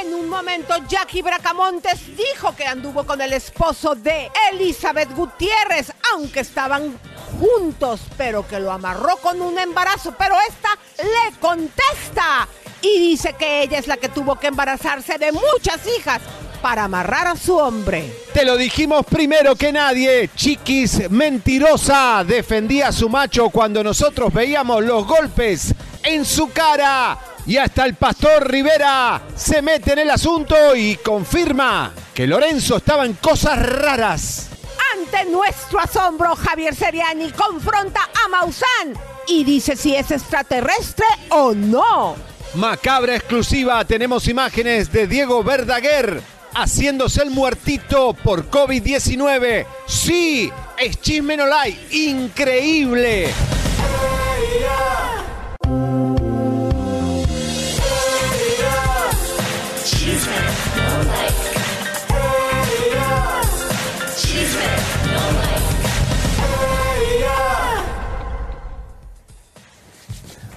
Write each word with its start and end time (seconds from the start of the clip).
En 0.00 0.14
un 0.14 0.30
momento, 0.30 0.74
Jackie 0.88 1.20
Bracamontes 1.20 2.16
dijo 2.16 2.56
que 2.56 2.64
anduvo 2.64 3.04
con 3.04 3.20
el 3.20 3.34
esposo 3.34 3.94
de 3.94 4.30
Elizabeth 4.50 5.14
Gutiérrez, 5.14 5.92
aunque 6.12 6.40
estaban 6.40 6.98
juntos, 7.38 8.00
pero 8.16 8.46
que 8.46 8.60
lo 8.60 8.72
amarró 8.72 9.16
con 9.16 9.42
un 9.42 9.58
embarazo. 9.58 10.14
Pero 10.16 10.36
esta 10.48 10.70
le 11.02 11.38
contesta 11.38 12.48
y 12.80 12.98
dice 12.98 13.34
que 13.38 13.62
ella 13.62 13.78
es 13.78 13.88
la 13.88 13.98
que 13.98 14.08
tuvo 14.08 14.36
que 14.36 14.46
embarazarse 14.46 15.18
de 15.18 15.32
muchas 15.32 15.80
hijas 15.98 16.22
para 16.62 16.84
amarrar 16.84 17.26
a 17.26 17.36
su 17.36 17.56
hombre. 17.56 18.10
Te 18.32 18.46
lo 18.46 18.56
dijimos 18.56 19.04
primero 19.04 19.54
que 19.54 19.70
nadie. 19.70 20.30
Chiquis 20.34 21.10
mentirosa 21.10 22.24
defendía 22.26 22.88
a 22.88 22.92
su 22.92 23.10
macho 23.10 23.50
cuando 23.50 23.84
nosotros 23.84 24.32
veíamos 24.32 24.82
los 24.82 25.06
golpes 25.06 25.74
en 26.02 26.24
su 26.24 26.50
cara. 26.50 27.18
Y 27.46 27.56
hasta 27.56 27.84
el 27.84 27.94
pastor 27.94 28.50
Rivera 28.50 29.22
se 29.34 29.62
mete 29.62 29.92
en 29.92 30.00
el 30.00 30.10
asunto 30.10 30.76
y 30.76 30.96
confirma 30.96 31.92
que 32.14 32.26
Lorenzo 32.26 32.76
estaba 32.76 33.04
en 33.04 33.14
cosas 33.14 33.58
raras. 33.60 34.48
Ante 34.96 35.30
nuestro 35.30 35.80
asombro, 35.80 36.36
Javier 36.36 36.74
Seriani 36.74 37.30
confronta 37.32 38.00
a 38.24 38.28
Maussan 38.28 38.94
y 39.26 39.44
dice 39.44 39.76
si 39.76 39.94
es 39.94 40.10
extraterrestre 40.10 41.06
o 41.30 41.54
no. 41.54 42.16
Macabra 42.54 43.16
exclusiva, 43.16 43.84
tenemos 43.84 44.26
imágenes 44.28 44.92
de 44.92 45.06
Diego 45.06 45.42
Verdaguer 45.42 46.22
haciéndose 46.54 47.22
el 47.22 47.30
muertito 47.30 48.12
por 48.12 48.50
COVID-19. 48.50 49.66
Sí, 49.86 50.50
es 50.78 51.00
Chisme 51.00 51.36
No 51.36 51.46
Like, 51.46 51.96
increíble. 51.96 53.28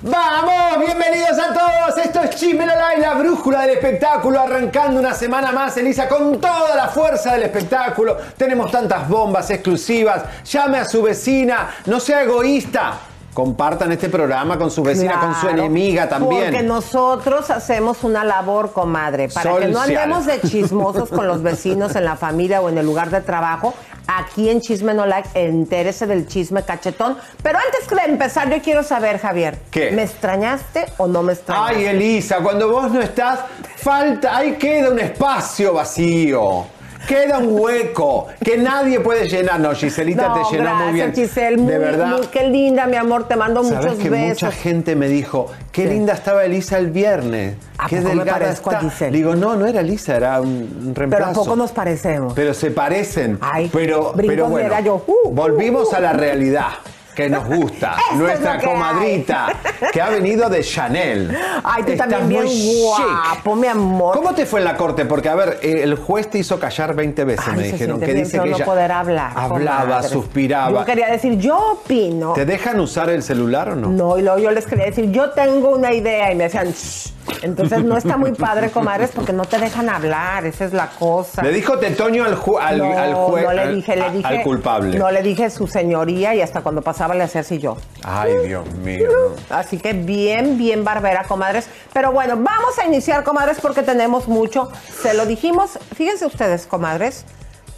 Vamos, 0.05 0.85
bienvenidos 0.85 1.39
a 1.39 1.53
todos. 1.53 1.97
Esto 1.97 2.19
es 2.23 2.31
Chisme 2.31 2.65
Like, 2.65 2.99
la 2.99 3.13
brújula 3.13 3.61
del 3.61 3.77
espectáculo, 3.77 4.41
arrancando 4.41 4.99
una 4.99 5.13
semana 5.13 5.53
más, 5.53 5.77
Elisa, 5.77 6.09
con 6.09 6.41
toda 6.41 6.75
la 6.75 6.89
fuerza 6.89 7.31
del 7.31 7.43
espectáculo. 7.43 8.17
Tenemos 8.35 8.69
tantas 8.69 9.07
bombas 9.07 9.49
exclusivas. 9.49 10.23
Llame 10.43 10.79
a 10.79 10.85
su 10.85 11.01
vecina, 11.01 11.69
no 11.85 12.01
sea 12.01 12.23
egoísta. 12.23 13.12
Compartan 13.33 13.91
este 13.91 14.09
programa 14.09 14.57
con 14.57 14.69
su 14.69 14.83
vecina, 14.83 15.19
con 15.19 15.35
su 15.35 15.49
enemiga 15.49 16.07
también. 16.07 16.51
Porque 16.51 16.63
nosotros 16.63 17.49
hacemos 17.49 18.03
una 18.03 18.23
labor, 18.23 18.71
comadre, 18.73 19.27
para 19.29 19.57
que 19.57 19.67
no 19.67 19.81
andemos 19.81 20.25
de 20.25 20.39
chismosos 20.41 21.09
con 21.09 21.27
los 21.27 21.41
vecinos 21.41 21.95
en 21.95 22.05
la 22.05 22.15
familia 22.15 22.61
o 22.61 22.69
en 22.69 22.77
el 22.77 22.85
lugar 22.85 23.09
de 23.09 23.21
trabajo. 23.21 23.73
Aquí 24.05 24.49
en 24.49 24.59
Chisme 24.59 24.93
No 24.93 25.05
Like, 25.05 25.29
entérese 25.33 26.05
del 26.05 26.27
chisme 26.27 26.63
cachetón. 26.63 27.17
Pero 27.41 27.57
antes 27.57 27.89
de 27.89 28.11
empezar, 28.11 28.49
yo 28.49 28.61
quiero 28.61 28.83
saber, 28.83 29.17
Javier. 29.17 29.57
¿Qué? 29.71 29.91
¿Me 29.91 30.03
extrañaste 30.03 30.85
o 30.97 31.07
no 31.07 31.23
me 31.23 31.33
extrañaste? 31.33 31.75
Ay, 31.77 31.85
Elisa, 31.85 32.37
cuando 32.43 32.69
vos 32.69 32.91
no 32.91 33.01
estás, 33.01 33.39
falta, 33.77 34.37
ahí 34.37 34.53
queda 34.57 34.91
un 34.91 34.99
espacio 34.99 35.73
vacío. 35.73 36.65
Queda 37.07 37.37
un 37.39 37.59
hueco 37.59 38.27
que 38.43 38.57
nadie 38.57 38.99
puede 38.99 39.27
llenar. 39.27 39.59
No, 39.59 39.73
Giselita 39.73 40.29
No, 40.29 40.33
te 40.35 40.55
llenó 40.55 40.63
gracias, 40.63 40.83
muy 40.85 40.93
bien. 40.93 41.13
Giselle. 41.13 41.57
Muy, 41.57 41.71
de 41.73 41.79
verdad. 41.79 42.17
muy- 42.17 42.27
qué 42.27 42.47
linda, 42.47 42.85
mi 42.87 42.95
amor. 42.95 43.27
Te 43.27 43.35
mando 43.35 43.63
Sabes 43.63 43.85
muchos 43.85 43.99
que 43.99 44.09
besos. 44.09 44.27
mucha 44.29 44.51
gente 44.51 44.95
me 44.95 45.07
dijo, 45.07 45.47
qué 45.71 45.83
Sí. 45.83 45.89
linda 45.89 46.13
estaba 46.13 46.45
Elisa 46.45 46.77
el 46.77 46.91
viernes. 46.91 47.55
¿A 47.77 47.87
Qué 47.87 47.99
delgada 47.99 48.47
a 48.47 48.51
está. 48.51 48.79
Giselle? 48.79 49.17
Digo, 49.17 49.35
no, 49.35 49.55
no 49.55 49.65
era 49.65 49.81
Elisa, 49.81 50.15
era 50.15 50.39
un, 50.39 50.93
reemplazo. 50.95 51.09
Pero 51.09 51.25
¿a 51.25 51.33
poco 51.33 51.55
nos 51.55 51.71
parecemos? 51.71 52.33
Pero 52.33 52.53
se 52.53 52.71
parecen. 52.71 53.37
Ay, 53.41 53.69
pero, 53.73 54.13
pero 54.15 54.47
bueno, 54.47 54.73
yo. 54.81 55.03
Uh, 55.05 55.29
volvimos 55.31 55.91
uh, 55.91 55.95
a 55.95 55.99
la 55.99 56.13
realidad 56.13 56.69
que 57.15 57.29
nos 57.29 57.45
gusta. 57.45 57.95
Nuestra 58.15 58.53
hay. 58.53 58.65
comadrita, 58.65 59.47
que 59.91 60.01
ha 60.01 60.09
venido 60.09 60.49
de 60.49 60.61
Chanel. 60.63 61.35
Ay, 61.63 61.83
tú 61.83 61.91
Estás 61.93 62.09
también 62.09 62.43
bien 62.45 62.81
guapo, 62.81 63.55
mi 63.55 63.67
amor. 63.67 64.15
¿Cómo 64.15 64.33
te 64.33 64.45
fue 64.45 64.59
en 64.59 64.65
la 64.65 64.75
corte? 64.77 65.05
Porque, 65.05 65.29
a 65.29 65.35
ver, 65.35 65.59
eh, 65.61 65.81
el 65.83 65.95
juez 65.95 66.29
te 66.29 66.39
hizo 66.39 66.59
callar 66.59 66.95
20 66.95 67.23
veces, 67.23 67.45
Ay, 67.47 67.55
me 67.57 67.63
dijeron. 67.63 67.99
Que 67.99 68.13
dice 68.13 68.39
que 68.39 68.49
no 68.49 68.55
ella 68.55 68.65
poder 68.65 68.91
hablar. 68.91 69.31
hablaba, 69.35 69.81
comadre. 69.83 70.09
suspiraba. 70.09 70.79
Yo 70.79 70.85
quería 70.85 71.07
decir, 71.07 71.37
yo 71.37 71.57
opino. 71.73 72.33
¿Te 72.33 72.45
dejan 72.45 72.79
usar 72.79 73.09
el 73.09 73.23
celular 73.23 73.69
o 73.69 73.75
no? 73.75 73.89
No, 73.89 74.17
y 74.17 74.21
luego 74.21 74.39
yo 74.39 74.51
les 74.51 74.65
quería 74.65 74.85
decir, 74.85 75.11
yo 75.11 75.29
tengo 75.31 75.69
una 75.69 75.93
idea 75.93 76.31
y 76.31 76.35
me 76.35 76.45
decían, 76.45 76.67
"Shh". 76.71 77.11
Entonces 77.41 77.83
no 77.83 77.97
está 77.97 78.17
muy 78.17 78.33
padre, 78.33 78.69
comadres, 78.69 79.11
porque 79.13 79.33
no 79.33 79.45
te 79.45 79.57
dejan 79.59 79.89
hablar, 79.89 80.45
esa 80.45 80.65
es 80.65 80.73
la 80.73 80.89
cosa. 80.89 81.41
Le 81.43 81.51
dijo 81.51 81.77
Tetoño 81.77 82.23
al, 82.25 82.37
ju- 82.37 82.59
al, 82.59 82.77
no, 82.77 82.97
al 82.97 83.13
juez, 83.13 83.43
no 83.45 83.53
le 83.53 83.61
al- 83.61 83.75
dije, 83.75 83.95
le 83.95 84.09
dije, 84.11 84.27
al 84.27 84.41
culpable. 84.43 84.97
No 84.97 85.11
le 85.11 85.21
dije 85.21 85.49
su 85.49 85.67
señoría 85.67 86.35
y 86.35 86.41
hasta 86.41 86.61
cuando 86.61 86.81
pasaba 86.81 87.13
le 87.15 87.23
hacía 87.23 87.41
así 87.41 87.59
yo. 87.59 87.77
Ay, 88.03 88.33
Dios 88.45 88.69
mío. 88.75 89.09
Así 89.49 89.77
que 89.77 89.93
bien, 89.93 90.57
bien 90.57 90.83
barbera, 90.83 91.23
comadres. 91.23 91.67
Pero 91.93 92.11
bueno, 92.11 92.35
vamos 92.35 92.77
a 92.81 92.85
iniciar, 92.85 93.23
comadres, 93.23 93.59
porque 93.61 93.83
tenemos 93.83 94.27
mucho. 94.27 94.69
Se 95.01 95.13
lo 95.13 95.25
dijimos, 95.25 95.79
fíjense 95.95 96.25
ustedes, 96.25 96.65
comadres, 96.67 97.25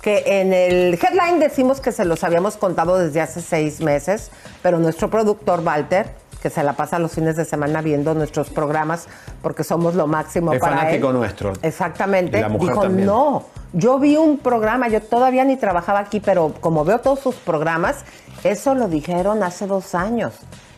que 0.02 0.24
en 0.42 0.54
el 0.54 0.94
headline 0.94 1.40
decimos 1.40 1.82
que 1.82 1.92
se 1.92 2.06
los 2.06 2.24
habíamos 2.24 2.58
contado 2.58 2.98
desde 3.00 3.22
hace 3.22 3.42
seis 3.42 3.82
meses, 3.82 4.30
pero 4.62 4.78
nuestro 4.78 5.10
productor, 5.10 5.62
Walter, 5.62 6.10
que 6.46 6.52
se 6.52 6.62
la 6.62 6.74
pasa 6.74 7.00
los 7.00 7.12
fines 7.12 7.36
de 7.38 7.44
semana 7.44 7.82
viendo 7.82 8.14
nuestros 8.14 8.52
programas 8.52 9.08
porque 9.42 9.64
somos 9.64 9.96
lo 9.96 10.06
máximo 10.06 10.54
Es 10.54 10.60
para 10.60 10.78
fanático 10.78 11.08
él. 11.10 11.16
nuestro. 11.16 11.54
Exactamente. 11.64 12.40
La 12.40 12.50
mujer 12.50 12.70
Dijo, 12.70 12.82
también. 12.84 13.08
no, 13.08 13.46
yo 13.74 13.98
vi 13.98 14.16
un 14.16 14.38
programa, 14.38 14.88
yo 14.88 15.02
todavía 15.02 15.44
ni 15.44 15.58
trabajaba 15.58 15.98
aquí, 16.02 16.20
pero 16.20 16.54
como 16.62 16.86
veo 16.86 17.00
todos 17.00 17.20
sus 17.20 17.34
programas, 17.34 18.06
eso 18.44 18.76
lo 18.76 18.88
dijeron 18.88 19.42
hace 19.42 19.66
dos 19.66 19.96
años. 19.96 20.34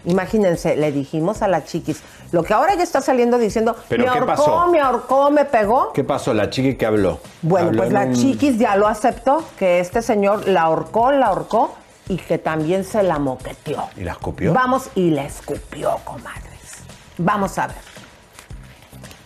Imagínense, 0.06 0.78
le 0.78 0.94
dijimos 0.94 1.42
a 1.42 1.50
la 1.50 1.66
chiquis, 1.66 2.02
lo 2.32 2.44
que 2.44 2.54
ahora 2.54 2.74
ya 2.76 2.84
está 2.84 3.02
saliendo 3.02 3.38
diciendo, 3.38 3.76
¿Pero 3.90 4.06
me 4.06 4.10
qué 4.10 4.20
ahorcó, 4.20 4.28
pasó? 4.46 4.68
me 4.68 4.80
ahorcó, 4.80 5.32
me 5.32 5.44
pegó. 5.44 5.92
¿Qué 5.92 6.06
pasó? 6.06 6.34
La 6.34 6.50
chica 6.50 6.78
que 6.78 6.86
habló. 6.86 7.20
Bueno, 7.42 7.68
Habló 7.68 7.82
pues 7.84 7.92
la 7.92 8.04
un- 8.06 8.14
chiquis 8.14 8.58
ya 8.58 8.78
lo 8.78 8.88
aceptó, 8.88 9.44
que 9.60 9.82
este 9.82 10.02
señor 10.02 10.48
la 10.48 10.62
ahorcó, 10.62 11.12
la 11.12 11.26
ahorcó 11.26 11.74
y 12.10 12.18
que 12.18 12.38
también 12.38 12.84
se 12.84 13.04
la 13.04 13.20
moqueteó. 13.20 13.90
¿Y 13.96 14.02
la 14.02 14.14
escupió? 14.14 14.54
Vamos, 14.54 14.90
y 14.96 15.10
la 15.12 15.26
escupió, 15.26 15.98
comadres. 16.04 16.84
Vamos 17.18 17.58
a 17.58 17.68
ver. 17.68 17.97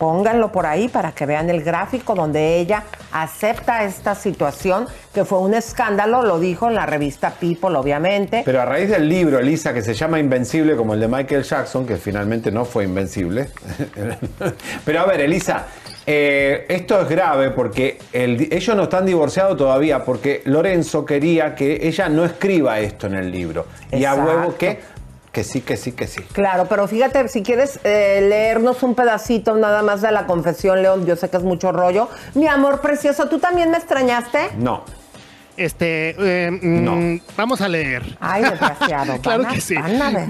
Pónganlo 0.06 0.50
por 0.50 0.66
ahí 0.66 0.88
para 0.88 1.12
que 1.12 1.26
vean 1.26 1.48
el 1.48 1.62
gráfico 1.62 2.16
donde 2.16 2.58
ella 2.58 2.82
acepta 3.12 3.84
esta 3.84 4.16
situación, 4.16 4.88
que 5.14 5.24
fue 5.24 5.38
un 5.38 5.54
escándalo, 5.54 6.22
lo 6.22 6.40
dijo 6.40 6.66
en 6.66 6.74
la 6.74 6.86
revista 6.86 7.30
People, 7.38 7.76
obviamente. 7.76 8.42
Pero 8.44 8.60
a 8.60 8.64
raíz 8.64 8.90
del 8.90 9.08
libro, 9.08 9.38
Elisa, 9.38 9.72
que 9.72 9.80
se 9.80 9.94
llama 9.94 10.18
Invencible, 10.18 10.74
como 10.74 10.94
el 10.94 10.98
de 10.98 11.06
Michael 11.06 11.44
Jackson, 11.44 11.86
que 11.86 11.94
finalmente 11.98 12.50
no 12.50 12.64
fue 12.64 12.82
invencible. 12.82 13.50
Pero 14.84 15.00
a 15.02 15.06
ver, 15.06 15.20
Elisa, 15.20 15.66
eh, 16.04 16.66
esto 16.68 17.00
es 17.00 17.08
grave 17.08 17.50
porque 17.50 18.00
el- 18.12 18.52
ellos 18.52 18.74
no 18.74 18.82
están 18.82 19.06
divorciados 19.06 19.56
todavía 19.56 20.04
porque 20.04 20.42
Lorenzo 20.46 21.04
quería 21.06 21.54
que 21.54 21.78
ella 21.86 22.08
no 22.08 22.24
escriba 22.24 22.80
esto 22.80 23.06
en 23.06 23.14
el 23.14 23.30
libro. 23.30 23.66
Y 23.92 24.04
a 24.04 24.14
huevo 24.16 24.56
que, 24.58 24.80
que 25.32 25.44
sí, 25.44 25.62
que 25.62 25.76
sí, 25.78 25.92
que 25.92 26.06
sí. 26.06 26.20
Claro, 26.32 26.66
pero 26.68 26.86
fíjate, 26.86 27.26
si 27.28 27.42
quieres 27.42 27.80
eh, 27.84 28.24
leernos 28.28 28.82
un 28.82 28.94
pedacito 28.94 29.56
nada 29.56 29.82
más 29.82 30.02
de 30.02 30.12
la 30.12 30.26
confesión, 30.26 30.82
León, 30.82 31.06
yo 31.06 31.16
sé 31.16 31.30
que 31.30 31.38
es 31.38 31.42
mucho 31.42 31.72
rollo. 31.72 32.08
Mi 32.34 32.46
amor 32.46 32.80
precioso, 32.82 33.28
¿tú 33.28 33.38
también 33.38 33.70
me 33.70 33.78
extrañaste? 33.78 34.50
No. 34.58 34.84
Este, 35.56 36.14
eh, 36.18 36.50
No. 36.62 37.18
vamos 37.36 37.60
a 37.62 37.68
leer. 37.68 38.16
Ay, 38.20 38.42
desgraciado. 38.42 39.18
Claro 39.22 39.48
que 39.48 39.60
sí. 39.60 39.74
Van 39.74 40.02
a 40.02 40.10
ver. 40.10 40.28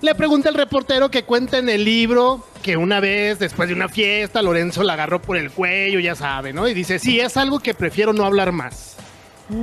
le 0.00 0.14
pregunta 0.14 0.48
el 0.48 0.54
reportero 0.54 1.10
que 1.10 1.24
cuenta 1.24 1.58
en 1.58 1.68
el 1.68 1.84
libro 1.84 2.46
que 2.62 2.76
una 2.78 3.00
vez, 3.00 3.38
después 3.38 3.68
de 3.68 3.74
una 3.74 3.88
fiesta, 3.88 4.40
Lorenzo 4.40 4.82
la 4.82 4.94
agarró 4.94 5.20
por 5.20 5.36
el 5.36 5.50
cuello, 5.50 6.00
ya 6.00 6.14
sabe, 6.14 6.52
¿no? 6.54 6.66
Y 6.68 6.74
dice, 6.74 6.98
sí, 6.98 7.20
es 7.20 7.36
algo 7.36 7.60
que 7.60 7.74
prefiero 7.74 8.12
no 8.14 8.24
hablar 8.24 8.50
más. 8.52 8.96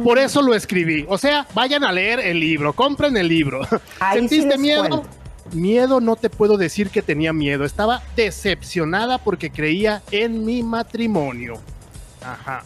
Por 0.04 0.18
eso 0.18 0.42
lo 0.42 0.56
escribí. 0.56 1.06
O 1.10 1.18
sea, 1.18 1.46
vayan 1.54 1.84
a 1.84 1.92
leer 1.92 2.20
el 2.20 2.40
libro, 2.40 2.74
compren 2.74 3.18
el 3.18 3.28
libro. 3.28 3.62
Ahí 4.00 4.20
¿Sentiste 4.20 4.58
miedo? 4.58 4.88
cuento. 4.88 5.04
Miedo 5.52 6.00
no 6.00 6.16
te 6.16 6.30
puedo 6.30 6.58
decir 6.58 6.90
que 6.90 7.02
tenía 7.02 7.34
miedo. 7.34 7.66
Estaba 7.66 8.02
decepcionada 8.16 9.18
porque 9.18 9.52
creía 9.52 10.02
en 10.12 10.46
mi 10.46 10.64
matrimonio. 10.64 11.56
Ajá. 12.22 12.64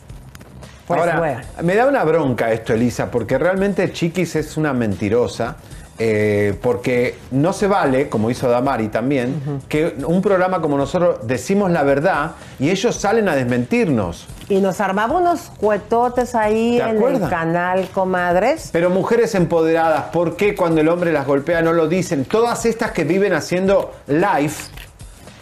Pues 0.86 1.00
Ahora, 1.00 1.19
bueno. 1.19 1.42
me 1.64 1.75
da 1.75 1.88
una 1.88 2.04
bronca 2.06 2.54
esto, 2.54 2.74
Elisa, 2.74 3.12
porque 3.12 3.38
realmente 3.38 3.92
Chiquis 3.92 4.36
es 4.36 4.56
una 4.56 4.74
mentirosa. 4.74 5.58
Eh, 6.00 6.56
porque 6.62 7.18
no 7.32 7.54
se 7.54 7.66
vale, 7.66 8.08
como 8.08 8.30
hizo 8.30 8.48
Damari 8.48 8.90
también, 8.90 9.62
que 9.68 9.96
un 10.06 10.22
programa 10.22 10.62
como 10.62 10.78
nosotros 10.78 11.20
decimos 11.24 11.72
la 11.72 11.82
verdad 11.82 12.34
y 12.60 12.70
ellos 12.70 12.96
salen 12.96 13.28
a 13.30 13.36
desmentirnos. 13.36 14.28
Y 14.48 14.60
nos 14.60 14.80
armaba 14.80 15.18
unos 15.18 15.52
cuetotes 15.58 16.36
ahí 16.36 16.78
¿Te 16.78 16.90
en 16.90 17.04
el 17.04 17.30
canal, 17.30 17.90
comadres. 17.90 18.70
Pero 18.72 18.92
mujeres 18.92 19.34
empoderadas, 19.34 20.04
¿por 20.12 20.36
qué 20.36 20.56
cuando 20.56 20.82
el 20.82 20.90
hombre 20.90 21.12
las 21.12 21.26
golpea 21.26 21.64
no 21.64 21.74
lo 21.74 21.88
dicen? 21.88 22.26
Todas 22.26 22.66
estas 22.68 22.92
que 22.92 23.04
viven 23.04 23.34
haciendo 23.34 23.92
live, 24.06 24.54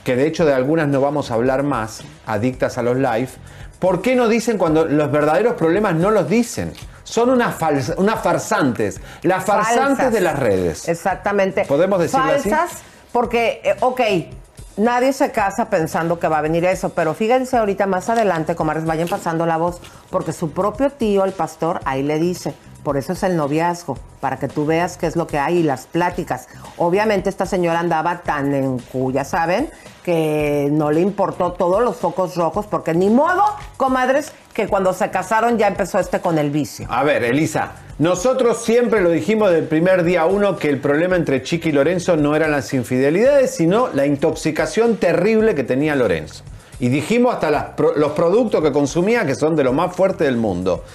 que 0.06 0.16
de 0.16 0.26
hecho 0.26 0.46
de 0.46 0.54
algunas 0.54 0.88
no 0.88 1.02
vamos 1.02 1.32
a 1.32 1.34
hablar 1.34 1.64
más, 1.64 2.02
adictas 2.26 2.78
a 2.78 2.82
los 2.82 2.96
live, 2.96 3.30
¿por 3.80 4.02
qué 4.02 4.16
no 4.16 4.30
dicen 4.30 4.58
cuando 4.58 4.86
los 4.86 5.12
verdaderos 5.12 5.56
problemas 5.56 5.96
no 5.96 6.12
los 6.12 6.30
dicen? 6.30 6.72
Son 7.06 7.30
unas, 7.30 7.56
unas 7.98 8.22
farsantes, 8.22 9.00
las 9.22 9.46
farsantes 9.46 9.98
Falsas. 9.98 10.12
de 10.12 10.22
las 10.22 10.38
redes. 10.38 10.88
Exactamente. 10.90 11.64
¿Podemos 11.66 12.00
decirlo 12.00 12.26
así? 12.26 12.50
Falsas, 12.50 12.82
porque, 13.14 13.62
eh, 13.64 13.76
ok, 13.80 14.02
nadie 14.78 15.14
se 15.14 15.32
casa 15.32 15.70
pensando 15.70 16.20
que 16.20 16.28
va 16.28 16.40
a 16.40 16.42
venir 16.42 16.66
eso, 16.66 16.90
pero 16.90 17.14
fíjense 17.14 17.58
ahorita 17.58 17.86
más 17.86 18.10
adelante, 18.10 18.56
comadres, 18.56 18.86
vayan 18.86 19.08
pasando 19.08 19.46
la 19.46 19.58
voz, 19.58 19.80
porque 20.10 20.34
su 20.34 20.52
propio 20.52 20.90
tío, 20.90 21.24
el 21.24 21.32
pastor, 21.32 21.80
ahí 21.86 22.04
le 22.04 22.20
dice. 22.20 22.54
Por 22.84 22.98
eso 22.98 23.14
es 23.14 23.24
el 23.24 23.36
noviazgo, 23.36 23.98
para 24.20 24.38
que 24.38 24.48
tú 24.48 24.66
veas 24.66 24.98
qué 24.98 25.08
es 25.08 25.16
lo 25.16 25.26
que 25.26 25.40
hay 25.40 25.58
y 25.58 25.64
las 25.64 25.88
pláticas. 25.88 26.48
Obviamente 26.78 27.30
esta 27.30 27.48
señora 27.48 27.80
andaba 27.80 28.22
tan 28.22 28.54
en 28.54 28.78
cuya, 28.78 29.24
¿saben? 29.24 29.72
Que 30.04 30.70
no 30.72 30.92
le 30.92 31.02
importó 31.02 31.54
todos 31.54 31.82
los 31.82 31.96
focos 31.96 32.36
rojos, 32.36 32.68
porque 32.68 32.94
ni 32.94 33.10
modo, 33.10 33.44
comadres, 33.78 34.34
que 34.56 34.68
cuando 34.68 34.94
se 34.94 35.12
casaron 35.12 35.58
ya 35.58 35.68
empezó 35.68 36.00
este 36.00 36.22
con 36.22 36.40
el 36.40 36.50
vicio. 36.50 36.88
A 36.90 37.04
ver, 37.04 37.24
Elisa, 37.26 37.74
nosotros 38.00 38.64
siempre 38.64 39.02
lo 39.02 39.10
dijimos 39.10 39.52
del 39.52 39.66
primer 39.66 40.04
día 40.04 40.26
uno 40.26 40.56
que 40.56 40.70
el 40.70 40.80
problema 40.80 41.18
entre 41.18 41.44
Chiqui 41.44 41.70
y 41.70 41.72
Lorenzo 41.74 42.16
no 42.16 42.36
eran 42.36 42.52
las 42.52 42.74
infidelidades, 42.74 43.54
sino 43.54 43.90
la 43.94 44.06
intoxicación 44.06 44.96
terrible 44.96 45.56
que 45.56 45.66
tenía 45.66 45.94
Lorenzo. 45.96 46.44
Y 46.80 46.88
dijimos 46.88 47.34
hasta 47.36 47.52
las 47.52 47.66
los 47.98 48.14
productos 48.14 48.64
que 48.64 48.72
consumía 48.72 49.26
que 49.26 49.36
son 49.36 49.56
de 49.56 49.64
lo 49.66 49.74
más 49.74 49.94
fuerte 49.96 50.24
del 50.24 50.38
mundo. 50.38 50.86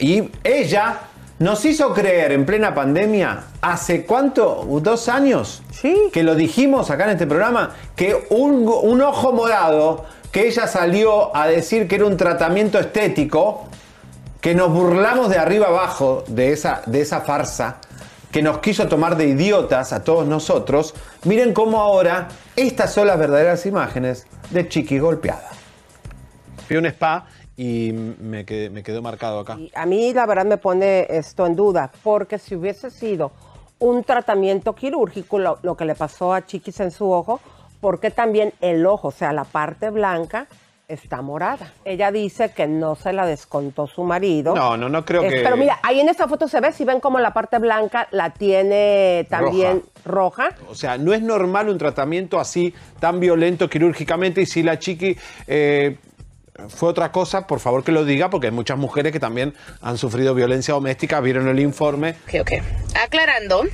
Y 0.00 0.30
ella 0.42 0.98
nos 1.38 1.64
hizo 1.64 1.92
creer 1.92 2.32
en 2.32 2.44
plena 2.46 2.74
pandemia, 2.74 3.44
hace 3.60 4.04
cuánto, 4.04 4.66
dos 4.82 5.08
años, 5.08 5.62
Sí. 5.70 5.94
que 6.12 6.22
lo 6.22 6.34
dijimos 6.34 6.90
acá 6.90 7.04
en 7.04 7.10
este 7.10 7.26
programa, 7.26 7.74
que 7.94 8.26
un, 8.30 8.66
un 8.82 9.02
ojo 9.02 9.32
morado, 9.32 10.06
que 10.36 10.46
ella 10.48 10.66
salió 10.66 11.34
a 11.34 11.46
decir 11.46 11.88
que 11.88 11.94
era 11.94 12.04
un 12.04 12.18
tratamiento 12.18 12.78
estético, 12.78 13.64
que 14.42 14.54
nos 14.54 14.70
burlamos 14.70 15.30
de 15.30 15.38
arriba 15.38 15.68
abajo 15.68 16.24
de 16.26 16.52
esa, 16.52 16.82
de 16.84 17.00
esa 17.00 17.22
farsa, 17.22 17.78
que 18.30 18.42
nos 18.42 18.58
quiso 18.58 18.86
tomar 18.86 19.16
de 19.16 19.28
idiotas 19.28 19.94
a 19.94 20.04
todos 20.04 20.26
nosotros, 20.26 20.92
miren 21.24 21.54
cómo 21.54 21.80
ahora 21.80 22.28
estas 22.54 22.92
son 22.92 23.06
las 23.06 23.18
verdaderas 23.18 23.64
imágenes 23.64 24.26
de 24.50 24.68
Chiqui 24.68 24.98
golpeada. 24.98 25.48
Fui 26.68 26.76
a 26.76 26.80
un 26.80 26.86
spa 26.86 27.24
y 27.56 27.92
me 27.94 28.44
quedé- 28.44 28.68
me 28.68 28.82
quedó 28.82 29.00
marcado 29.00 29.40
acá. 29.40 29.56
Y 29.58 29.72
a 29.74 29.86
mí 29.86 30.12
la 30.12 30.26
verdad 30.26 30.44
me 30.44 30.58
pone 30.58 31.06
esto 31.08 31.46
en 31.46 31.56
duda, 31.56 31.90
porque 32.02 32.38
si 32.38 32.54
hubiese 32.56 32.90
sido 32.90 33.32
un 33.78 34.04
tratamiento 34.04 34.74
quirúrgico, 34.74 35.38
lo, 35.38 35.58
lo 35.62 35.78
que 35.78 35.86
le 35.86 35.94
pasó 35.94 36.34
a 36.34 36.44
Chiquis 36.44 36.78
en 36.80 36.90
su 36.90 37.10
ojo, 37.10 37.40
porque 37.80 38.10
también 38.10 38.52
el 38.60 38.84
ojo, 38.86 39.08
o 39.08 39.12
sea, 39.12 39.32
la 39.32 39.44
parte 39.44 39.90
blanca, 39.90 40.46
está 40.88 41.20
morada. 41.20 41.72
Ella 41.84 42.12
dice 42.12 42.52
que 42.52 42.68
no 42.68 42.94
se 42.94 43.12
la 43.12 43.26
descontó 43.26 43.88
su 43.88 44.04
marido. 44.04 44.54
No, 44.54 44.76
no, 44.76 44.88
no 44.88 45.04
creo 45.04 45.22
Es- 45.22 45.32
que- 45.34 45.40
Pero 45.40 45.56
mira, 45.56 45.80
ahí 45.82 45.98
en 45.98 46.08
esta 46.08 46.28
foto 46.28 46.46
se 46.46 46.60
ve, 46.60 46.70
si 46.70 46.84
ven 46.84 47.00
como 47.00 47.18
la 47.18 47.32
parte 47.32 47.58
blanca 47.58 48.06
la 48.12 48.30
tiene 48.30 49.26
también 49.28 49.82
roja. 50.04 50.50
O 50.70 50.76
sea, 50.76 50.96
no 50.96 51.12
es 51.12 51.22
normal 51.22 51.68
un 51.68 51.76
tratamiento 51.78 52.38
así 52.38 52.72
tan 53.00 53.18
violento 53.18 53.68
quirúrgicamente 53.68 54.42
y 54.42 54.46
si 54.46 54.62
la 54.62 54.78
chiqui 54.78 55.18
eh, 55.48 55.98
fue 56.68 56.88
otra 56.88 57.10
cosa, 57.10 57.48
por 57.48 57.58
favor 57.58 57.82
que 57.82 57.90
lo 57.90 58.04
diga, 58.04 58.30
porque 58.30 58.46
hay 58.46 58.52
muchas 58.52 58.78
mujeres 58.78 59.10
que 59.10 59.18
también 59.20 59.54
han 59.82 59.98
sufrido 59.98 60.34
violencia 60.36 60.72
doméstica, 60.74 61.20
vieron 61.20 61.48
el 61.48 61.58
informe. 61.58 62.14
Ok, 62.28 62.42
ok. 62.42 62.52
Aclarando 63.04 63.64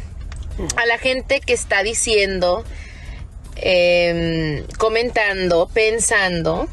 a 0.77 0.87
la 0.87 0.97
gente 0.97 1.41
que 1.41 1.53
está 1.53 1.83
diciendo, 1.83 2.65
em, 3.65 4.65
comentando, 4.79 5.69
pensando 5.73 6.69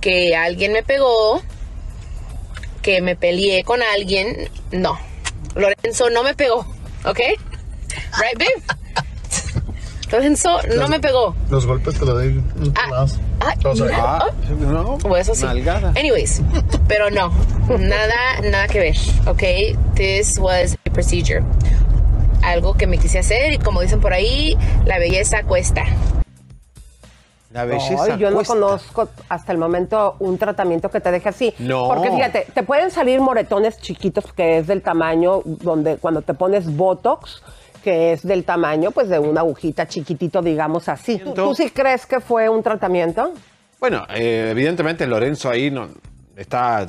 que 0.00 0.36
alguien 0.36 0.72
me 0.72 0.82
pegó, 0.82 1.42
que 2.82 3.00
me 3.00 3.16
peleé 3.16 3.64
con 3.64 3.80
alguien. 3.82 4.48
No, 4.70 4.98
Lorenzo 5.54 6.10
no 6.10 6.22
me 6.22 6.34
pegó, 6.34 6.60
¿ok? 7.04 7.18
Right, 8.18 8.38
babe? 8.38 8.62
Lorenzo 10.12 10.60
no 10.76 10.86
me 10.88 11.00
pegó. 11.00 11.34
Los 11.50 11.66
golpes 11.66 11.98
te 11.98 12.04
lo 12.04 12.14
doy 12.14 12.40
Ah, 12.76 13.06
ah, 13.40 13.54
O 13.64 13.74
sea, 13.74 13.86
Ah, 13.96 14.26
no, 14.60 14.98
o 15.02 15.16
eso 15.16 15.34
sí. 15.34 15.44
nalgada. 15.44 15.90
Anyways, 15.96 16.40
pero 16.86 17.10
no, 17.10 17.32
nada, 17.78 18.40
nada 18.42 18.68
que 18.68 18.78
ver, 18.78 18.96
¿ok? 19.26 19.42
This 19.96 20.34
was 20.38 20.76
a 20.86 20.90
procedure. 20.92 21.42
Algo 22.44 22.74
que 22.74 22.86
me 22.86 22.98
quise 22.98 23.18
hacer 23.18 23.54
y 23.54 23.58
como 23.58 23.80
dicen 23.80 24.00
por 24.00 24.12
ahí, 24.12 24.56
la 24.84 24.98
belleza 24.98 25.42
cuesta. 25.44 25.84
La 27.50 27.64
belleza 27.64 28.14
Ay, 28.14 28.18
yo 28.18 28.30
no 28.30 28.42
conozco 28.42 29.08
hasta 29.28 29.52
el 29.52 29.58
momento 29.58 30.16
un 30.18 30.38
tratamiento 30.38 30.90
que 30.90 31.00
te 31.00 31.12
deje 31.12 31.28
así. 31.28 31.54
No. 31.60 31.86
Porque 31.86 32.10
fíjate, 32.10 32.46
te 32.52 32.62
pueden 32.64 32.90
salir 32.90 33.20
moretones 33.20 33.78
chiquitos 33.80 34.32
que 34.32 34.58
es 34.58 34.66
del 34.66 34.82
tamaño 34.82 35.40
donde 35.44 35.96
cuando 35.98 36.22
te 36.22 36.34
pones 36.34 36.76
Botox, 36.76 37.42
que 37.84 38.12
es 38.12 38.26
del 38.26 38.44
tamaño 38.44 38.90
pues 38.90 39.08
de 39.08 39.20
una 39.20 39.42
agujita 39.42 39.86
chiquitito, 39.86 40.42
digamos 40.42 40.88
así. 40.88 41.18
¿Tú, 41.18 41.32
tú 41.32 41.54
sí 41.54 41.70
crees 41.70 42.06
que 42.06 42.18
fue 42.18 42.48
un 42.48 42.62
tratamiento? 42.62 43.32
Bueno, 43.78 44.04
eh, 44.14 44.48
evidentemente 44.50 45.06
Lorenzo 45.06 45.48
ahí 45.48 45.70
no 45.70 45.88
está 46.36 46.86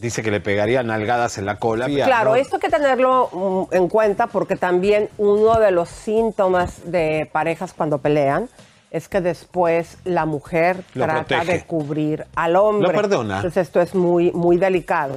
dice 0.00 0.22
que 0.22 0.30
le 0.30 0.40
pegaría 0.40 0.82
nalgadas 0.82 1.38
en 1.38 1.46
la 1.46 1.56
cola. 1.56 1.86
Claro, 1.86 2.30
¿no? 2.30 2.36
esto 2.36 2.56
hay 2.56 2.60
que 2.60 2.70
tenerlo 2.70 3.68
mm, 3.70 3.74
en 3.74 3.88
cuenta 3.88 4.26
porque 4.26 4.56
también 4.56 5.08
uno 5.18 5.60
de 5.60 5.70
los 5.70 5.88
síntomas 5.88 6.90
de 6.90 7.28
parejas 7.30 7.72
cuando 7.74 7.98
pelean 7.98 8.48
es 8.90 9.08
que 9.08 9.20
después 9.20 9.98
la 10.04 10.26
mujer 10.26 10.84
Lo 10.94 11.04
trata 11.04 11.24
protege. 11.24 11.52
de 11.52 11.64
cubrir 11.64 12.26
al 12.34 12.56
hombre. 12.56 12.88
Lo 12.88 12.94
perdona. 12.94 13.36
Entonces 13.36 13.68
esto 13.68 13.80
es 13.80 13.94
muy, 13.94 14.32
muy 14.32 14.56
delicado. 14.56 15.16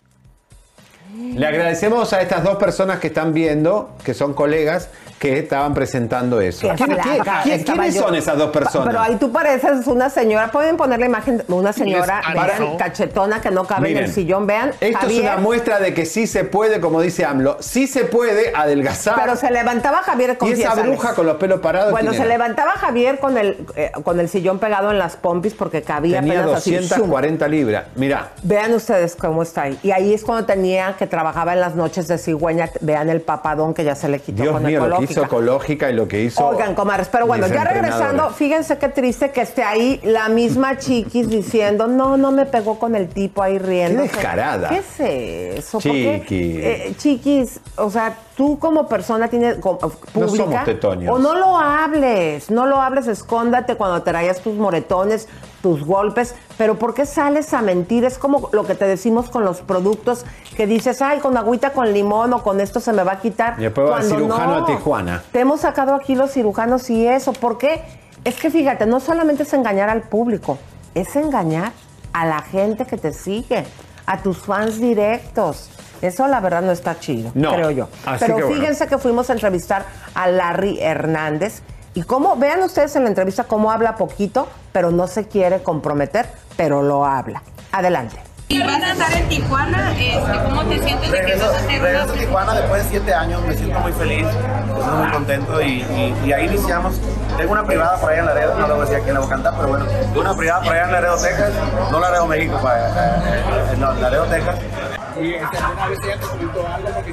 Le 1.15 1.45
agradecemos 1.45 2.11
a 2.13 2.21
estas 2.21 2.43
dos 2.43 2.57
personas 2.57 2.99
que 2.99 3.07
están 3.07 3.33
viendo, 3.33 3.91
que 4.03 4.13
son 4.13 4.33
colegas, 4.33 4.89
que 5.19 5.39
estaban 5.39 5.73
presentando 5.73 6.41
eso. 6.41 6.67
Qué 6.69 6.75
¿Quién- 6.75 6.89
quién- 6.97 7.15
flaca 7.23 7.39
quién- 7.43 7.59
estaba 7.59 7.77
¿Quiénes 7.83 7.95
yo. 7.95 8.01
son 8.01 8.15
esas 8.15 8.37
dos 8.37 8.49
personas? 8.51 8.87
Pero 8.87 8.99
ahí 8.99 9.15
tú 9.15 9.31
pareces 9.31 9.87
una 9.87 10.09
señora. 10.09 10.51
Pueden 10.51 10.75
poner 10.75 10.99
la 10.99 11.05
imagen 11.05 11.37
de 11.37 11.53
una 11.53 11.71
señora, 11.71 12.21
vean, 12.33 12.77
cachetona 12.77 13.39
que 13.39 13.49
no 13.51 13.65
cabe 13.65 13.91
en 13.91 13.97
el 13.99 14.11
sillón. 14.11 14.47
Vean, 14.47 14.71
Esto 14.81 15.07
es 15.07 15.19
una 15.19 15.37
muestra 15.37 15.79
de 15.79 15.93
que 15.93 16.05
sí 16.05 16.27
se 16.27 16.43
puede, 16.43 16.81
como 16.81 16.99
dice 16.99 17.23
AMLO, 17.25 17.57
sí 17.61 17.87
se 17.87 18.03
puede 18.05 18.51
adelgazar. 18.53 19.15
Pero 19.15 19.35
se 19.37 19.49
levantaba 19.51 19.99
Javier, 20.03 20.37
y 20.41 20.51
esa 20.51 20.73
bruja 20.75 21.13
con 21.13 21.25
los 21.25 21.37
pelos 21.37 21.61
parados. 21.61 21.91
Bueno, 21.91 22.09
¿quién 22.09 22.23
se 22.23 22.27
levantaba 22.27 22.71
Javier 22.71 23.19
con 23.19 23.37
el, 23.37 23.65
eh, 23.75 23.91
con 24.03 24.19
el 24.19 24.27
sillón 24.27 24.59
pegado 24.59 24.91
en 24.91 24.97
las 24.99 25.15
pompis 25.15 25.53
porque 25.53 25.83
cabía 25.83 26.19
Tenía 26.19 26.41
apenas 26.41 26.57
así. 26.57 26.71
¡zum! 26.71 26.81
240 26.81 27.47
libras. 27.47 27.85
Mira, 27.95 28.31
Vean 28.41 28.73
ustedes 28.73 29.15
cómo 29.15 29.43
está 29.43 29.63
ahí. 29.63 29.79
Y 29.83 29.91
ahí 29.91 30.13
es 30.13 30.23
cuando 30.23 30.45
tenía 30.45 30.95
que 30.97 31.02
trabajaba 31.07 31.53
en 31.53 31.59
las 31.59 31.75
noches 31.75 32.07
de 32.07 32.17
cigüeña. 32.17 32.69
Vean 32.81 33.09
el 33.09 33.21
papadón 33.21 33.73
que 33.73 33.83
ya 33.83 33.95
se 33.95 34.09
le 34.09 34.19
quitó 34.19 34.43
Dios 34.43 34.53
con 34.53 34.63
mío, 34.65 34.79
lo 34.79 34.85
que 34.85 34.87
ecológica. 34.89 35.11
hizo 35.11 35.23
ecológica 35.23 35.89
y 35.89 35.93
lo 35.93 36.07
que 36.07 36.21
hizo. 36.23 36.45
Oigan, 36.47 36.75
comadres, 36.75 37.09
pero 37.09 37.27
bueno, 37.27 37.47
ya 37.47 37.63
regresando, 37.63 38.29
fíjense 38.31 38.77
qué 38.77 38.89
triste 38.89 39.31
que 39.31 39.41
esté 39.41 39.63
ahí 39.63 39.99
la 40.03 40.29
misma 40.29 40.77
chiquis 40.77 41.29
diciendo, 41.29 41.87
no, 41.87 42.17
no 42.17 42.31
me 42.31 42.45
pegó 42.45 42.79
con 42.79 42.95
el 42.95 43.07
tipo 43.09 43.41
ahí 43.41 43.57
riendo. 43.57 44.03
Qué 44.03 44.09
descarada. 44.09 44.69
¿Qué 44.69 44.77
es 44.77 45.59
eso? 45.59 45.79
Chiquis. 45.79 46.57
eh, 46.57 46.93
chiquis, 46.97 47.59
o 47.77 47.89
sea, 47.89 48.17
tú 48.35 48.57
como 48.59 48.87
persona 48.87 49.27
tienes 49.27 49.57
como, 49.57 49.77
pública, 49.77 50.43
somos 50.45 50.63
tetoños. 50.65 51.13
o 51.15 51.19
no 51.19 51.35
lo 51.35 51.57
hables, 51.57 52.49
no 52.49 52.65
lo 52.65 52.81
hables, 52.81 53.07
escóndate 53.07 53.75
cuando 53.75 54.01
te 54.01 54.11
traías 54.11 54.39
tus 54.41 54.55
moretones. 54.55 55.27
Tus 55.63 55.85
golpes, 55.85 56.35
pero 56.57 56.77
¿por 56.77 56.93
qué 56.93 57.05
sales 57.05 57.53
a 57.53 57.61
mentir? 57.61 58.03
Es 58.03 58.17
como 58.19 58.49
lo 58.51 58.65
que 58.65 58.75
te 58.75 58.85
decimos 58.85 59.29
con 59.29 59.45
los 59.45 59.61
productos 59.61 60.25
que 60.57 60.67
dices, 60.67 61.01
ay, 61.01 61.19
con 61.19 61.37
agüita 61.37 61.71
con 61.71 61.91
limón 61.93 62.33
o 62.33 62.43
con 62.43 62.59
esto 62.59 62.81
se 62.81 62.91
me 62.91 63.01
va 63.03 63.13
a 63.13 63.19
quitar. 63.21 63.55
Y 63.57 63.63
después 63.63 63.89
va 63.89 64.01
cirujano 64.01 64.59
no. 64.59 64.63
a 64.63 64.65
Tijuana. 64.67 65.23
Te 65.31 65.39
hemos 65.39 65.61
sacado 65.61 65.95
aquí 65.95 66.15
los 66.15 66.31
cirujanos 66.31 66.89
y 66.89 67.07
eso. 67.07 67.31
¿Por 67.31 67.57
qué? 67.57 67.81
Es 68.25 68.35
que 68.35 68.51
fíjate, 68.51 68.85
no 68.85 68.99
solamente 68.99 69.43
es 69.43 69.53
engañar 69.53 69.89
al 69.89 70.01
público, 70.03 70.57
es 70.93 71.15
engañar 71.15 71.71
a 72.11 72.25
la 72.25 72.41
gente 72.41 72.85
que 72.85 72.97
te 72.97 73.13
sigue, 73.13 73.63
a 74.05 74.17
tus 74.21 74.39
fans 74.39 74.79
directos. 74.81 75.69
Eso 76.01 76.27
la 76.27 76.41
verdad 76.41 76.61
no 76.61 76.73
está 76.73 76.99
chido, 76.99 77.31
No. 77.35 77.53
creo 77.53 77.71
yo. 77.71 77.87
Pero 78.19 78.35
que 78.35 78.43
bueno. 78.43 78.57
fíjense 78.59 78.87
que 78.87 78.97
fuimos 78.97 79.29
a 79.29 79.33
entrevistar 79.33 79.85
a 80.13 80.27
Larry 80.27 80.77
Hernández 80.81 81.61
y 81.93 82.03
cómo, 82.03 82.35
vean 82.35 82.61
ustedes 82.63 82.95
en 82.95 83.03
la 83.03 83.09
entrevista 83.09 83.43
cómo 83.45 83.71
habla 83.71 83.95
poquito, 83.95 84.47
pero 84.71 84.91
no 84.91 85.07
se 85.07 85.27
quiere 85.27 85.61
comprometer, 85.63 86.27
pero 86.57 86.81
lo 86.81 87.05
habla. 87.05 87.41
Adelante. 87.71 88.17
Y 88.49 88.59
vas 88.61 88.81
a 88.83 88.91
estar 88.91 89.11
en 89.13 89.29
Tijuana, 89.29 89.91
este, 89.97 90.43
¿cómo 90.43 90.63
te 90.65 90.79
sientes 90.83 91.09
de 91.11 91.17
que 91.17 91.23
Regreso, 91.23 91.49
hacer 91.49 91.81
regreso 91.81 92.11
a 92.13 92.15
Tijuana 92.15 92.53
después 92.53 92.83
de 92.83 92.89
siete 92.89 93.13
años, 93.13 93.41
me 93.47 93.55
siento 93.55 93.79
muy 93.79 93.91
feliz, 93.93 94.27
estoy 94.27 94.95
muy 94.95 95.09
contento 95.11 95.61
y, 95.61 95.65
y- 95.81 96.15
y 96.25 96.33
ahí 96.33 96.45
iniciamos. 96.45 96.95
Tengo 97.37 97.53
una 97.53 97.63
privada 97.63 97.97
por 97.99 98.11
allá 98.11 98.19
en 98.19 98.25
Laredo, 98.27 98.53
no 98.59 98.67
le 98.67 98.73
voy 98.73 98.81
a 98.81 98.85
decir 98.85 98.97
a 98.97 98.99
quién 99.01 99.13
le 99.15 99.19
voy 99.21 99.27
a 99.27 99.31
cantar, 99.31 99.53
pero 99.55 99.67
bueno, 99.69 99.85
tengo 99.85 100.21
una 100.21 100.35
privada 100.35 100.61
por 100.61 100.73
allá 100.73 100.83
en 100.85 100.91
Laredo, 100.91 101.17
Texas, 101.17 101.51
no 101.91 101.99
Laredo, 101.99 102.27
México, 102.27 102.59
para, 102.61 102.87
eh, 102.89 103.75
no, 103.79 103.93
Laredo, 103.93 104.25
Texas. 104.25 104.55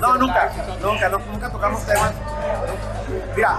No, 0.00 0.16
nunca, 0.16 0.50
nunca, 0.82 1.08
no- 1.08 1.18
nunca 1.32 1.48
tocamos 1.50 1.86
temas. 1.86 2.12
Mira, 3.36 3.58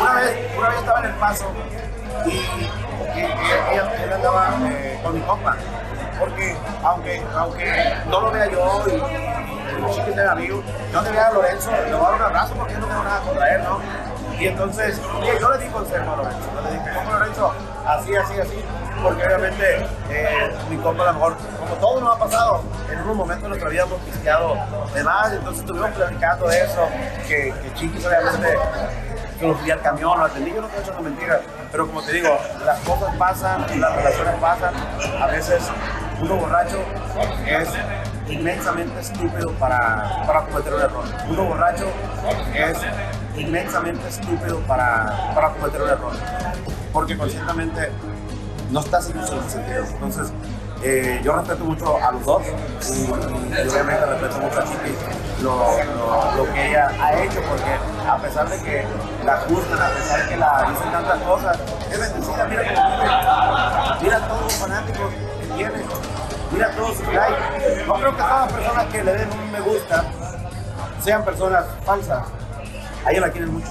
una 0.00 0.14
vez, 0.14 0.38
una 0.58 0.68
vez 0.68 0.78
estaba 0.78 0.98
en 1.00 1.04
el 1.06 1.12
paso 1.14 1.44
y, 2.26 2.30
y- 2.30 2.70
ella, 3.16 3.92
él 4.02 4.12
andaba 4.12 4.54
eh, 4.70 4.98
con 5.02 5.14
mi 5.14 5.20
compa. 5.20 5.56
Porque 6.18 6.56
aunque, 6.82 7.22
aunque 7.36 7.94
no 8.06 8.20
lo 8.20 8.30
vea 8.30 8.46
yo 8.48 8.84
y, 8.88 8.94
y 8.94 9.94
chico 9.94 10.12
sea 10.14 10.32
amigo, 10.32 10.62
yo 10.92 11.00
te 11.02 11.10
vea 11.10 11.26
a 11.28 11.32
Lorenzo, 11.32 11.70
le 11.70 11.94
voy 11.94 12.06
a 12.06 12.10
dar 12.10 12.14
un 12.14 12.22
abrazo 12.22 12.54
porque 12.54 12.74
no 12.74 12.86
tengo 12.86 13.02
nada 13.04 13.20
contra 13.20 13.54
él, 13.54 13.62
¿no? 13.64 13.80
Y 14.38 14.46
entonces, 14.48 15.00
yo 15.40 15.50
le 15.52 15.58
di 15.58 15.70
consejo 15.70 16.12
a 16.12 16.16
Lorenzo, 16.16 16.38
yo 16.54 16.60
le 16.62 16.70
dije, 16.76 16.90
¿cómo 16.94 17.12
Lorenzo? 17.12 17.54
Así, 17.86 18.16
así, 18.16 18.40
así. 18.40 18.64
Porque 19.02 19.24
obviamente 19.26 19.86
eh, 20.10 20.54
mi 20.70 20.76
compa 20.78 21.02
a 21.02 21.06
lo 21.08 21.12
mejor, 21.14 21.36
como 21.58 21.74
todo 21.76 22.00
nos 22.00 22.16
ha 22.16 22.18
pasado, 22.18 22.62
en 22.90 23.00
unos 23.02 23.16
momentos 23.16 23.42
de 23.42 23.48
nuestra 23.48 23.68
vida 23.70 23.82
hemos 23.82 24.94
de 24.94 25.02
más, 25.04 25.32
entonces 25.32 25.60
estuvimos 25.60 25.90
platicando 25.90 26.46
de 26.48 26.62
eso, 26.64 26.88
que, 27.28 27.52
que 27.62 27.74
Chiquis 27.74 28.06
obviamente 28.06 28.56
que 29.38 29.46
lo 29.46 29.54
fui 29.54 29.70
al 29.70 29.80
camión, 29.80 30.18
lo 30.18 30.24
atendí, 30.24 30.52
yo 30.52 30.60
no 30.60 30.66
estoy 30.68 30.82
echando 30.82 31.02
mentiras, 31.02 31.40
pero 31.72 31.86
como 31.86 32.02
te 32.02 32.12
digo, 32.12 32.38
las 32.64 32.78
cosas 32.80 33.14
pasan, 33.16 33.80
las 33.80 33.96
relaciones 33.96 34.34
pasan, 34.40 34.74
a 35.20 35.26
veces 35.26 35.62
uno 36.20 36.36
borracho 36.36 36.78
es 37.46 37.68
inmensamente 38.28 39.00
estúpido 39.00 39.50
para, 39.52 40.24
para 40.26 40.42
cometer 40.42 40.74
un 40.74 40.80
error. 40.80 41.04
Uno 41.28 41.44
borracho 41.44 41.86
es 42.54 42.78
inmensamente 43.36 44.08
estúpido 44.08 44.60
para, 44.60 45.32
para 45.34 45.50
cometer 45.50 45.82
un 45.82 45.88
error, 45.90 46.12
porque 46.92 47.16
conscientemente 47.16 47.90
no 48.70 48.80
estás 48.80 49.10
en 49.10 49.26
sus 49.26 49.44
sentidos. 49.44 49.90
Entonces, 49.90 50.32
eh, 50.84 51.20
yo 51.24 51.32
respeto 51.34 51.64
mucho 51.64 51.96
a 52.02 52.12
los 52.12 52.24
dos 52.24 52.42
y, 52.44 53.10
obviamente 53.10 54.06
respeto 54.06 54.38
mucho 54.38 54.60
a 54.60 54.64
Chiqui 54.64 54.94
lo, 55.42 55.68
lo- 56.36 56.52
que 56.52 56.68
ella 56.70 56.90
ha 57.00 57.14
hecho, 57.22 57.40
porque 57.48 58.08
a 58.08 58.16
pesar 58.18 58.48
de 58.48 58.58
que 58.62 58.86
la 59.24 59.36
juzgan, 59.48 59.82
a 59.82 59.88
pesar 59.90 60.22
de 60.22 60.28
que 60.28 60.36
la 60.36 60.66
dicen 60.70 60.92
tantas 60.92 61.18
cosas, 61.22 61.58
es 61.90 61.98
bendecida, 62.00 62.44
mira 62.46 62.62
cómo 62.74 62.96
vive, 62.98 64.02
mira 64.02 64.28
todos 64.28 64.42
los 64.42 64.52
fanáticos 64.54 65.12
que 65.40 65.46
tiene, 65.54 65.82
mira 66.52 66.70
todos 66.70 66.96
sus 66.96 67.06
likes. 67.08 67.84
No 67.86 67.94
creo 67.94 68.10
que 68.12 68.22
todas 68.22 68.40
las 68.46 68.52
personas 68.52 68.84
que 68.86 69.04
le 69.04 69.12
den 69.14 69.30
un 69.32 69.52
me 69.52 69.60
gusta 69.60 70.04
sean 71.02 71.24
personas 71.24 71.64
falsas. 71.84 72.24
A 73.06 73.10
ella 73.10 73.20
la 73.20 73.30
quieren 73.30 73.52
mucho, 73.52 73.68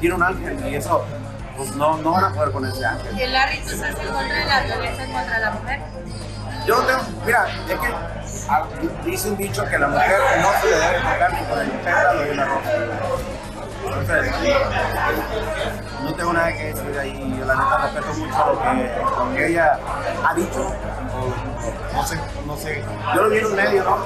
tiene 0.00 0.14
un 0.16 0.22
ángel 0.24 0.66
y 0.68 0.74
eso, 0.74 1.04
pues 1.56 1.76
no, 1.76 1.98
no 1.98 2.12
van 2.12 2.24
a 2.24 2.32
poder 2.32 2.50
con 2.52 2.64
ese 2.66 2.84
ángel. 2.84 3.16
¿Y 3.16 3.22
el 3.22 3.32
Larry, 3.32 3.58
tú 3.60 3.70
estás 3.70 3.90
en 3.90 4.06
contra 4.08 4.44
la 4.44 4.60
violencia 4.62 5.06
contra 5.12 5.38
la 5.38 5.50
mujer? 5.52 5.80
Yo 6.66 6.76
no 6.76 6.86
tengo, 6.86 7.00
mira, 7.26 7.46
es 7.68 7.78
que 7.78 7.94
ah, 8.48 8.64
dice 9.04 9.30
un 9.30 9.36
dicho 9.36 9.64
que 9.64 9.78
la 9.78 9.88
mujer 9.88 10.20
no 10.40 10.48
se 10.60 10.66
le 10.70 10.76
debe 10.76 10.98
tocar 10.98 11.32
ni 11.32 11.44
con 11.46 11.58
el 11.58 11.70
pétalo 11.70 12.20
de 12.20 12.30
una 12.30 12.44
rosa. 12.44 12.70
Entonces, 13.84 14.32
no 16.04 16.14
tengo 16.14 16.32
nada 16.32 16.52
que 16.52 16.64
decir 16.72 16.98
ahí, 16.98 17.36
yo 17.38 17.44
la 17.44 17.54
neta 17.56 17.78
respeto 17.78 18.14
mucho 18.14 18.46
lo 18.46 19.34
que, 19.34 19.46
ella 19.48 19.78
ha 20.24 20.34
dicho, 20.34 20.74
no 21.92 22.06
sé, 22.06 22.20
no 22.46 22.56
sé, 22.56 22.84
yo 23.14 23.22
lo 23.22 23.28
vi 23.28 23.38
en 23.38 23.46
un 23.46 23.56
medio, 23.56 23.84
¿no? 23.84 23.98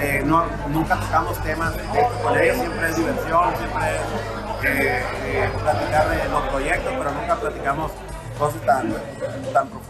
Eh, 0.00 0.22
nunca 0.68 0.96
tocamos 0.96 1.42
temas 1.42 1.72
con 2.22 2.38
ella 2.38 2.54
siempre 2.54 2.90
es 2.90 2.96
diversión, 2.96 3.56
siempre 3.56 3.96
es 3.96 4.02
eh, 4.64 5.02
eh, 5.24 5.50
platicar 5.62 6.08
de 6.08 6.28
los 6.28 6.42
proyectos, 6.48 6.92
pero 6.96 7.10
nunca 7.10 7.34
platicamos 7.36 7.92
cosas 8.38 8.60
tan, 8.62 8.94
tan 9.52 9.68
profundas. 9.68 9.87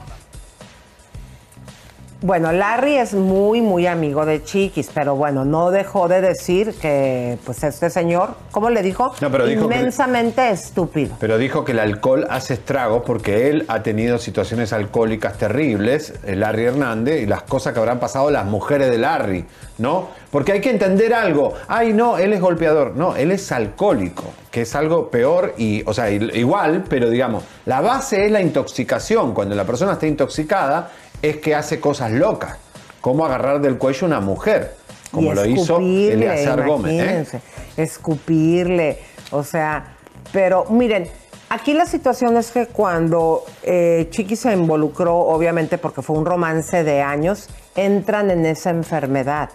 Bueno, 2.21 2.51
Larry 2.51 2.97
es 2.97 3.15
muy, 3.15 3.61
muy 3.61 3.87
amigo 3.87 4.27
de 4.27 4.43
Chiquis, 4.43 4.91
pero 4.93 5.15
bueno, 5.15 5.45
no 5.45 5.71
dejó 5.71 6.09
de 6.09 6.21
decir 6.21 6.75
que, 6.75 7.39
pues, 7.45 7.63
este 7.63 7.91
señor, 7.91 8.31
¿cómo 8.51 8.71
le 8.71 8.83
dijo? 8.83 9.13
No, 9.21 9.31
pero 9.31 9.47
dijo 9.47 9.69
que- 9.69 9.77
Inmensamente 9.77 10.51
estúpido. 10.51 11.15
Pero 11.21 11.39
dijo 11.39 11.65
que 11.65 11.71
el 11.71 11.79
alcohol 11.79 12.27
hace 12.29 12.55
estragos 12.55 13.05
porque 13.07 13.51
él 13.51 13.65
ha 13.69 13.85
tenido 13.85 14.19
situaciones 14.19 14.73
alcohólicas 14.73 15.39
terribles, 15.39 16.13
el 16.27 16.41
Larry 16.41 16.65
Hernández, 16.65 17.23
y 17.23 17.27
las 17.27 17.43
cosas 17.45 17.73
que 17.73 17.79
habrán 17.79 18.01
pasado 18.01 18.33
las 18.33 18.47
mujeres 18.47 18.91
de 18.91 18.99
Larry, 18.99 19.45
¿no? 19.79 20.09
Porque 20.33 20.51
hay 20.51 20.61
que 20.61 20.71
entender 20.71 21.15
algo. 21.15 21.55
Ay, 21.69 21.93
no, 21.93 22.19
él 22.19 22.33
es 22.33 22.41
golpeador. 22.41 22.97
No, 22.97 23.15
él 23.15 23.31
es 23.31 23.53
alcohólico, 23.53 24.25
que 24.51 24.63
es 24.63 24.75
algo 24.75 25.09
peor 25.09 25.55
y, 25.57 25.85
o 25.87 25.95
sea, 25.95 26.11
igual, 26.11 26.83
pero 26.89 27.09
digamos, 27.11 27.45
la 27.65 27.81
base 27.81 28.27
es 28.27 28.33
la 28.33 28.41
intoxicación. 28.41 29.33
Cuando 29.35 29.55
la 29.55 29.65
persona 29.65 29.93
está 29.93 30.09
intoxicada, 30.09 30.91
es 31.23 31.37
que 31.39 31.55
hace 31.55 31.81
cosas 31.81 32.13
locas, 32.13 32.57
como 33.01 33.25
agarrar 33.25 33.61
del 33.61 33.79
cuello 33.79 34.05
a 34.05 34.07
una 34.07 34.21
mujer, 34.21 34.75
como 35.11 35.33
Y 35.33 35.35
lo 35.35 35.47
hizo 35.47 35.63
escupirle, 35.79 36.13
Eleazar 36.13 36.67
Gómez. 36.67 37.35
¿eh? 37.35 37.41
Escupirle, 37.77 38.99
o 39.31 39.43
sea, 39.43 39.97
pero 40.33 40.67
miren, 40.71 41.09
aquí 41.49 41.73
la 41.73 41.87
situación 41.87 42.37
es 42.37 42.51
que 42.51 42.67
cuando 42.67 43.45
eh, 43.63 44.09
Chiqui 44.11 44.37
se 44.37 44.53
involucró, 44.53 45.17
obviamente 45.17 45.79
porque 45.79 46.03
fue 46.03 46.17
un 46.17 46.27
romance 46.27 46.85
de 46.85 47.01
años, 47.03 47.49
entran 47.77 48.31
en 48.31 48.47
esa 48.47 48.71
enfermedad. 48.71 49.51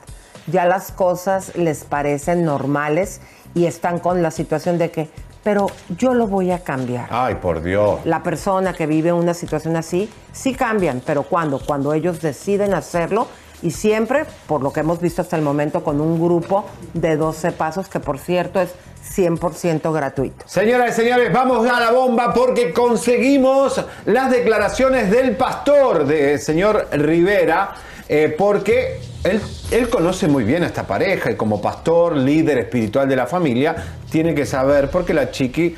Ya 0.47 0.65
las 0.65 0.91
cosas 0.91 1.55
les 1.55 1.85
parecen 1.85 2.43
normales 2.43 3.21
y 3.55 3.65
están 3.65 3.99
con 3.99 4.21
la 4.21 4.31
situación 4.31 4.77
de 4.77 4.91
que, 4.91 5.09
pero 5.43 5.67
yo 5.97 6.13
lo 6.13 6.27
voy 6.27 6.51
a 6.51 6.59
cambiar. 6.59 7.07
Ay, 7.09 7.35
por 7.35 7.61
Dios. 7.61 7.99
La 8.05 8.23
persona 8.23 8.73
que 8.73 8.87
vive 8.87 9.11
una 9.11 9.33
situación 9.33 9.75
así, 9.75 10.09
sí 10.31 10.53
cambian, 10.53 11.01
pero 11.05 11.23
¿cuándo? 11.23 11.59
Cuando 11.59 11.93
ellos 11.93 12.21
deciden 12.21 12.73
hacerlo 12.73 13.27
y 13.61 13.71
siempre, 13.71 14.25
por 14.47 14.61
lo 14.61 14.73
que 14.73 14.81
hemos 14.81 14.99
visto 14.99 15.21
hasta 15.21 15.35
el 15.35 15.41
momento, 15.41 15.83
con 15.83 16.01
un 16.01 16.19
grupo 16.21 16.65
de 16.93 17.15
12 17.15 17.51
pasos, 17.53 17.87
que 17.87 17.99
por 17.99 18.19
cierto 18.19 18.59
es 18.59 18.73
100% 19.15 19.93
gratuito. 19.93 20.45
Señoras 20.47 20.91
y 20.91 21.01
señores, 21.01 21.31
vamos 21.31 21.67
a 21.67 21.79
la 21.79 21.91
bomba 21.91 22.33
porque 22.33 22.73
conseguimos 22.73 23.83
las 24.05 24.31
declaraciones 24.31 25.11
del 25.11 25.35
pastor, 25.35 26.05
de 26.05 26.37
señor 26.37 26.87
Rivera, 26.91 27.73
eh, 28.09 28.33
porque 28.37 28.99
él, 29.23 29.41
él 29.71 29.89
conoce 29.89 30.27
muy 30.27 30.43
bien 30.43 30.63
a 30.63 30.67
esta 30.67 30.85
pareja 30.85 31.31
y 31.31 31.35
como 31.35 31.61
pastor, 31.61 32.17
líder 32.17 32.57
espiritual 32.57 33.07
de 33.07 33.15
la 33.15 33.27
familia, 33.27 33.75
tiene 34.11 34.35
que 34.35 34.45
saber 34.45 34.89
porque 34.89 35.13
la 35.13 35.31
chiqui 35.31 35.75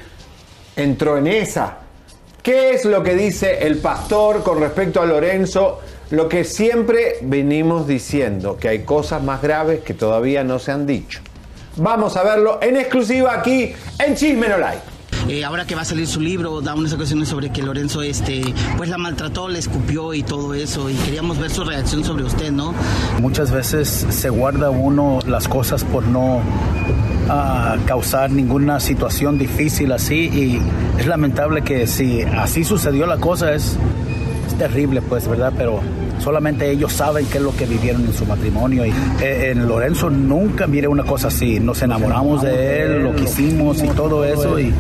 entró 0.76 1.18
en 1.18 1.28
esa. 1.28 1.78
¿Qué 2.42 2.72
es 2.72 2.86
lo 2.86 3.02
que 3.02 3.16
dice 3.16 3.66
el 3.66 3.80
pastor 3.80 4.44
con 4.44 4.60
respecto 4.60 5.02
a 5.02 5.06
Lorenzo? 5.06 5.80
Lo 6.12 6.30
que 6.30 6.44
siempre 6.44 7.18
venimos 7.22 7.88
diciendo, 7.88 8.58
que 8.58 8.68
hay 8.68 8.80
cosas 8.84 9.24
más 9.24 9.42
graves 9.42 9.80
que 9.82 9.96
todavía 9.96 10.44
no 10.44 10.60
se 10.60 10.72
han 10.72 10.86
dicho. 10.86 11.22
Vamos 11.78 12.16
a 12.16 12.24
verlo 12.24 12.60
en 12.62 12.78
exclusiva 12.78 13.34
aquí 13.34 13.74
en 13.98 14.16
Chisme. 14.16 14.48
Eh, 15.28 15.44
ahora 15.44 15.66
que 15.66 15.74
va 15.74 15.82
a 15.82 15.86
salir 15.86 16.06
su 16.08 16.20
libro, 16.22 16.62
da 16.62 16.76
unas 16.76 16.94
ocasiones 16.94 17.30
sobre 17.30 17.50
que 17.50 17.64
Lorenzo 17.64 18.04
este, 18.04 18.44
pues 18.78 18.90
la 18.90 18.98
maltrató, 18.98 19.48
le 19.50 19.58
escupió 19.58 20.14
y 20.14 20.22
todo 20.22 20.54
eso, 20.54 20.90
y 20.90 20.94
queríamos 20.94 21.40
ver 21.40 21.50
su 21.50 21.64
reacción 21.64 22.04
sobre 22.04 22.24
usted, 22.24 22.52
¿no? 22.52 22.76
Muchas 23.22 23.52
veces 23.52 24.06
se 24.10 24.30
guarda 24.30 24.70
uno 24.70 25.20
las 25.26 25.48
cosas 25.48 25.84
por 25.84 26.04
no 26.04 26.42
ah, 27.28 27.78
causar 27.86 28.30
ninguna 28.30 28.80
situación 28.80 29.40
difícil 29.40 29.92
así 29.92 30.16
y 30.16 30.62
es 31.00 31.08
lamentable 31.08 31.64
que 31.64 31.88
si 31.88 32.22
así 32.22 32.64
sucedió 32.64 33.08
la 33.08 33.18
cosa 33.18 33.54
es, 33.54 33.78
es 34.48 34.56
terrible 34.60 35.02
pues, 35.02 35.28
¿verdad? 35.28 35.54
Pero 35.58 35.80
solamente 36.20 36.70
ellos 36.70 36.94
saben 36.94 37.26
qué 37.26 37.38
es 37.38 37.44
lo 37.44 37.56
que 37.56 37.66
vivieron 37.66 38.06
en 38.06 38.14
su 38.14 38.26
matrimonio 38.26 38.86
y 38.86 38.94
eh, 39.22 39.52
en 39.52 39.68
Lorenzo 39.68 40.10
nunca 40.10 40.68
miré 40.68 40.88
una 40.88 41.04
cosa 41.04 41.30
así, 41.30 41.60
nos 41.60 41.82
enamoramos 41.82 42.44
de 42.44 42.84
él, 42.84 43.04
lo 43.04 43.16
quisimos 43.16 43.84
y 43.84 43.88
todo 43.88 44.24
eso 44.24 44.60
y 44.60 44.74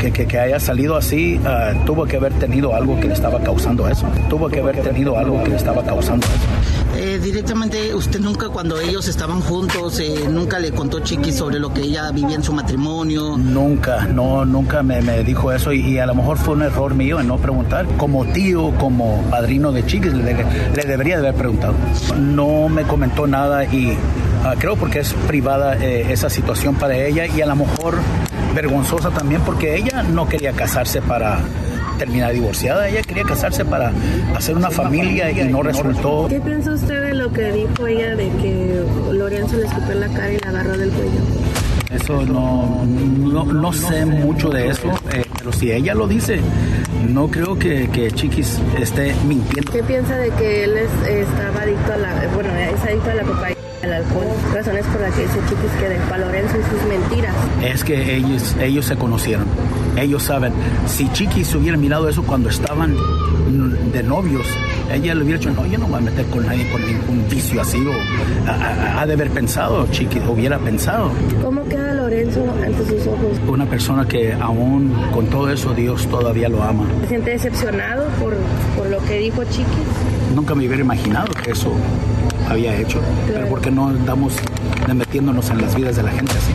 que, 0.00 0.26
que- 0.26 0.38
haya 0.40 0.58
salido 0.58 0.96
así, 0.96 1.38
ah, 1.44 1.72
tuvo 1.84 2.06
que 2.06 2.16
haber 2.16 2.32
tenido 2.34 2.74
algo 2.74 2.98
que 2.98 3.08
le 3.08 3.14
estaba 3.14 3.38
causando 3.40 3.86
eso. 3.88 4.06
Tuvo 4.28 4.48
que 4.48 4.60
haber 4.60 4.76
tenido 4.80 5.18
algo 5.18 5.42
que 5.44 5.50
le 5.50 5.56
estaba 5.56 5.82
causando 5.82 6.26
eso. 6.26 6.79
Directamente, 7.18 7.94
usted 7.94 8.20
nunca 8.20 8.48
cuando 8.48 8.80
ellos 8.80 9.08
estaban 9.08 9.40
juntos, 9.40 9.98
eh, 9.98 10.26
nunca 10.28 10.58
le 10.58 10.70
contó 10.70 11.00
Chiqui 11.00 11.32
sobre 11.32 11.58
lo 11.58 11.72
que 11.72 11.82
ella 11.82 12.10
vivía 12.12 12.36
en 12.36 12.42
su 12.42 12.52
matrimonio. 12.52 13.36
Nunca, 13.36 14.06
no, 14.06 14.44
nunca 14.44 14.82
me, 14.82 15.02
me 15.02 15.24
dijo 15.24 15.50
eso 15.52 15.72
y, 15.72 15.98
a 15.98 16.06
lo 16.06 16.14
mejor 16.14 16.38
fue 16.38 16.54
un 16.54 16.62
error 16.62 16.94
mío 16.94 17.18
en 17.18 17.26
no 17.26 17.38
preguntar. 17.38 17.86
Como 17.96 18.24
tío, 18.26 18.72
como 18.78 19.22
padrino 19.30 19.72
de 19.72 19.84
chiquis, 19.84 20.12
le, 20.12 20.34
le 20.74 20.82
debería 20.84 21.20
de 21.20 21.28
haber 21.28 21.38
preguntado. 21.38 21.74
No 22.18 22.68
me 22.68 22.84
comentó 22.84 23.26
nada 23.26 23.64
y 23.64 23.96
ah, 24.44 24.54
creo 24.58 24.76
porque 24.76 25.00
es 25.00 25.12
privada 25.26 25.76
eh, 25.76 26.12
esa 26.12 26.30
situación 26.30 26.76
para 26.76 26.96
ella 26.96 27.26
y 27.26 27.40
a 27.40 27.46
lo 27.46 27.56
mejor 27.56 27.96
vergonzosa 28.54 29.10
también 29.10 29.40
porque 29.42 29.76
ella 29.76 30.02
no 30.02 30.28
quería 30.28 30.52
casarse 30.52 31.00
para 31.02 31.40
terminar 32.00 32.32
divorciada, 32.32 32.88
ella 32.88 33.02
quería 33.02 33.24
casarse 33.24 33.62
para 33.62 33.92
hacer 34.34 34.56
una 34.56 34.70
familia 34.70 35.30
y 35.30 35.44
no 35.48 35.62
resultó. 35.62 36.26
¿Qué 36.30 36.40
piensa 36.40 36.72
usted 36.72 37.02
de 37.02 37.14
lo 37.14 37.30
que 37.30 37.52
dijo 37.52 37.86
ella 37.86 38.16
de 38.16 38.28
que 38.40 38.82
Lorenzo 39.12 39.56
le 39.58 39.66
escupió 39.66 39.92
en 39.92 40.00
la 40.00 40.08
cara 40.08 40.32
y 40.32 40.38
la 40.38 40.48
agarró 40.48 40.78
del 40.78 40.90
cuello? 40.90 41.20
Eso 41.94 42.22
no, 42.24 42.84
no, 42.86 43.44
no 43.44 43.72
sé 43.74 44.06
mucho 44.06 44.48
de 44.48 44.68
eso, 44.68 44.88
eh, 45.12 45.24
pero 45.36 45.52
si 45.52 45.72
ella 45.72 45.92
lo 45.94 46.06
dice, 46.08 46.40
no 47.08 47.28
creo 47.28 47.58
que, 47.58 47.88
que 47.90 48.10
Chiquis 48.12 48.58
esté 48.80 49.14
mintiendo. 49.28 49.70
¿Qué 49.72 49.82
piensa 49.82 50.16
de 50.16 50.30
que 50.30 50.64
él 50.64 50.76
es- 50.78 51.08
estaba 51.08 51.62
adicto 51.62 51.92
a 51.92 51.96
la, 51.98 52.14
bueno, 52.34 52.48
es 52.56 52.80
adicto 52.88 53.10
a 53.10 53.14
la 53.14 53.22
cocaína, 53.24 53.58
al 53.82 53.92
alcohol? 53.92 54.24
Razones 54.54 54.86
por 54.86 55.00
las 55.02 55.14
que 55.14 55.22
dice 55.22 55.38
Chiquis 55.48 55.70
que 55.80 55.88
dejó 55.88 56.14
a 56.14 56.18
Lorenzo 56.18 56.54
y 56.58 56.62
sus 56.70 56.88
mentiras. 56.88 57.34
Es 57.62 57.84
que 57.84 58.16
ellos, 58.16 58.56
ellos 58.60 58.86
se 58.86 58.96
conocieron, 58.96 59.46
ellos 60.02 60.22
saben. 60.22 60.52
Si 60.86 61.08
Chiquis 61.12 61.54
hubiera 61.54 61.76
mirado 61.76 62.08
eso 62.08 62.22
cuando 62.22 62.48
estaban 62.48 62.96
de 63.92 64.02
novios, 64.02 64.46
ella 64.92 65.14
le 65.14 65.22
hubiera 65.22 65.38
dicho, 65.38 65.50
no, 65.52 65.66
yo 65.66 65.78
no 65.78 65.86
voy 65.86 65.98
a 65.98 66.00
meter 66.00 66.26
con 66.26 66.46
nadie 66.46 66.68
con 66.70 66.84
ningún 66.84 67.28
vicio 67.28 67.60
así, 67.60 67.78
o 67.86 67.92
ha, 68.98 69.06
de 69.06 69.12
haber 69.12 69.30
pensado, 69.30 69.86
Chiquis, 69.90 70.22
hubiera 70.28 70.58
pensado. 70.58 71.10
¿Cómo 71.42 71.64
queda 71.64 71.94
Lorenzo 71.94 72.44
ante 72.64 72.84
sus 72.86 73.06
ojos? 73.06 73.40
Una 73.48 73.66
persona 73.66 74.06
que 74.06 74.32
aún 74.32 74.92
con 75.12 75.26
todo 75.26 75.50
eso 75.50 75.74
Dios 75.74 76.06
todavía 76.06 76.48
lo 76.48 76.62
ama. 76.62 76.84
¿Se 77.02 77.08
siente 77.08 77.30
decepcionado 77.30 78.06
por, 78.20 78.34
por 78.76 78.88
lo 78.88 78.98
que 79.04 79.18
dijo 79.18 79.42
Chiquis? 79.44 80.34
Nunca 80.34 80.54
me 80.54 80.66
hubiera 80.66 80.82
imaginado 80.82 81.32
que 81.34 81.50
eso 81.50 81.72
había 82.48 82.76
hecho. 82.76 83.00
Pero 83.26 83.48
¿por 83.48 83.60
qué 83.60 83.70
no 83.70 83.88
andamos 83.88 84.34
metiéndonos 84.92 85.50
en 85.50 85.60
las 85.60 85.74
vidas 85.74 85.96
de 85.96 86.02
la 86.02 86.10
gente 86.10 86.32
así? 86.32 86.52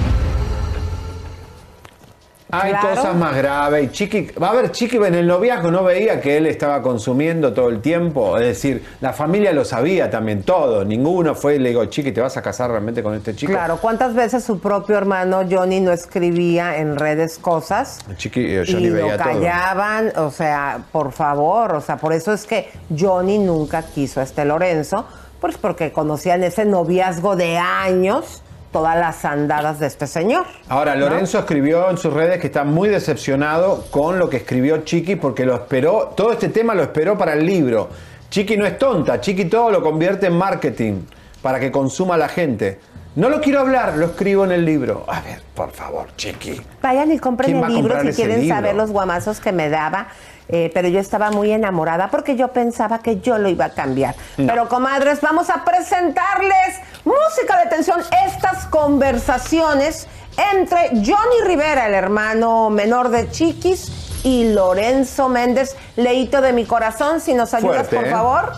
Hay 2.52 2.72
Claro. 2.72 2.90
cosas 2.90 3.16
más 3.16 3.36
graves. 3.36 3.86
Y 3.86 3.90
Chiqui, 3.92 4.28
va 4.42 4.50
a 4.52 4.54
ver, 4.54 4.72
Chiqui 4.72 4.98
en 4.98 5.16
el 5.16 5.26
noviazgo 5.26 5.72
no 5.72 5.84
veía 5.84 6.22
que 6.22 6.38
él 6.38 6.46
estaba 6.46 6.82
consumiendo 6.82 7.54
todo 7.54 7.70
el 7.70 7.82
tiempo. 7.82 8.38
Es 8.38 8.46
decir, 8.46 8.84
la 9.02 9.14
familia 9.14 9.52
lo 9.52 9.66
sabía 9.66 10.10
también, 10.12 10.44
todo. 10.44 10.86
Ninguno 10.86 11.34
fue 11.34 11.56
y 11.56 11.60
le 11.60 11.70
digo, 11.70 11.84
Chiqui, 11.86 12.12
¿te 12.12 12.22
vas 12.22 12.38
a 12.38 12.42
casar 12.44 12.70
realmente 12.70 13.02
con 13.02 13.16
este 13.16 13.36
chico? 13.36 13.52
Claro, 13.52 13.78
¿cuántas 13.82 14.14
veces 14.14 14.44
su 14.44 14.60
propio 14.60 14.96
hermano 14.96 15.42
Johnny 15.50 15.80
no 15.80 15.92
escribía 15.92 16.78
en 16.78 16.98
redes 16.98 17.40
cosas? 17.40 18.00
Chiqui, 18.16 18.46
eh, 18.46 18.64
Johnny 18.68 18.88
y 18.88 18.90
veía 18.92 19.18
lo 19.18 19.24
todo. 19.24 19.34
callaban, 19.34 20.14
o 20.18 20.30
sea, 20.30 20.80
por 20.92 21.12
favor, 21.12 21.74
o 21.74 21.82
sea, 21.82 21.98
por 21.98 22.14
eso 22.14 22.32
es 22.32 22.46
que 22.46 22.70
Johnny 22.98 23.40
nunca 23.40 23.82
quiso 23.84 24.20
a 24.20 24.24
este 24.24 24.46
Lorenzo, 24.46 25.06
pues 25.42 25.58
porque 25.58 25.92
conocían 25.92 26.44
ese 26.44 26.64
noviazgo 26.66 27.36
de 27.36 27.58
años, 27.58 28.42
todas 28.76 28.98
las 28.98 29.24
andadas 29.24 29.80
de 29.80 29.88
este 29.88 30.06
señor. 30.06 30.46
Ahora, 30.68 30.96
¿no? 30.96 31.08
Lorenzo 31.08 31.40
escribió 31.40 31.90
en 31.90 31.98
sus 31.98 32.12
redes 32.12 32.42
que 32.42 32.48
está 32.48 32.66
muy 32.66 32.90
decepcionado 32.90 33.86
con 33.90 34.20
lo 34.20 34.30
que 34.30 34.36
escribió 34.36 34.84
Chiqui 34.84 35.16
porque 35.16 35.46
lo 35.46 35.56
esperó, 35.56 36.12
todo 36.14 36.34
este 36.34 36.50
tema 36.50 36.76
lo 36.76 36.82
esperó 36.84 37.18
para 37.18 37.32
el 37.36 37.46
libro. 37.46 37.88
Chiqui 38.30 38.58
no 38.58 38.66
es 38.66 38.78
tonta, 38.78 39.22
Chiqui 39.22 39.46
todo 39.46 39.72
lo 39.72 39.82
convierte 39.82 40.26
en 40.28 40.34
marketing 40.34 41.04
para 41.42 41.58
que 41.58 41.72
consuma 41.72 42.18
la 42.18 42.28
gente. 42.28 42.78
No 43.16 43.30
lo 43.30 43.40
quiero 43.40 43.62
hablar, 43.62 43.96
lo 43.96 44.08
escribo 44.08 44.44
en 44.44 44.52
el 44.52 44.66
libro. 44.66 45.06
A 45.08 45.22
ver, 45.22 45.42
por 45.56 45.72
favor, 45.72 46.08
Chiqui. 46.18 46.60
Vayan 46.82 47.14
y 47.14 47.18
compren 47.18 47.52
¿Quién 47.52 47.64
va 47.64 47.68
el 47.68 47.76
libro 47.76 48.02
si 48.02 48.12
quieren 48.12 48.42
libro? 48.42 48.56
saber 48.58 48.76
los 48.76 48.92
guamazos 48.92 49.40
que 49.40 49.54
me 49.54 49.70
daba. 49.70 50.10
Eh, 50.50 50.72
pero 50.74 50.88
yo 50.88 51.00
estaba 51.00 51.32
muy 51.32 51.52
enamorada 51.52 52.10
porque 52.10 52.36
yo 52.36 52.50
pensaba 52.50 53.00
que 53.00 53.20
yo 53.20 53.38
lo 53.38 53.50
iba 53.50 53.66
a 53.66 53.70
cambiar. 53.70 54.16
No. 54.38 54.48
Pero 54.48 54.70
comadres, 54.70 55.22
vamos 55.22 55.50
a 55.50 55.64
presentarles 55.64 56.80
música 57.04 57.60
de 57.64 57.70
tensión, 57.70 58.02
estas 58.26 58.66
conversaciones 58.68 60.08
entre 60.54 60.90
Johnny 60.90 61.42
Rivera, 61.46 61.88
el 61.88 61.94
hermano 61.94 62.70
menor 62.70 63.10
de 63.10 63.30
Chiquis, 63.30 64.06
y 64.24 64.52
Lorenzo 64.54 65.30
Méndez, 65.30 65.76
leíto 65.96 66.42
de 66.42 66.52
mi 66.52 66.66
corazón. 66.66 67.22
Si 67.22 67.34
nos 67.34 67.54
ayudas, 67.54 67.88
Fuerte, 67.88 67.96
por 67.96 68.06
¿eh? 68.06 68.12
favor. 68.12 68.54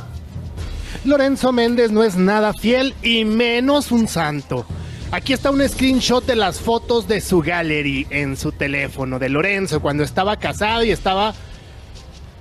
Lorenzo 1.04 1.52
Méndez 1.52 1.92
no 1.92 2.04
es 2.04 2.16
nada 2.16 2.54
fiel 2.54 2.96
y 3.04 3.26
menos 3.26 3.92
un 3.92 4.08
santo. 4.08 4.66
Aquí 5.12 5.34
está 5.34 5.52
un 5.52 5.68
screenshot 5.68 6.26
de 6.26 6.36
las 6.36 6.60
fotos 6.60 7.08
de 7.08 7.22
su 7.22 7.42
gallery 7.42 8.08
en 8.10 8.36
su 8.36 8.52
teléfono 8.52 9.20
de 9.20 9.30
Lorenzo 9.30 9.82
cuando 9.82 10.04
estaba 10.04 10.38
casado 10.38 10.84
y 10.84 10.92
estaba 10.92 11.34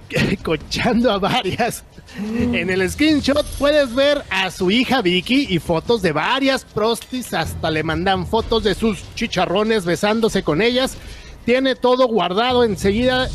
cochando 0.43 1.11
a 1.11 1.19
varias. 1.19 1.85
En 2.19 2.71
el 2.71 2.89
screenshot 2.91 3.45
puedes 3.59 3.95
ver 3.95 4.23
a 4.31 4.51
su 4.51 4.71
hija 4.71 5.03
Vicky 5.03 5.47
y 5.51 5.59
fotos 5.59 6.03
de 6.03 6.13
varias 6.13 6.65
prostis, 6.65 7.35
hasta 7.35 7.71
le 7.71 7.83
mandan 7.83 8.27
fotos 8.27 8.65
de 8.65 8.75
sus 8.75 9.03
chicharrones 9.15 9.85
besándose 9.85 10.43
con 10.43 10.63
ellas. 10.63 10.97
Tiene 11.45 11.77
todo 11.77 12.09
guardado 12.09 12.65
enseguida 12.65 13.29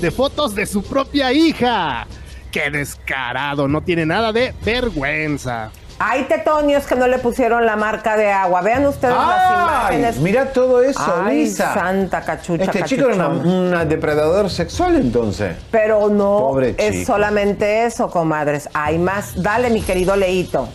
de 0.00 0.10
fotos 0.10 0.54
de 0.54 0.66
su 0.66 0.82
propia 0.82 1.32
hija. 1.32 2.06
¡Qué 2.50 2.70
descarado! 2.70 3.68
No 3.68 3.82
tiene 3.82 4.06
nada 4.06 4.32
de 4.32 4.54
vergüenza. 4.64 5.70
Hay 6.02 6.24
tetonios 6.24 6.86
que 6.86 6.94
no 6.96 7.06
le 7.06 7.18
pusieron 7.18 7.66
la 7.66 7.76
marca 7.76 8.16
de 8.16 8.30
agua. 8.32 8.62
Vean 8.62 8.86
ustedes 8.86 9.14
las 9.14 9.50
¡Ay! 9.50 9.52
imágenes. 9.98 10.16
Mira 10.16 10.50
todo 10.50 10.82
eso, 10.82 10.98
Ay, 11.24 11.44
Lisa. 11.44 11.74
santa 11.74 12.22
cachucha, 12.22 12.64
Este 12.64 12.84
chico 12.84 13.10
era 13.10 13.28
un 13.28 13.70
depredador 13.86 14.48
sexual 14.48 14.96
entonces. 14.96 15.56
Pero 15.70 16.08
no 16.08 16.38
Pobre 16.38 16.74
es 16.78 17.00
chico. 17.00 17.12
solamente 17.12 17.84
eso, 17.84 18.08
comadres. 18.10 18.70
Hay 18.72 18.96
más. 18.98 19.42
Dale, 19.42 19.68
mi 19.68 19.82
querido 19.82 20.16
Leito. 20.16 20.70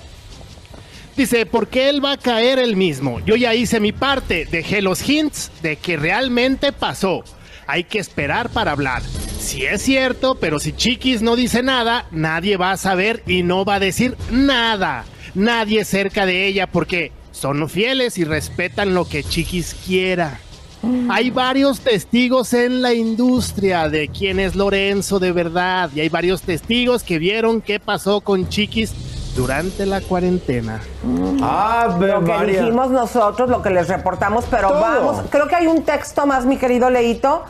Dice, 1.18 1.48
porque 1.48 1.90
él 1.90 2.06
va 2.06 2.12
a 2.12 2.18
caer 2.18 2.60
el 2.60 2.76
mismo. 2.76 3.20
Yo 3.22 3.36
ya 3.36 3.56
hice 3.56 3.80
mi 3.80 3.94
parte, 3.94 4.46
dejé 4.46 4.84
los 4.84 5.02
hints 5.10 5.52
de 5.64 5.78
que 5.78 5.98
realmente 5.98 6.72
pasó. 6.72 7.24
Hay 7.66 7.86
que 7.86 7.98
esperar 7.98 8.50
para 8.50 8.74
hablar. 8.74 9.02
Si 9.02 9.66
es 9.66 9.82
cierto, 9.82 10.36
pero 10.36 10.60
si 10.60 10.72
Chiquis 10.74 11.24
no 11.24 11.36
dice 11.36 11.64
nada, 11.64 12.06
nadie 12.12 12.58
va 12.58 12.74
a 12.74 12.78
saber 12.78 13.24
y 13.26 13.42
no 13.42 13.66
va 13.66 13.76
a 13.76 13.80
decir 13.80 14.16
nada. 14.30 15.04
Nadie 15.36 15.84
cerca 15.86 16.26
de 16.26 16.48
ella 16.48 16.68
porque 16.68 17.12
son 17.32 17.68
fieles 17.70 18.18
y 18.18 18.24
respetan 18.24 18.94
lo 18.94 19.08
que 19.08 19.24
Chiquis 19.24 19.76
quiera. 19.86 20.40
Hay 21.10 21.32
varios 21.32 21.80
testigos 21.80 22.54
en 22.54 22.82
la 22.84 22.94
industria 22.94 23.90
de 23.90 24.08
quién 24.08 24.40
es 24.40 24.56
Lorenzo 24.56 25.20
de 25.20 25.32
verdad 25.32 25.90
y 25.96 26.00
hay 26.02 26.10
varios 26.10 26.44
testigos 26.44 27.02
que 27.04 27.18
vieron 27.18 27.60
qué 27.60 27.80
pasó 27.80 28.22
con 28.22 28.48
Chiquis 28.50 28.94
durante 29.36 29.86
la 29.88 30.00
cuarentena. 30.02 30.80
Ah, 31.42 31.98
Lo 32.00 32.24
que 32.24 32.32
María. 32.32 32.62
dijimos 32.62 32.92
nosotros, 32.92 33.50
lo 33.50 33.62
que 33.64 33.72
les 33.72 33.88
reportamos, 33.88 34.46
pero 34.50 34.70
Todo. 34.70 34.80
vamos. 34.80 35.22
Creo 35.32 35.48
que 35.48 35.56
hay 35.56 35.66
un 35.68 35.84
texto 35.84 36.26
más, 36.28 36.46
mi 36.46 36.58
querido 36.58 36.90
Leito. 36.92 37.44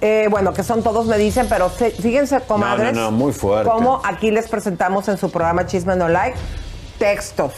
Eh, 0.00 0.28
bueno, 0.30 0.52
que 0.52 0.62
son 0.62 0.82
todos, 0.84 1.06
me 1.06 1.18
dicen, 1.18 1.46
pero 1.48 1.70
fí- 1.70 1.90
fíjense, 1.90 2.38
comadres. 2.46 2.92
no, 2.94 3.04
no, 3.04 3.10
muy 3.10 3.32
fuerte. 3.32 3.68
Como 3.68 4.00
aquí 4.04 4.30
les 4.30 4.46
presentamos 4.46 5.08
en 5.08 5.16
su 5.18 5.28
programa 5.30 5.66
Chisme 5.66 5.96
No 5.96 6.08
Like 6.08 6.36
textos, 6.98 7.52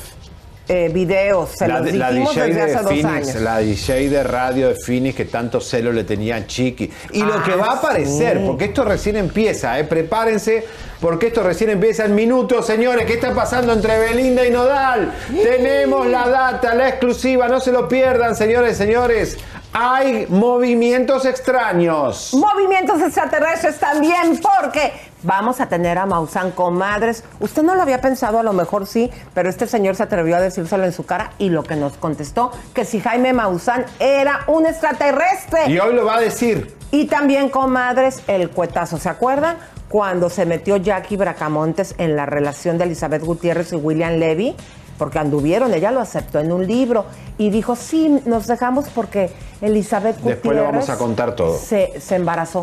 eh, 0.68 0.88
videos, 0.92 1.50
se 1.56 1.66
los 1.66 1.92
la 1.94 2.12
DJ 2.12 2.46
desde 2.46 2.54
de 2.54 2.62
hace 2.62 2.74
dos 2.74 2.84
Phoenix, 2.92 3.28
años. 3.30 3.34
la 3.42 3.58
DJ 3.58 4.08
de 4.08 4.22
radio 4.22 4.68
de 4.68 4.76
Phoenix 4.76 5.16
que 5.16 5.24
tanto 5.24 5.60
celo 5.60 5.90
le 5.92 6.04
tenía 6.04 6.36
a 6.36 6.46
Chiqui. 6.46 6.88
Y 7.12 7.22
lo 7.24 7.34
Ah, 7.34 7.42
que 7.44 7.56
va 7.56 7.66
a 7.66 7.72
aparecer, 7.78 8.38
sí. 8.38 8.44
porque 8.46 8.66
esto 8.66 8.84
recién 8.84 9.16
empieza, 9.16 9.76
eh, 9.80 9.84
prepárense, 9.84 10.64
porque 11.00 11.26
esto 11.28 11.42
recién 11.42 11.70
empieza 11.70 12.04
en 12.04 12.14
minutos, 12.14 12.66
señores. 12.66 13.04
¿Qué 13.06 13.14
está 13.14 13.34
pasando 13.34 13.72
entre 13.72 13.98
Belinda 13.98 14.46
y 14.46 14.50
Nodal? 14.52 15.12
Tenemos 15.42 16.06
la 16.06 16.28
data, 16.28 16.72
la 16.74 16.88
exclusiva, 16.88 17.48
no 17.48 17.58
se 17.58 17.72
lo 17.72 17.88
pierdan, 17.88 18.36
señores, 18.36 18.76
señores. 18.76 19.38
Hay 19.72 20.26
movimientos 20.28 21.24
extraños. 21.24 22.32
Movimientos 22.34 23.00
extraterrestres 23.02 23.78
también, 23.78 24.40
porque 24.42 24.92
vamos 25.22 25.60
a 25.60 25.66
tener 25.68 25.98
a 25.98 26.06
Maussan 26.06 26.50
comadres. 26.52 27.24
Usted 27.40 27.62
no 27.62 27.74
lo 27.74 27.82
había 27.82 28.00
pensado, 28.00 28.38
a 28.38 28.42
lo 28.42 28.52
mejor 28.52 28.86
sí, 28.86 29.10
pero 29.34 29.48
este 29.48 29.66
señor 29.66 29.96
se 29.96 30.02
atrevió 30.02 30.36
a 30.36 30.40
decírselo 30.40 30.84
en 30.84 30.92
su 30.92 31.04
cara 31.04 31.32
y 31.38 31.50
lo 31.50 31.62
que 31.62 31.76
nos 31.76 31.94
contestó, 31.96 32.50
que 32.74 32.84
si 32.84 33.00
Jaime 33.00 33.32
Maussan 33.32 33.84
era 33.98 34.40
un 34.46 34.66
extraterrestre. 34.66 35.68
Y 35.68 35.78
hoy 35.78 35.94
lo 35.94 36.04
va 36.04 36.16
a 36.16 36.20
decir. 36.20 36.76
Y 36.90 37.06
también, 37.06 37.50
comadres, 37.50 38.22
el 38.26 38.50
cuetazo. 38.50 38.98
¿Se 38.98 39.08
acuerdan? 39.08 39.56
Cuando 39.88 40.30
se 40.30 40.46
metió 40.46 40.76
Jackie 40.76 41.16
Bracamontes 41.16 41.94
en 41.98 42.16
la 42.16 42.26
relación 42.26 42.78
de 42.78 42.84
Elizabeth 42.84 43.22
Gutiérrez 43.22 43.72
y 43.72 43.76
William 43.76 44.14
Levy. 44.14 44.56
porque 44.98 45.18
anduvieron, 45.18 45.72
ella 45.72 45.90
lo 45.92 46.00
aceptó 46.00 46.40
en 46.40 46.52
un 46.52 46.66
libro 46.66 47.06
y 47.38 47.48
dijo, 47.48 47.74
sí, 47.74 48.20
nos 48.26 48.46
dejamos 48.46 48.90
porque 48.90 49.30
Elizabeth 49.62 50.16
Gutiérrez 50.16 50.42
Después 50.42 50.56
lo 50.58 50.64
vamos 50.64 50.90
a 50.90 50.98
contar 50.98 51.34
todo. 51.34 51.56
Se, 51.56 51.98
se 51.98 52.16
embarazó. 52.16 52.60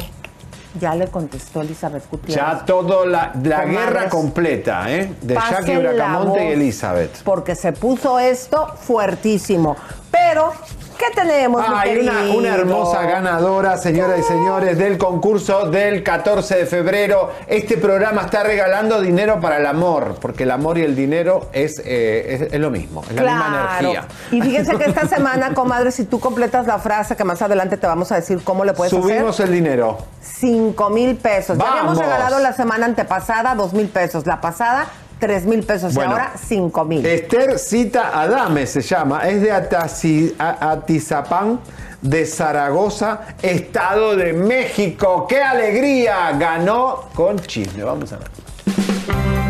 Ya 0.80 0.96
le 0.96 1.08
contestó 1.08 1.62
Elizabeth 1.62 2.10
Gutiérrez. 2.10 2.36
Ya 2.36 2.66
todo 2.66 3.06
la, 3.06 3.32
la 3.44 3.66
guerra 3.66 4.10
completa, 4.10 4.92
¿eh? 4.92 5.13
De 5.22 5.36
Jackie 5.36 5.78
Bracamonte 5.78 6.50
y 6.50 6.52
Elizabeth. 6.54 7.24
Porque 7.24 7.56
se 7.56 7.74
puso 7.74 8.20
esto 8.20 8.74
fuertísimo. 8.76 9.76
Pero, 10.12 10.54
¿qué 10.98 11.06
tenemos, 11.14 11.64
Hay 11.68 11.98
una, 12.00 12.36
una 12.36 12.56
hermosa 12.56 13.04
ganadora, 13.04 13.78
señoras 13.78 14.20
y 14.20 14.24
señores, 14.24 14.78
del 14.78 14.98
concurso 14.98 15.70
del 15.70 16.04
14 16.04 16.58
de 16.58 16.66
febrero. 16.66 17.32
Este 17.48 17.78
programa 17.78 18.24
está 18.24 18.44
regalando 18.44 19.02
dinero 19.02 19.40
para 19.40 19.58
el 19.58 19.66
amor, 19.66 20.16
porque 20.22 20.44
el 20.44 20.52
amor 20.52 20.78
y 20.78 20.84
el 20.84 20.96
dinero 20.96 21.50
es, 21.54 21.80
eh, 21.86 22.48
es, 22.48 22.54
es 22.54 22.60
lo 22.60 22.70
mismo, 22.70 23.04
es 23.10 23.16
la 23.16 23.22
misma 23.22 23.78
energía. 23.80 24.08
Y 24.32 24.42
fíjense 24.42 24.78
que 24.78 24.86
esta 24.86 25.08
semana, 25.08 25.54
comadre, 25.56 25.92
si 25.92 26.06
tú 26.06 26.20
completas 26.20 26.68
la 26.68 26.80
frase 26.80 27.16
que 27.16 27.24
más 27.24 27.42
adelante 27.42 27.78
te 27.78 27.88
vamos 27.88 28.12
a 28.12 28.16
decir 28.16 28.44
cómo 28.44 28.66
le 28.66 28.74
puedes 28.74 28.92
Subimos 28.92 29.36
hacer. 29.36 29.48
el 29.48 29.54
dinero. 29.54 29.98
5 30.22 30.90
mil 30.90 31.16
pesos. 31.16 31.58
Ya 31.58 31.72
habíamos 31.72 31.98
regalado 31.98 32.40
la 32.40 32.54
semana 32.54 32.86
antepasada 32.86 33.56
2 33.56 33.74
mil 33.74 33.88
pesos. 33.88 34.26
La 34.26 34.42
pasada 34.42 34.88
3 35.20 35.46
mil 35.46 35.64
pesos. 35.64 35.94
Bueno. 35.94 36.12
y 36.12 36.14
ahora 36.14 36.32
5 36.48 36.86
mil. 36.86 37.06
Esther 37.06 37.58
Cita 37.60 38.20
Adame 38.22 38.66
se 38.68 38.82
llama, 38.82 39.28
es 39.28 39.42
de 39.42 39.52
Atazi- 39.52 40.34
a- 40.38 40.72
Atizapán 40.72 41.60
de 42.02 42.26
Zaragoza, 42.26 43.22
Estado 43.42 44.16
de 44.16 44.34
México. 44.34 45.26
¡Qué 45.28 45.42
alegría! 45.42 46.32
Ganó 46.38 47.10
con 47.16 47.40
chisme. 47.40 47.84
Vamos 47.84 48.14
a 48.14 48.18
ver. 48.18 48.28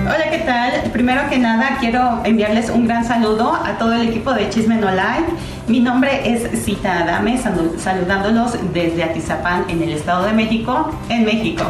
Hola, 0.06 0.30
¿qué 0.32 0.38
tal? 0.40 0.90
Primero 0.94 1.30
que 1.30 1.38
nada, 1.38 1.78
quiero 1.82 2.22
enviarles 2.24 2.70
un 2.70 2.88
gran 2.88 3.04
saludo 3.06 3.54
a 3.54 3.78
todo 3.78 3.94
el 3.94 4.08
equipo 4.08 4.32
de 4.34 4.50
Chisme 4.50 4.76
No 4.78 4.90
Live. 4.90 5.26
Mi 5.68 5.82
nombre 5.82 6.22
es 6.34 6.64
Cita 6.64 7.00
Adame, 7.04 7.38
salu- 7.38 7.78
saludándolos 7.78 8.54
desde 8.74 9.04
Atizapán, 9.04 9.66
en 9.68 9.84
el 9.84 9.92
Estado 9.92 10.26
de 10.26 10.32
México, 10.32 10.90
en 11.10 11.26
México. 11.26 11.66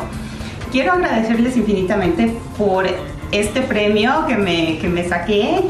Quiero 0.72 0.92
agradecerles 0.94 1.58
infinitamente 1.58 2.38
por 2.60 2.86
este 3.32 3.62
premio 3.62 4.26
que 4.28 4.36
me, 4.36 4.78
que 4.80 4.88
me 4.88 5.08
saqué. 5.08 5.62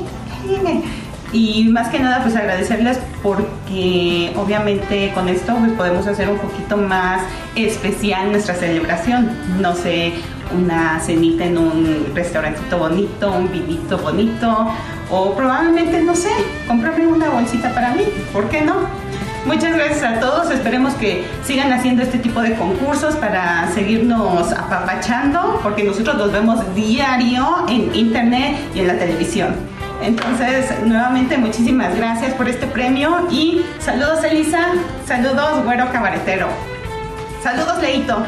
Y 1.34 1.66
más 1.66 1.90
que 1.90 2.00
nada, 2.00 2.24
pues 2.24 2.36
agradecerles 2.38 3.00
porque 3.22 4.32
obviamente 4.38 5.12
con 5.14 5.28
esto 5.28 5.56
pues, 5.58 5.74
podemos 5.74 6.08
hacer 6.08 6.30
un 6.30 6.38
poquito 6.38 6.78
más 6.78 7.22
especial 7.56 8.32
nuestra 8.32 8.56
celebración. 8.56 9.30
No 9.60 9.76
sé, 9.76 10.14
una 10.56 11.00
cenita 11.00 11.46
en 11.46 11.58
un 11.58 12.12
restaurantito 12.16 12.78
bonito, 12.78 13.32
un 13.32 13.52
vinito 13.52 13.98
bonito, 13.98 14.72
o 15.10 15.34
probablemente, 15.34 16.02
no 16.02 16.16
sé, 16.16 16.30
comprarme 16.68 17.08
una 17.08 17.30
bolsita 17.30 17.74
para 17.74 17.94
mí, 17.94 18.04
¿por 18.34 18.50
qué 18.50 18.62
no? 18.62 19.07
Muchas 19.48 19.76
gracias 19.76 20.04
a 20.04 20.20
todos, 20.20 20.52
esperemos 20.52 20.94
que 20.96 21.26
sigan 21.46 21.72
haciendo 21.72 22.04
este 22.04 22.20
tipo 22.20 22.42
de 22.42 22.54
concursos 22.56 23.16
para 23.16 23.66
seguirnos 23.74 24.52
apapachando, 24.52 25.62
porque 25.64 25.86
nosotros 25.86 26.18
los 26.18 26.34
vemos 26.34 26.76
diario 26.76 27.66
en 27.70 27.96
internet 27.96 28.58
y 28.76 28.82
en 28.82 28.88
la 28.88 29.00
televisión. 29.00 29.56
Entonces, 30.02 30.70
nuevamente 30.86 31.38
muchísimas 31.38 31.96
gracias 31.96 32.34
por 32.34 32.50
este 32.50 32.68
premio 32.68 33.26
y 33.32 33.64
saludos 33.80 34.22
Elisa, 34.26 34.74
saludos 35.06 35.64
Güero 35.64 35.92
Cabaretero, 35.94 36.48
saludos 37.42 37.82
Leito. 37.82 38.24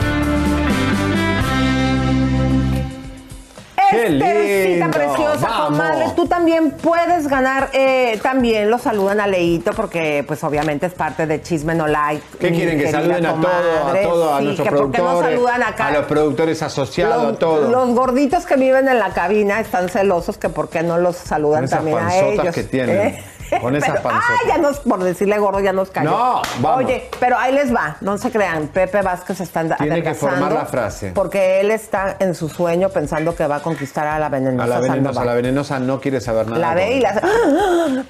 ¡Qué 3.89 4.09
lindo! 4.09 4.91
preciosa, 4.91 5.47
¡Vamos! 5.47 5.69
comadre. 5.69 6.05
Tú 6.15 6.27
también 6.27 6.71
puedes 6.71 7.27
ganar. 7.27 7.69
eh, 7.73 8.19
también 8.21 8.69
lo 8.69 8.77
saludan 8.77 9.19
a 9.19 9.27
Leito 9.27 9.71
porque, 9.73 10.23
pues, 10.27 10.43
obviamente 10.43 10.85
es 10.87 10.93
parte 10.93 11.25
de 11.27 11.41
Chisme 11.41 11.75
No 11.75 11.87
Like. 11.87 12.23
¿Qué 12.39 12.51
quieren? 12.51 12.77
Que 12.79 12.91
saluden 12.91 13.25
a 13.25 13.33
todo, 13.33 13.47
a 13.47 13.79
comadre. 13.81 14.03
todo, 14.03 14.33
a 14.33 14.39
Sí, 14.39 14.43
nuestros 14.45 14.67
que 14.69 14.75
¿por 14.75 14.91
qué 14.91 14.97
no 14.99 15.03
productores, 15.05 15.33
saludan 15.35 15.63
acá? 15.63 15.87
a 15.87 15.91
los 15.91 16.05
productores 16.05 16.61
asociados, 16.63 17.23
los, 17.23 17.33
a 17.33 17.39
todos. 17.39 17.69
los 17.71 17.89
gorditos 17.95 18.45
que 18.45 18.55
viven 18.55 18.87
en 18.87 18.99
la 18.99 19.09
cabina 19.13 19.59
están 19.59 19.89
celosos 19.89 20.37
que 20.37 20.49
por 20.49 20.69
qué 20.69 20.83
no 20.83 20.97
los 20.97 21.15
saludan 21.15 21.61
Con 21.61 21.65
esas 21.65 21.77
también 21.79 21.97
a 21.99 22.17
ellos. 22.17 22.55
que 22.55 22.63
tienen. 22.63 22.97
¿eh? 23.07 23.23
Con 23.61 23.75
esas 23.75 23.89
Pero- 23.91 24.03
panzotas. 24.03 24.29
Ay, 24.41 24.47
ya 24.47 24.57
nos, 24.57 24.79
por 24.79 25.03
decirle 25.03 25.37
gordo, 25.39 25.59
ya 25.59 25.73
nos 25.73 25.89
cayó. 25.89 26.09
No, 26.09 26.41
vamos. 26.59 26.85
Oye, 26.85 27.09
pero 27.19 27.37
ahí 27.37 27.53
les 27.53 27.73
va, 27.73 27.97
no 28.01 28.17
se 28.17 28.31
crean. 28.31 28.67
Pepe 28.67 29.01
Vázquez 29.01 29.41
está 29.41 29.75
Tiene 29.77 30.03
que 30.03 30.13
formar 30.13 30.51
la 30.51 30.65
frase. 30.65 31.11
Porque 31.13 31.59
él 31.61 31.71
está 31.71 32.15
en 32.19 32.35
su 32.35 32.49
sueño 32.49 32.89
pensando 32.89 33.35
que 33.35 33.45
va 33.47 33.57
a 33.57 33.59
conquistar 33.61 34.07
a 34.07 34.19
la 34.19 34.29
venenosa 34.29 34.63
A 34.63 34.67
la 34.67 34.79
venenosa, 34.79 35.03
Sandoval. 35.03 35.25
la 35.27 35.33
venenosa 35.33 35.79
no 35.79 35.99
quiere 35.99 36.21
saber 36.21 36.47
nada. 36.47 36.59
La 36.59 36.73
ve 36.75 36.97
y 36.97 36.99
la 37.01 37.09
hace- 37.09 37.21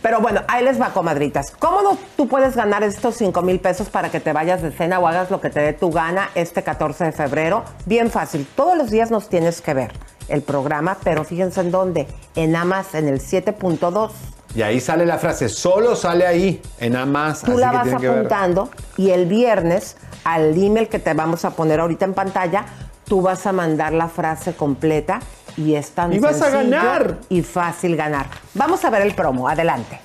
Pero 0.02 0.20
bueno, 0.20 0.42
ahí 0.48 0.64
les 0.64 0.80
va, 0.80 0.90
comadritas. 0.90 1.52
¿Cómo 1.58 1.82
no 1.82 1.98
tú 2.18 2.28
puedes 2.28 2.56
ganar 2.56 2.84
estos 2.84 3.16
5 3.16 3.42
mil 3.42 3.60
pesos 3.60 3.90
para 3.90 4.10
que 4.10 4.20
te 4.20 4.34
vayas 4.34 4.62
de 4.62 4.72
cena 4.72 5.00
o 5.00 5.08
hagas 5.08 5.32
lo 5.32 5.42
que 5.42 5.50
te 5.50 5.60
dé 5.62 5.74
tu 5.74 5.92
gana 5.92 6.30
este 6.36 6.64
14 6.64 7.06
de 7.06 7.12
febrero? 7.12 7.64
Bien 7.86 8.10
fácil. 8.12 8.48
Todos 8.56 8.78
los 8.78 8.90
días 8.92 9.12
nos 9.12 9.30
tienes 9.30 9.62
que 9.62 9.74
ver 9.74 9.92
el 10.28 10.42
programa, 10.44 10.98
pero 11.04 11.24
fíjense 11.24 11.62
en 11.62 11.72
dónde. 11.72 12.08
En 12.36 12.56
Amas, 12.56 12.94
en 12.96 13.08
el 13.08 13.20
7.2. 13.20 14.12
Y 14.56 14.62
ahí 14.62 14.80
sale 14.80 15.06
la 15.06 15.18
frase, 15.20 15.48
solo 15.48 15.96
sale 15.96 16.26
ahí, 16.26 16.62
en 16.80 16.96
A 16.96 17.06
más. 17.06 17.42
Tú 17.42 17.52
así 17.52 17.62
la 17.62 17.70
que 17.70 17.78
vas 17.78 18.02
que 18.02 18.08
apuntando 18.08 18.70
y 18.98 19.12
el 19.12 19.26
viernes 19.28 19.96
al 20.24 20.58
email 20.62 20.88
que 20.88 21.00
te 21.00 21.14
vamos 21.14 21.46
a 21.46 21.52
poner 21.52 21.80
ahorita 21.80 22.06
en 22.06 22.14
pantalla, 22.14 22.66
tú 23.06 23.22
vas 23.22 23.46
a 23.46 23.52
mandar 23.52 23.94
la 23.94 24.08
frase 24.08 24.54
completa 24.54 25.20
y 25.56 25.76
es 25.76 25.92
tan 25.92 26.14
Y 26.14 26.20
vas 26.20 26.42
a 26.42 26.50
ganar. 26.50 27.18
y 27.30 27.42
fácil 27.42 27.96
ganar. 27.96 28.28
Vamos 28.54 28.84
a 28.86 28.90
ver 28.90 29.04
el 29.04 29.14
promo, 29.14 29.48
adelante. 29.48 30.00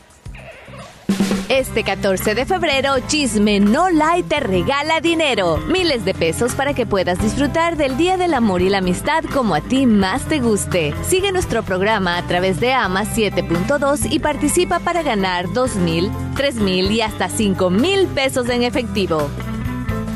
Este 1.55 1.85
14 1.85 2.35
de 2.35 2.47
febrero, 2.47 2.95
Chisme 3.07 3.61
No 3.61 3.89
Light 3.89 4.27
te 4.27 4.41
regala 4.41 5.01
dinero. 5.01 5.59
Miles 5.69 6.05
de 6.05 6.13
pesos 6.13 6.53
para 6.57 6.75
que 6.75 6.85
puedas 6.85 7.21
disfrutar 7.21 7.77
del 7.77 7.97
Día 7.97 8.17
del 8.17 8.35
Amor 8.35 8.61
y 8.61 8.69
la 8.69 8.79
Amistad 8.79 9.23
como 9.33 9.55
a 9.55 9.61
ti 9.61 9.87
más 9.87 10.25
te 10.25 10.41
guste. 10.41 10.93
Sigue 11.05 11.31
nuestro 11.31 11.63
programa 11.63 12.19
a 12.19 12.27
través 12.27 12.59
de 12.59 12.73
AMA 12.73 13.05
7.2 13.05 14.11
y 14.11 14.19
participa 14.19 14.81
para 14.81 15.05
ganar 15.05 15.53
2 15.53 15.77
mil, 15.77 16.11
3 16.35 16.57
mil 16.57 16.91
y 16.91 17.03
hasta 17.03 17.29
5 17.29 17.71
mil 17.71 18.09
pesos 18.09 18.49
en 18.49 18.65
efectivo. 18.65 19.31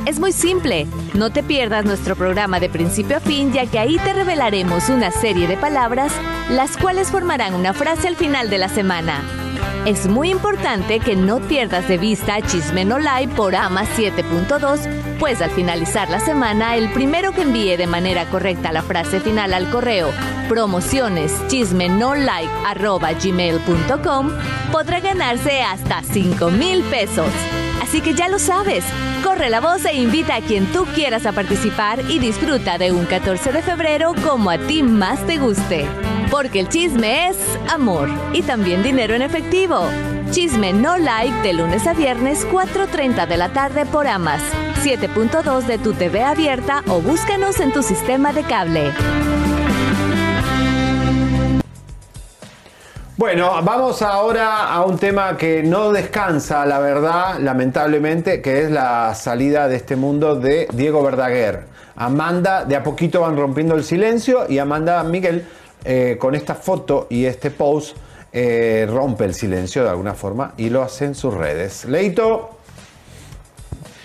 Es 0.07 0.18
muy 0.18 0.33
simple. 0.33 0.88
No 1.14 1.31
te 1.31 1.44
pierdas 1.44 1.85
nuestro 1.85 2.16
programa 2.16 2.59
de 2.59 2.68
principio 2.68 3.18
a 3.18 3.20
fin, 3.20 3.53
ya 3.53 3.66
que 3.66 3.79
ahí 3.79 3.96
te 3.98 4.12
revelaremos 4.12 4.88
una 4.88 5.12
serie 5.12 5.46
de 5.46 5.57
palabras, 5.57 6.12
las 6.51 6.77
cuales 6.77 7.12
formarán 7.12 7.55
una 7.55 7.74
frase 7.74 8.09
al 8.09 8.16
final 8.16 8.51
de 8.51 8.59
la 8.59 8.68
semana. 8.68 9.48
Es 9.87 10.07
muy 10.07 10.31
importante 10.31 11.01
que 11.01 11.16
no 11.16 11.40
pierdas 11.40 11.88
de 11.88 11.99
vista 11.99 12.40
Chisme 12.42 12.85
No 12.85 12.99
Live 12.99 13.35
por 13.37 13.55
AMA 13.55 13.85
7.2, 13.85 15.18
pues 15.18 15.40
al 15.40 15.51
finalizar 15.51 16.11
la 16.11 16.21
semana, 16.21 16.77
el 16.77 16.90
primero 16.92 17.33
que 17.33 17.42
envíe 17.42 17.77
de 17.77 17.87
manera 17.87 18.29
correcta 18.31 18.73
la 18.73 18.83
frase 18.83 19.21
final 19.21 19.55
al 19.55 19.71
correo 19.71 20.11
promociones 20.49 21.33
gmail.com 23.23 24.31
podrá 24.73 25.01
ganarse 25.01 25.62
hasta 25.62 26.03
5 26.03 26.51
mil 26.51 26.83
pesos. 26.85 27.31
Así 27.83 28.01
que 28.01 28.14
ya 28.14 28.29
lo 28.29 28.38
sabes, 28.38 28.85
corre 29.23 29.51
la 29.51 29.61
voz 29.61 29.85
e 29.85 29.94
invita 29.94 30.37
a 30.37 30.40
quien 30.40 30.66
tú 30.73 30.85
quieras 30.94 31.27
a 31.27 31.33
participar 31.33 32.01
y 32.11 32.18
disfruta 32.18 32.79
de 32.79 32.92
un 32.92 33.05
14 33.07 33.53
de 33.53 33.62
febrero 33.62 34.14
como 34.25 34.51
a 34.51 34.59
ti 34.59 34.83
más 34.83 35.25
te 35.27 35.38
guste. 35.38 35.87
Porque 36.31 36.61
el 36.61 36.69
chisme 36.69 37.29
es 37.29 37.38
amor 37.71 38.09
y 38.35 38.43
también 38.43 38.83
dinero 38.83 39.14
en 39.14 39.23
efectivo. 39.23 39.81
Chisme 40.31 40.75
no 40.75 40.99
like 40.99 41.41
de 41.41 41.55
lunes 41.55 41.87
a 41.87 41.95
viernes 41.95 42.47
4.30 42.47 43.27
de 43.27 43.37
la 43.38 43.55
tarde 43.55 43.87
por 43.87 44.07
Amas, 44.07 44.43
7.2 44.83 45.62
de 45.62 45.79
tu 45.79 45.95
TV 45.95 46.23
abierta 46.23 46.83
o 46.88 47.01
búscanos 47.01 47.61
en 47.61 47.73
tu 47.73 47.83
sistema 47.83 48.35
de 48.35 48.43
cable. 48.43 48.93
Bueno, 53.17 53.51
vamos 53.62 54.03
ahora 54.03 54.69
a 54.69 54.85
un 54.85 54.99
tema 54.99 55.37
que 55.37 55.62
no 55.62 55.93
descansa, 55.93 56.64
la 56.67 56.79
verdad, 56.79 57.38
lamentablemente, 57.41 58.43
que 58.43 58.62
es 58.62 58.71
la 58.71 59.14
salida 59.14 59.67
de 59.67 59.77
este 59.77 59.97
mundo 59.97 60.37
de 60.37 60.69
Diego 60.73 61.03
Verdaguer. 61.03 61.64
Amanda, 61.97 62.64
de 62.64 62.77
a 62.77 62.85
poquito 62.85 63.23
van 63.23 63.37
rompiendo 63.37 63.75
el 63.75 63.83
silencio 63.83 64.47
y 64.49 64.59
Amanda 64.59 65.03
Miguel, 65.03 65.45
eh, 65.85 66.17
con 66.19 66.35
esta 66.35 66.55
foto 66.55 67.07
y 67.11 67.25
este 67.25 67.51
post, 67.51 67.97
eh, 68.33 68.87
rompe 68.88 69.25
el 69.25 69.35
silencio 69.35 69.83
de 69.83 69.91
alguna 69.91 70.14
forma 70.14 70.55
y 70.57 70.69
lo 70.71 70.83
hace 70.83 71.07
en 71.07 71.14
sus 71.14 71.33
redes. 71.33 71.85
Leito. 71.87 72.59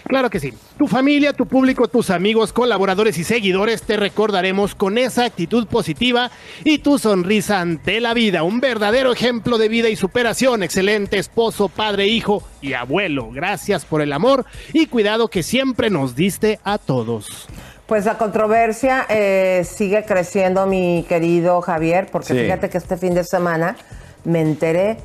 Claro 0.06 0.30
que 0.30 0.40
sí. 0.40 0.54
Tu 0.78 0.88
familia, 0.88 1.34
tu 1.34 1.46
público, 1.46 1.88
tus 1.88 2.10
amigos, 2.10 2.52
colaboradores 2.52 3.18
y 3.18 3.24
seguidores 3.24 3.84
te 3.84 3.96
recordaremos 3.96 4.76
con 4.76 4.98
esa 4.98 5.26
actitud 5.26 5.66
positiva 5.66 6.30
y 6.64 6.80
tu 6.80 7.00
sonrisa 7.00 7.62
ante 7.62 8.00
la 8.02 8.14
vida. 8.14 8.44
Un 8.44 8.60
verdadero 8.60 9.14
ejemplo 9.14 9.58
de 9.58 9.70
vida 9.70 9.90
y 9.90 9.96
superación. 9.96 10.62
Excelente 10.62 11.18
esposo, 11.18 11.70
padre, 11.70 12.08
hijo 12.08 12.44
y 12.62 12.74
abuelo. 12.74 13.30
Gracias 13.32 13.86
por 13.86 14.02
el 14.02 14.14
amor 14.14 14.46
y 14.74 14.88
cuidado 14.88 15.30
que 15.30 15.42
siempre 15.42 15.90
nos 15.90 16.16
diste 16.16 16.60
a 16.64 16.78
todos. 16.78 17.48
Pues 17.88 18.06
la 18.06 18.18
controversia 18.18 19.06
eh, 19.10 19.64
sigue 19.66 20.06
creciendo, 20.06 20.66
mi 20.66 21.06
querido 21.08 21.62
Javier, 21.62 22.08
porque 22.12 22.28
Sí. 22.34 22.40
fíjate 22.40 22.70
que 22.70 22.78
este 22.78 22.98
fin 22.98 23.14
de 23.14 23.24
semana 23.24 23.76
me 24.24 24.42
enteré, 24.42 24.98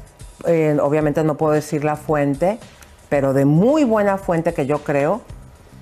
eh, 0.46 0.76
obviamente 0.80 1.24
no 1.24 1.36
puedo 1.36 1.52
decir 1.54 1.82
la 1.84 1.96
fuente, 1.96 2.58
pero 3.08 3.32
de 3.32 3.44
muy 3.44 3.82
buena 3.84 4.16
fuente 4.16 4.54
que 4.54 4.66
yo 4.66 4.78
creo, 4.84 5.22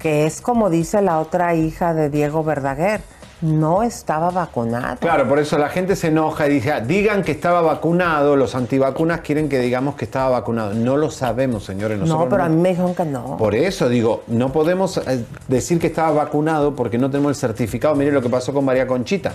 que 0.01 0.27
es 0.27 0.41
como 0.41 0.71
dice 0.71 1.03
la 1.03 1.19
otra 1.19 1.55
hija 1.55 1.93
de 1.93 2.09
Diego 2.09 2.43
Verdaguer, 2.43 3.03
no 3.43 3.83
estaba 3.83 4.31
vacunado. 4.31 4.97
Claro, 5.01 5.29
por 5.29 5.39
eso 5.39 5.59
la 5.59 5.69
gente 5.69 5.95
se 5.95 6.09
enoja 6.09 6.47
y 6.49 6.55
dice, 6.55 6.73
"Ah, 6.73 6.81
digan 6.81 7.23
que 7.23 7.33
estaba 7.33 7.61
vacunado, 7.61 8.35
los 8.37 8.55
antivacunas 8.55 9.21
quieren 9.21 9.49
que 9.49 9.59
digamos 9.59 9.95
que 9.95 10.07
estaba 10.07 10.31
vacunado. 10.31 10.73
No 10.75 10.97
lo 10.97 11.11
sabemos, 11.11 11.65
señores. 11.65 11.99
no, 11.99 12.29
pero 12.29 12.45
a 12.45 12.49
mí 12.49 12.57
me 12.57 12.71
dijeron 12.71 12.95
que 12.95 13.05
no. 13.05 13.37
Por 13.37 13.55
eso 13.55 13.89
digo, 13.89 14.23
no 14.29 14.53
podemos 14.53 14.97
eh, 14.99 15.25
decir 15.49 15.79
que 15.79 15.89
estaba 15.89 16.11
vacunado 16.13 16.75
porque 16.75 16.99
no 16.99 17.11
tenemos 17.11 17.31
el 17.31 17.37
certificado. 17.37 17.95
Mire 17.95 18.11
lo 18.13 18.23
que 18.23 18.31
pasó 18.31 18.53
con 18.55 18.65
María 18.65 18.87
Conchita, 18.87 19.33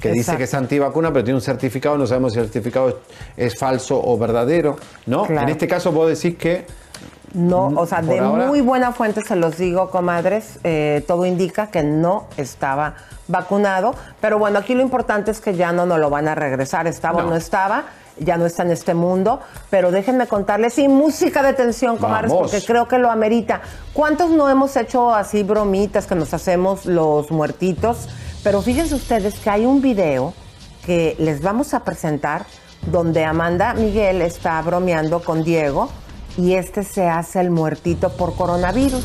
que 0.00 0.10
dice 0.12 0.36
que 0.36 0.44
es 0.44 0.54
antivacuna, 0.54 1.12
pero 1.12 1.24
tiene 1.24 1.36
un 1.36 1.42
certificado, 1.42 1.96
no 1.98 2.06
sabemos 2.06 2.32
si 2.32 2.38
el 2.38 2.46
certificado 2.46 2.88
es, 2.88 2.94
es 3.36 3.58
falso 3.58 4.00
o 4.02 4.16
verdadero, 4.18 4.76
¿no? 5.06 5.24
Claro. 5.26 5.42
En 5.42 5.48
este 5.50 5.68
caso 5.68 5.92
vos 5.92 6.08
decís 6.08 6.36
que 6.38 6.64
No, 7.34 7.68
o 7.76 7.86
sea, 7.86 8.02
de 8.02 8.18
ahora- 8.18 8.46
muy 8.46 8.60
buena 8.60 8.92
fuente 8.92 9.22
se 9.22 9.36
los 9.36 9.56
digo, 9.56 9.90
comadres, 9.90 10.58
eh, 10.64 11.02
todo 11.06 11.24
indica 11.24 11.68
que 11.68 11.82
no 11.82 12.26
estaba 12.36 12.94
vacunado, 13.28 13.94
pero 14.20 14.38
bueno, 14.38 14.58
aquí 14.58 14.74
lo 14.74 14.82
importante 14.82 15.30
es 15.30 15.40
que 15.40 15.54
ya 15.54 15.72
no 15.72 15.86
nos 15.86 15.98
lo 15.98 16.10
van 16.10 16.28
a 16.28 16.34
regresar, 16.34 16.86
estaba 16.86 17.20
o 17.20 17.22
No. 17.22 17.30
no 17.30 17.36
estaba, 17.36 17.84
ya 18.18 18.36
no 18.36 18.44
está 18.44 18.64
en 18.64 18.72
este 18.72 18.92
mundo, 18.92 19.40
pero 19.70 19.90
déjenme 19.90 20.26
contarles, 20.26 20.74
sí, 20.74 20.88
música 20.88 21.42
de 21.42 21.54
tensión, 21.54 21.96
comadres, 21.96 22.30
Vamos. 22.30 22.50
porque 22.50 22.64
creo 22.66 22.86
que 22.86 22.98
lo 22.98 23.10
amerita. 23.10 23.62
¿Cuántos 23.94 24.28
no 24.30 24.50
hemos 24.50 24.76
hecho 24.76 25.14
así 25.14 25.42
bromitas 25.42 26.06
que 26.06 26.14
nos 26.14 26.34
hacemos 26.34 26.84
los 26.84 27.30
muertitos? 27.30 28.08
Pero 28.44 28.60
fíjense 28.60 28.94
ustedes 28.94 29.38
que 29.38 29.48
hay 29.48 29.64
un 29.64 29.80
video 29.80 30.34
que 30.84 31.16
les 31.18 31.40
vamos 31.40 31.72
a 31.72 31.80
presentar 31.84 32.44
donde 32.90 33.24
Amanda 33.24 33.72
Miguel 33.72 34.20
está 34.20 34.60
bromeando 34.60 35.22
con 35.22 35.44
Diego 35.44 35.88
y 36.36 36.54
este 36.54 36.82
se 36.84 37.08
hace 37.08 37.40
el 37.40 37.50
muertito 37.50 38.10
por 38.16 38.34
coronavirus. 38.34 39.04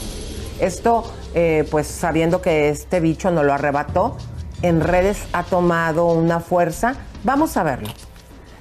Esto, 0.60 1.04
eh, 1.34 1.68
pues 1.70 1.88
sabiendo 1.88 2.42
que 2.42 2.70
este 2.70 3.00
bicho 3.00 3.32
no 3.32 3.44
lo 3.44 3.54
arrebató, 3.54 4.18
en 4.62 4.82
redes 4.82 5.20
ha 5.34 5.44
tomado 5.44 6.08
una 6.08 6.40
fuerza. 6.40 6.96
Vamos 7.24 7.58
a 7.58 7.64
verlo. 7.64 7.90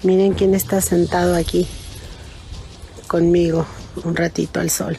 Miren 0.02 0.34
quién 0.34 0.54
está 0.54 0.80
sentado 0.80 1.34
aquí 1.34 1.66
conmigo 3.06 3.64
un 4.04 4.14
ratito 4.14 4.60
al 4.60 4.70
sol. 4.70 4.98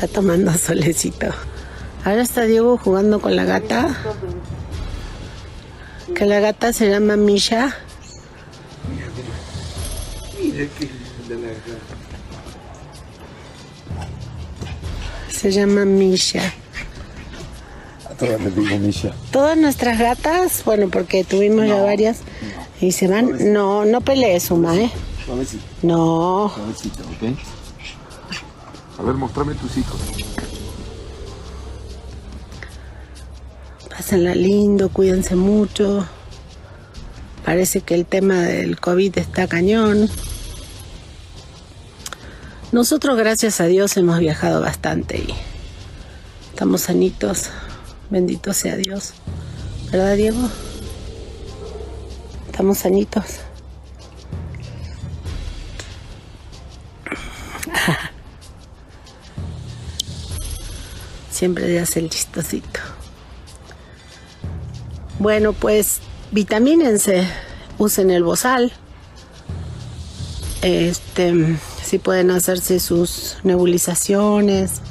Está 0.00 0.14
tomando 0.14 0.50
solecito. 0.54 1.26
Ahora 2.06 2.22
está 2.22 2.44
Diego 2.44 2.78
jugando 2.78 3.20
con 3.20 3.36
la 3.36 3.44
gata. 3.44 3.94
Que 6.14 6.24
la 6.24 6.40
gata 6.40 6.72
se 6.72 6.88
llama 6.88 7.16
Misha. 7.16 7.76
Se 15.30 15.50
llama 15.50 15.84
Misha. 15.84 16.50
Todas 18.18 18.40
les 18.40 18.56
digo 18.56 18.78
Misha. 18.78 19.12
Todas 19.30 19.58
nuestras 19.58 19.98
gatas, 19.98 20.62
bueno, 20.64 20.88
porque 20.88 21.24
tuvimos 21.24 21.66
ya 21.66 21.82
varias, 21.82 22.20
y 22.80 22.92
se 22.92 23.06
van. 23.06 23.52
No, 23.52 23.84
no 23.84 24.00
pelees, 24.00 24.44
Suma, 24.44 24.74
¿eh? 24.78 24.90
No. 25.82 26.50
Suavecito, 26.54 27.02
¿ok? 27.02 27.59
A 29.00 29.02
ver, 29.02 29.14
mostrame 29.14 29.54
tus 29.54 29.78
hijos. 29.78 29.98
Pásenla 33.88 34.34
lindo, 34.34 34.90
cuídense 34.90 35.36
mucho. 35.36 36.06
Parece 37.46 37.80
que 37.80 37.94
el 37.94 38.04
tema 38.04 38.34
del 38.42 38.78
COVID 38.78 39.16
está 39.16 39.48
cañón. 39.48 40.10
Nosotros, 42.72 43.16
gracias 43.16 43.62
a 43.62 43.64
Dios, 43.64 43.96
hemos 43.96 44.18
viajado 44.18 44.60
bastante 44.60 45.16
y 45.16 45.34
estamos 46.50 46.82
sanitos. 46.82 47.48
Bendito 48.10 48.52
sea 48.52 48.76
Dios. 48.76 49.14
¿Verdad, 49.90 50.14
Diego? 50.16 50.46
Estamos 52.48 52.76
sanitos. 52.76 53.24
Siempre 61.40 61.68
le 61.68 61.80
hace 61.80 62.00
el 62.00 62.10
chistosito. 62.10 62.80
Bueno, 65.18 65.54
pues 65.54 66.00
vitamínense, 66.32 67.26
usen 67.78 68.10
el 68.10 68.24
bozal. 68.24 68.70
Este, 70.60 71.56
si 71.82 71.98
pueden 71.98 72.30
hacerse 72.30 72.78
sus 72.78 73.38
nebulizaciones, 73.42 74.82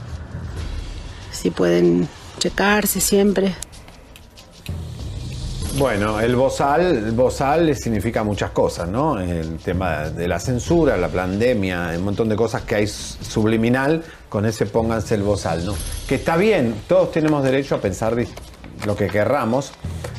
si 1.32 1.52
pueden 1.52 2.10
checarse 2.40 3.00
siempre. 3.00 3.56
Bueno, 5.78 6.20
el 6.20 6.36
bozal, 6.36 6.82
el 6.82 7.12
bozal 7.12 7.76
significa 7.76 8.24
muchas 8.24 8.52
cosas, 8.52 8.90
¿no? 8.90 9.20
El 9.20 9.58
tema 9.58 10.10
de 10.10 10.28
la 10.28 10.40
censura, 10.40 10.98
la 10.98 11.08
pandemia, 11.08 11.92
un 11.96 12.04
montón 12.04 12.28
de 12.28 12.36
cosas 12.36 12.64
que 12.64 12.76
hay 12.76 12.88
subliminal, 12.88 14.04
con 14.28 14.46
ese 14.46 14.66
pónganse 14.66 15.16
el 15.16 15.24
bozal, 15.24 15.66
¿no? 15.66 15.74
Que 16.08 16.16
está 16.16 16.36
bien, 16.38 16.76
todos 16.88 17.12
tenemos 17.12 17.44
derecho 17.44 17.76
a 17.76 17.78
pensar 17.80 18.18
lo 18.86 18.96
que 18.96 19.08
querramos. 19.08 19.72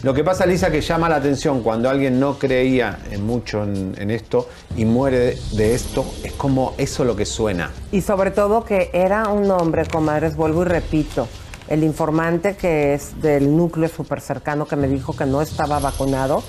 Lo 0.02 0.14
que 0.14 0.24
pasa, 0.24 0.46
Lisa, 0.46 0.70
que 0.70 0.80
llama 0.80 1.08
la 1.08 1.16
atención 1.16 1.62
cuando 1.62 1.90
alguien 1.90 2.18
no 2.18 2.38
creía 2.38 2.98
mucho 3.18 3.64
en, 3.64 4.10
esto 4.10 4.48
y 4.76 4.86
muere 4.86 5.18
de, 5.18 5.38
de 5.52 5.74
esto, 5.74 6.06
es 6.24 6.32
como 6.32 6.74
eso 6.78 7.04
lo 7.04 7.16
que 7.16 7.26
suena. 7.26 7.70
Y 7.92 8.00
sobre 8.00 8.30
todo 8.30 8.64
que 8.64 8.88
era 8.94 9.28
un 9.28 9.50
hombre, 9.50 9.84
comadres, 9.84 10.36
vuelvo 10.36 10.62
y 10.62 10.66
repito, 10.66 11.28
el 11.70 11.84
informante 11.84 12.56
que 12.56 12.92
es 12.94 13.22
del 13.22 13.56
núcleo 13.56 13.88
súper 13.88 14.20
cercano 14.20 14.66
que 14.66 14.76
me 14.76 14.88
dijo 14.88 15.16
que 15.16 15.24
no 15.24 15.40
estaba 15.40 15.78
vacunado, 15.78 16.42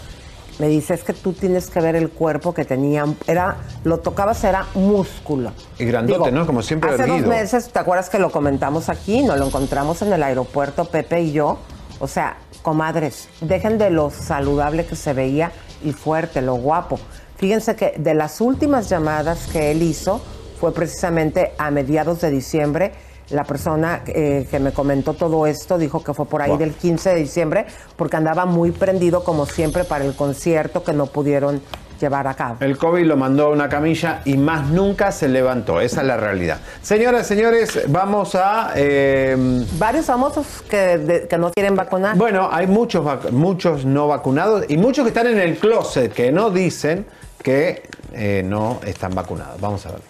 me 0.59 0.67
dice, 0.67 0.93
es 0.93 1.03
que 1.03 1.13
tú 1.13 1.33
tienes 1.33 1.69
que 1.69 1.79
ver 1.79 1.95
el 1.95 2.09
cuerpo 2.09 2.53
que 2.53 2.65
tenía, 2.65 3.05
era, 3.25 3.57
lo 3.83 3.99
tocabas, 3.99 4.43
era 4.43 4.65
músculo. 4.75 5.53
Y 5.79 5.85
grandote, 5.85 6.29
Digo, 6.29 6.31
¿no? 6.31 6.45
Como 6.45 6.61
siempre 6.61 6.91
Hace 6.91 7.03
erguido. 7.03 7.19
dos 7.19 7.27
meses, 7.27 7.71
¿te 7.71 7.79
acuerdas 7.79 8.09
que 8.09 8.19
lo 8.19 8.31
comentamos 8.31 8.89
aquí? 8.89 9.23
Nos 9.23 9.39
lo 9.39 9.47
encontramos 9.47 10.01
en 10.01 10.11
el 10.11 10.21
aeropuerto, 10.21 10.85
Pepe 10.85 11.21
y 11.21 11.31
yo. 11.31 11.57
O 11.99 12.07
sea, 12.07 12.37
comadres, 12.61 13.29
dejen 13.41 13.77
de 13.77 13.89
lo 13.89 14.09
saludable 14.09 14.85
que 14.85 14.95
se 14.95 15.13
veía 15.13 15.51
y 15.83 15.93
fuerte, 15.93 16.41
lo 16.41 16.55
guapo. 16.55 16.99
Fíjense 17.37 17.75
que 17.75 17.93
de 17.97 18.13
las 18.13 18.41
últimas 18.41 18.89
llamadas 18.89 19.47
que 19.51 19.71
él 19.71 19.81
hizo 19.81 20.21
fue 20.59 20.73
precisamente 20.73 21.53
a 21.57 21.71
mediados 21.71 22.21
de 22.21 22.29
diciembre. 22.29 22.91
La 23.31 23.43
persona 23.43 24.01
eh, 24.07 24.47
que 24.49 24.59
me 24.59 24.71
comentó 24.71 25.13
todo 25.13 25.47
esto 25.47 25.77
dijo 25.77 26.03
que 26.03 26.13
fue 26.13 26.25
por 26.25 26.41
ahí 26.41 26.49
Wow. 26.49 26.57
del 26.59 26.73
15 26.73 27.09
de 27.11 27.15
diciembre 27.15 27.65
porque 27.95 28.17
andaba 28.17 28.45
muy 28.45 28.71
prendido 28.71 29.23
como 29.23 29.45
siempre 29.45 29.83
para 29.85 30.03
el 30.05 30.13
concierto 30.15 30.83
que 30.83 30.93
no 30.93 31.05
pudieron 31.07 31.61
llevar 31.99 32.25
a 32.27 32.33
cabo. 32.33 32.57
El 32.61 32.77
COVID 32.79 33.05
lo 33.05 33.15
mandó 33.15 33.45
a 33.45 33.49
una 33.49 33.69
camilla 33.69 34.21
y 34.25 34.35
más 34.35 34.67
nunca 34.69 35.11
se 35.11 35.27
levantó. 35.29 35.79
Esa 35.79 36.01
es 36.01 36.07
la 36.07 36.17
realidad. 36.17 36.57
Señoras, 36.81 37.27
señores, 37.27 37.79
vamos 37.89 38.33
a... 38.33 38.71
eh, 38.75 39.37
Varios 39.77 40.07
famosos 40.07 40.63
que, 40.67 40.97
de- 40.97 41.27
que 41.27 41.37
no 41.37 41.51
quieren 41.51 41.75
vacunar. 41.75 42.17
Bueno, 42.17 42.49
hay 42.51 42.65
muchos, 42.65 43.31
muchos 43.31 43.85
no 43.85 44.07
vacunados 44.07 44.65
y 44.67 44.77
muchos 44.77 45.03
que 45.03 45.09
están 45.09 45.27
en 45.27 45.39
el 45.39 45.57
closet 45.59 46.11
que 46.11 46.31
no 46.31 46.49
dicen 46.49 47.05
que 47.43 47.83
eh, 48.13 48.41
no 48.43 48.79
están 48.85 49.13
vacunados. 49.13 49.61
Vamos 49.61 49.85
a 49.85 49.91
ver. 49.91 50.01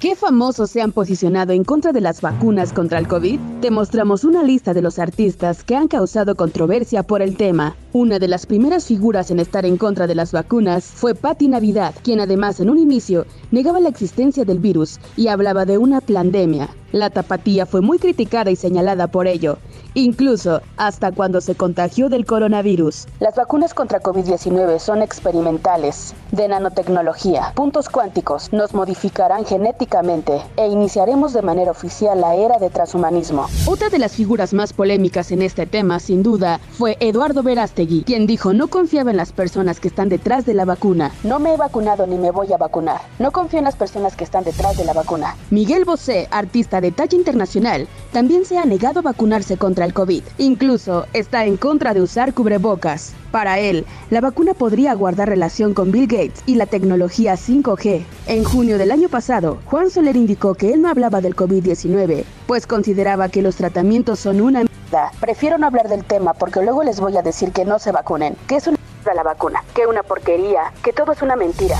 ¿Qué 0.00 0.16
famosos 0.16 0.70
se 0.70 0.82
han 0.82 0.92
posicionado 0.92 1.52
en 1.52 1.64
contra 1.64 1.92
de 1.92 2.00
las 2.00 2.20
vacunas 2.20 2.72
contra 2.72 2.98
el 2.98 3.08
COVID? 3.08 3.38
Te 3.62 3.70
mostramos 3.70 4.24
una 4.24 4.42
lista 4.42 4.74
de 4.74 4.82
los 4.82 4.98
artistas 4.98 5.64
que 5.64 5.76
han 5.76 5.88
causado 5.88 6.34
controversia 6.34 7.02
por 7.02 7.22
el 7.22 7.36
tema. 7.36 7.74
Una 7.92 8.18
de 8.18 8.28
las 8.28 8.44
primeras 8.44 8.86
figuras 8.86 9.30
en 9.30 9.38
estar 9.38 9.64
en 9.64 9.78
contra 9.78 10.06
de 10.06 10.14
las 10.14 10.32
vacunas 10.32 10.84
fue 10.84 11.14
Patti 11.14 11.48
Navidad, 11.48 11.94
quien 12.02 12.20
además 12.20 12.60
en 12.60 12.70
un 12.70 12.78
inicio 12.78 13.24
negaba 13.50 13.80
la 13.80 13.88
existencia 13.88 14.44
del 14.44 14.58
virus 14.58 14.98
y 15.16 15.28
hablaba 15.28 15.64
de 15.64 15.78
una 15.78 16.00
pandemia. 16.00 16.68
La 16.94 17.10
tapatía 17.10 17.66
fue 17.66 17.80
muy 17.80 17.98
criticada 17.98 18.52
y 18.52 18.56
señalada 18.56 19.08
por 19.08 19.26
ello. 19.26 19.58
incluso 19.96 20.60
hasta 20.76 21.12
cuando 21.12 21.40
se 21.40 21.54
contagió 21.54 22.08
del 22.08 22.26
coronavirus. 22.26 23.06
Las 23.20 23.36
vacunas 23.36 23.74
contra 23.74 24.00
COVID-19 24.00 24.80
son 24.80 25.02
experimentales, 25.02 26.14
de 26.32 26.48
nanotecnología, 26.48 27.52
puntos 27.54 27.88
cuánticos, 27.88 28.52
nos 28.52 28.74
modificarán 28.74 29.44
genéticamente 29.44 30.42
e 30.56 30.66
iniciaremos 30.66 31.32
de 31.32 31.42
manera 31.42 31.70
oficial 31.70 32.20
la 32.20 32.34
era 32.34 32.58
de 32.58 32.70
transhumanismo. 32.70 33.46
Otra 33.66 33.88
de 33.88 34.00
las 34.00 34.14
figuras 34.14 34.52
más 34.52 34.72
polémicas 34.72 35.30
en 35.30 35.42
este 35.42 35.64
tema, 35.66 36.00
sin 36.00 36.24
duda, 36.24 36.58
fue 36.72 36.96
Eduardo 36.98 37.44
Verástegui, 37.44 38.02
quien 38.02 38.26
dijo 38.26 38.52
no 38.52 38.66
confiaba 38.66 39.12
en 39.12 39.16
las 39.16 39.30
personas 39.30 39.78
que 39.78 39.86
están 39.86 40.08
detrás 40.08 40.44
de 40.44 40.54
la 40.54 40.64
vacuna. 40.64 41.12
No 41.22 41.38
me 41.38 41.54
he 41.54 41.56
vacunado 41.56 42.06
ni 42.08 42.18
me 42.18 42.32
voy 42.32 42.52
a 42.52 42.56
vacunar. 42.56 43.00
No 43.20 43.30
confío 43.30 43.60
en 43.60 43.64
las 43.64 43.76
personas 43.76 44.16
que 44.16 44.24
están 44.24 44.42
detrás 44.42 44.76
de 44.76 44.84
la 44.84 44.92
vacuna. 44.92 45.36
Miguel 45.50 45.84
Bosé, 45.84 46.26
artista 46.32 46.80
de 46.80 46.83
talla 46.92 47.16
internacional, 47.16 47.88
también 48.12 48.44
se 48.44 48.58
ha 48.58 48.64
negado 48.64 49.00
a 49.00 49.02
vacunarse 49.02 49.56
contra 49.56 49.84
el 49.84 49.94
COVID. 49.94 50.22
Incluso 50.38 51.06
está 51.12 51.44
en 51.44 51.56
contra 51.56 51.94
de 51.94 52.02
usar 52.02 52.34
cubrebocas. 52.34 53.14
Para 53.30 53.58
él, 53.58 53.84
la 54.10 54.20
vacuna 54.20 54.54
podría 54.54 54.94
guardar 54.94 55.28
relación 55.28 55.74
con 55.74 55.90
Bill 55.90 56.06
Gates 56.06 56.42
y 56.46 56.54
la 56.54 56.66
tecnología 56.66 57.34
5G. 57.34 58.04
En 58.26 58.44
junio 58.44 58.78
del 58.78 58.92
año 58.92 59.08
pasado, 59.08 59.58
Juan 59.66 59.90
Soler 59.90 60.16
indicó 60.16 60.54
que 60.54 60.72
él 60.72 60.82
no 60.82 60.88
hablaba 60.88 61.20
del 61.20 61.34
COVID-19, 61.34 62.24
pues 62.46 62.66
consideraba 62.66 63.28
que 63.28 63.42
los 63.42 63.56
tratamientos 63.56 64.20
son 64.20 64.40
una 64.40 64.60
mierda. 64.60 65.10
Prefiero 65.20 65.58
no 65.58 65.66
hablar 65.66 65.88
del 65.88 66.04
tema 66.04 66.34
porque 66.34 66.62
luego 66.62 66.84
les 66.84 67.00
voy 67.00 67.16
a 67.16 67.22
decir 67.22 67.50
que 67.50 67.64
no 67.64 67.78
se 67.78 67.92
vacunen, 67.92 68.36
que 68.46 68.56
es 68.56 68.66
una 68.66 68.78
mierda 68.78 69.14
la 69.14 69.22
vacuna, 69.22 69.64
que 69.74 69.86
una 69.86 70.02
porquería, 70.02 70.72
que 70.82 70.92
todo 70.92 71.12
es 71.12 71.22
una 71.22 71.36
mentira. 71.36 71.76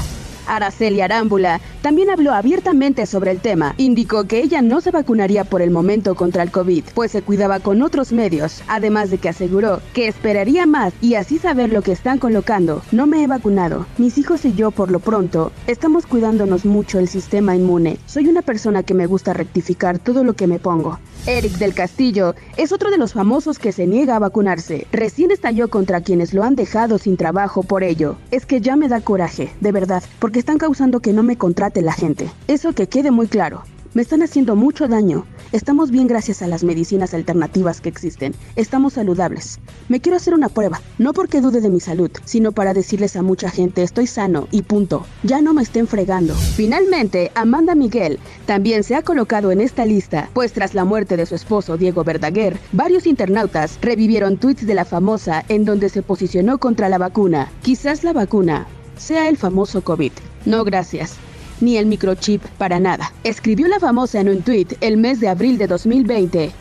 Araceli 0.47 1.01
Arámbula 1.01 1.61
también 1.83 2.11
habló 2.11 2.33
abiertamente 2.33 3.07
sobre 3.07 3.31
el 3.31 3.41
tema. 3.41 3.75
Indicó 3.77 4.25
que 4.25 4.41
ella 4.41 4.63
no 4.63 4.81
se 4.81 4.91
vacunaría 4.91 5.45
por 5.45 5.63
el 5.63 5.71
momento 5.71 6.15
contra 6.15 6.43
el 6.43 6.51
COVID, 6.51 6.85
pues 6.95 7.13
se 7.13 7.23
cuidaba 7.23 7.61
con 7.61 7.83
otros 7.83 8.13
medios, 8.13 8.63
además 8.69 9.11
de 9.11 9.19
que 9.19 9.29
aseguró 9.29 9.81
que 9.93 10.09
esperaría 10.09 10.67
más 10.67 10.93
y 11.01 11.15
así 11.15 11.39
saber 11.39 11.73
lo 11.73 11.83
que 11.83 11.93
están 11.93 12.19
colocando. 12.19 12.83
No 12.93 13.07
me 13.07 13.23
he 13.23 13.27
vacunado. 13.27 13.87
Mis 13.99 14.19
hijos 14.19 14.45
y 14.45 14.55
yo, 14.55 14.71
por 14.71 14.91
lo 14.91 15.01
pronto, 15.01 15.53
estamos 15.67 16.07
cuidándonos 16.07 16.65
mucho 16.65 16.99
el 16.99 17.09
sistema 17.09 17.55
inmune. 17.55 17.99
Soy 18.07 18.29
una 18.29 18.43
persona 18.43 18.83
que 18.83 18.95
me 18.95 19.07
gusta 19.07 19.33
rectificar 19.33 19.99
todo 19.99 20.25
lo 20.25 20.35
que 20.35 20.47
me 20.47 20.59
pongo. 20.59 20.99
Eric 21.27 21.53
del 21.53 21.75
Castillo 21.75 22.35
es 22.57 22.73
otro 22.73 22.91
de 22.91 22.99
los 22.99 23.15
famosos 23.15 23.59
que 23.59 23.73
se 23.73 23.87
niega 23.87 24.17
a 24.17 24.19
vacunarse. 24.19 24.87
Recién 24.93 25.31
estalló 25.31 25.69
contra 25.69 26.03
quienes 26.03 26.35
lo 26.35 26.43
han 26.43 26.55
dejado 26.55 26.99
sin 26.99 27.17
trabajo 27.17 27.63
por 27.63 27.83
ello. 27.83 28.17
Es 28.31 28.45
que 28.45 28.61
ya 28.61 28.77
me 28.77 28.89
da 28.89 29.01
coraje, 29.01 29.51
de 29.61 29.73
verdad, 29.73 30.03
porque 30.19 30.34
están 30.39 30.59
causando 30.59 31.01
que 31.01 31.13
no 31.13 31.23
me 31.23 31.37
contrate 31.37 31.83
la 31.83 31.93
gente. 31.93 32.31
Eso 32.49 32.73
que 32.73 32.89
quede 32.89 33.11
muy 33.11 33.29
claro. 33.29 33.63
Me 33.95 34.03
están 34.03 34.23
haciendo 34.23 34.57
mucho 34.57 34.89
daño. 34.89 35.25
Estamos 35.53 35.93
bien 35.93 36.09
gracias 36.09 36.43
a 36.43 36.49
las 36.49 36.65
medicinas 36.65 37.15
alternativas 37.15 37.81
que 37.81 37.89
existen. 37.89 38.35
Estamos 38.57 38.95
saludables. 38.95 39.61
Me 39.89 40.01
quiero 40.01 40.17
hacer 40.17 40.35
una 40.35 40.49
prueba, 40.49 40.81
no 40.99 41.13
porque 41.13 41.41
dude 41.41 41.61
de 41.61 41.71
mi 41.71 41.79
salud, 41.79 42.11
sino 42.25 42.51
para 42.51 42.75
decirles 42.75 43.15
a 43.15 43.23
mucha 43.23 43.51
gente 43.51 43.85
estoy 43.85 44.09
sano 44.09 44.49
y 44.51 44.63
punto. 44.63 45.07
Ya 45.23 45.41
no 45.41 45.55
me 45.55 45.63
estén 45.63 45.87
fregando. 45.87 46.35
Finalmente, 46.35 47.31
Amanda 47.37 47.77
Miguel 47.77 48.19
también 48.47 48.83
se 48.83 48.97
ha 48.97 49.03
colocado 49.03 49.53
en 49.53 49.61
esta 49.61 49.87
lista, 49.87 50.29
pues 50.35 50.53
tras 50.53 50.75
la 50.75 50.85
muerte 50.85 51.17
de 51.17 51.27
su 51.27 51.37
esposo 51.37 51.77
Diego 51.77 52.03
Verdaguer, 52.03 52.59
varios 52.73 53.07
internautas 53.07 53.79
revivieron 53.81 54.39
tweets 54.39 54.67
de 54.67 54.75
la 54.75 54.85
famosa 54.85 55.45
en 55.49 55.65
donde 55.65 55.89
se 55.89 56.03
posicionó 56.03 56.59
contra 56.59 56.89
la 56.89 56.99
vacuna. 56.99 57.53
Quizás 57.63 58.03
la 58.03 58.13
vacuna 58.13 58.67
sea 58.97 59.29
el 59.29 59.37
famoso 59.37 59.83
COVID. 59.83 60.13
No 60.45 60.65
gracias 60.65 61.19
ni 61.61 61.77
el 61.77 61.87
microchip 61.87 62.43
para 62.59 62.81
nada. 62.81 63.13
Escribió 63.23 63.69
la 63.69 63.81
famosa 63.81 64.21
en 64.21 64.29
un 64.29 64.43
tweet 64.43 64.69
el 64.81 64.97
mes 64.97 65.21
de 65.21 65.29
abril 65.29 65.59
de 65.59 65.67
2020. 65.67 66.53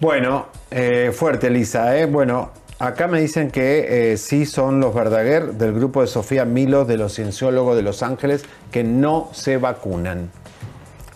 Bueno, 0.00 0.46
eh, 0.70 1.12
fuerte 1.14 1.50
Lisa, 1.50 1.98
¿eh? 1.98 2.06
Bueno, 2.06 2.52
acá 2.78 3.06
me 3.06 3.20
dicen 3.20 3.50
que 3.50 4.12
eh, 4.12 4.16
sí 4.16 4.46
son 4.46 4.80
los 4.80 4.94
Verdaguer 4.94 5.52
del 5.52 5.74
grupo 5.74 6.00
de 6.00 6.06
Sofía 6.06 6.44
Milo 6.44 6.86
de 6.86 6.96
los 6.96 7.14
cienciólogos 7.14 7.76
de 7.76 7.82
Los 7.82 8.02
Ángeles 8.02 8.44
que 8.72 8.82
no 8.82 9.28
se 9.32 9.58
vacunan. 9.58 10.30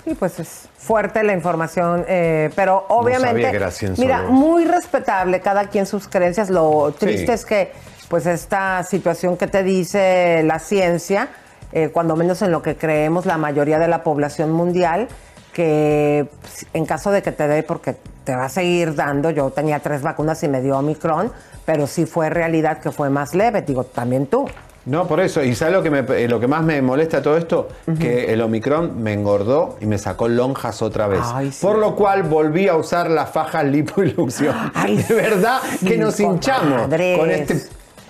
Y 0.04 0.14
pues 0.14 0.38
es 0.38 0.68
fuerte 0.84 1.22
la 1.24 1.32
información, 1.32 2.04
eh, 2.06 2.50
pero 2.54 2.84
obviamente, 2.88 3.42
sabía 3.42 3.50
era 3.50 3.70
cienciólogo. 3.70 4.22
mira, 4.22 4.30
muy 4.30 4.64
respetable 4.66 5.40
cada 5.40 5.68
quien 5.68 5.86
sus 5.86 6.08
creencias. 6.08 6.50
Lo 6.50 6.92
triste 6.98 7.26
Sí. 7.26 7.32
es 7.32 7.44
que, 7.46 7.72
pues 8.08 8.26
esta 8.26 8.82
situación 8.82 9.36
que 9.38 9.46
te 9.46 9.62
dice 9.62 10.42
la 10.44 10.58
ciencia, 10.58 11.28
eh, 11.72 11.88
cuando 11.88 12.16
menos 12.16 12.42
en 12.42 12.52
lo 12.52 12.60
que 12.60 12.76
creemos 12.76 13.24
la 13.24 13.38
mayoría 13.38 13.78
de 13.78 13.88
la 13.88 14.02
población 14.02 14.52
mundial, 14.52 15.08
que 15.54 16.26
pues, 16.42 16.66
en 16.74 16.84
caso 16.84 17.10
de 17.10 17.22
que 17.22 17.32
te 17.32 17.48
dé, 17.48 17.62
porque 17.62 17.96
te 18.24 18.36
va 18.36 18.44
a 18.44 18.48
seguir 18.48 18.94
dando, 18.94 19.30
yo 19.30 19.50
tenía 19.50 19.80
tres 19.80 20.02
vacunas 20.02 20.42
y 20.42 20.48
me 20.48 20.60
dio 20.60 20.76
Omicron, 20.78 21.32
pero 21.64 21.86
sí 21.86 22.04
fue 22.04 22.28
realidad 22.28 22.78
que 22.78 22.90
fue 22.90 23.08
más 23.08 23.34
leve, 23.34 23.62
digo, 23.62 23.84
también 23.84 24.26
tú. 24.26 24.46
No, 24.86 25.06
por 25.06 25.20
eso. 25.20 25.42
¿Y 25.42 25.54
sabes 25.54 25.72
lo 25.74 25.82
que, 25.82 25.90
me- 25.90 26.22
eh, 26.22 26.28
lo 26.28 26.38
que 26.40 26.46
más 26.46 26.62
me 26.62 26.80
molesta 26.82 27.22
todo 27.22 27.36
esto? 27.38 27.68
Que 27.98 28.32
el 28.32 28.42
Omicron 28.42 29.02
me 29.02 29.12
engordó 29.14 29.76
y 29.80 29.86
me 29.86 29.96
sacó 29.98 30.28
lonjas 30.28 30.82
otra 30.82 31.06
vez. 31.06 31.20
Ay, 31.24 31.50
sí. 31.52 31.64
Por 31.64 31.78
lo 31.78 31.94
cual 31.96 32.22
volví 32.24 32.68
a 32.68 32.76
usar 32.76 33.08
la 33.10 33.24
faja 33.26 33.62
lipoilusión. 33.62 34.54
Ay, 34.74 34.96
de 34.96 35.14
verdad 35.14 35.60
sí, 35.80 35.86
que 35.86 35.96
nos 35.96 36.20
hinchamos 36.20 36.82
con 36.88 37.30
este 37.30 37.60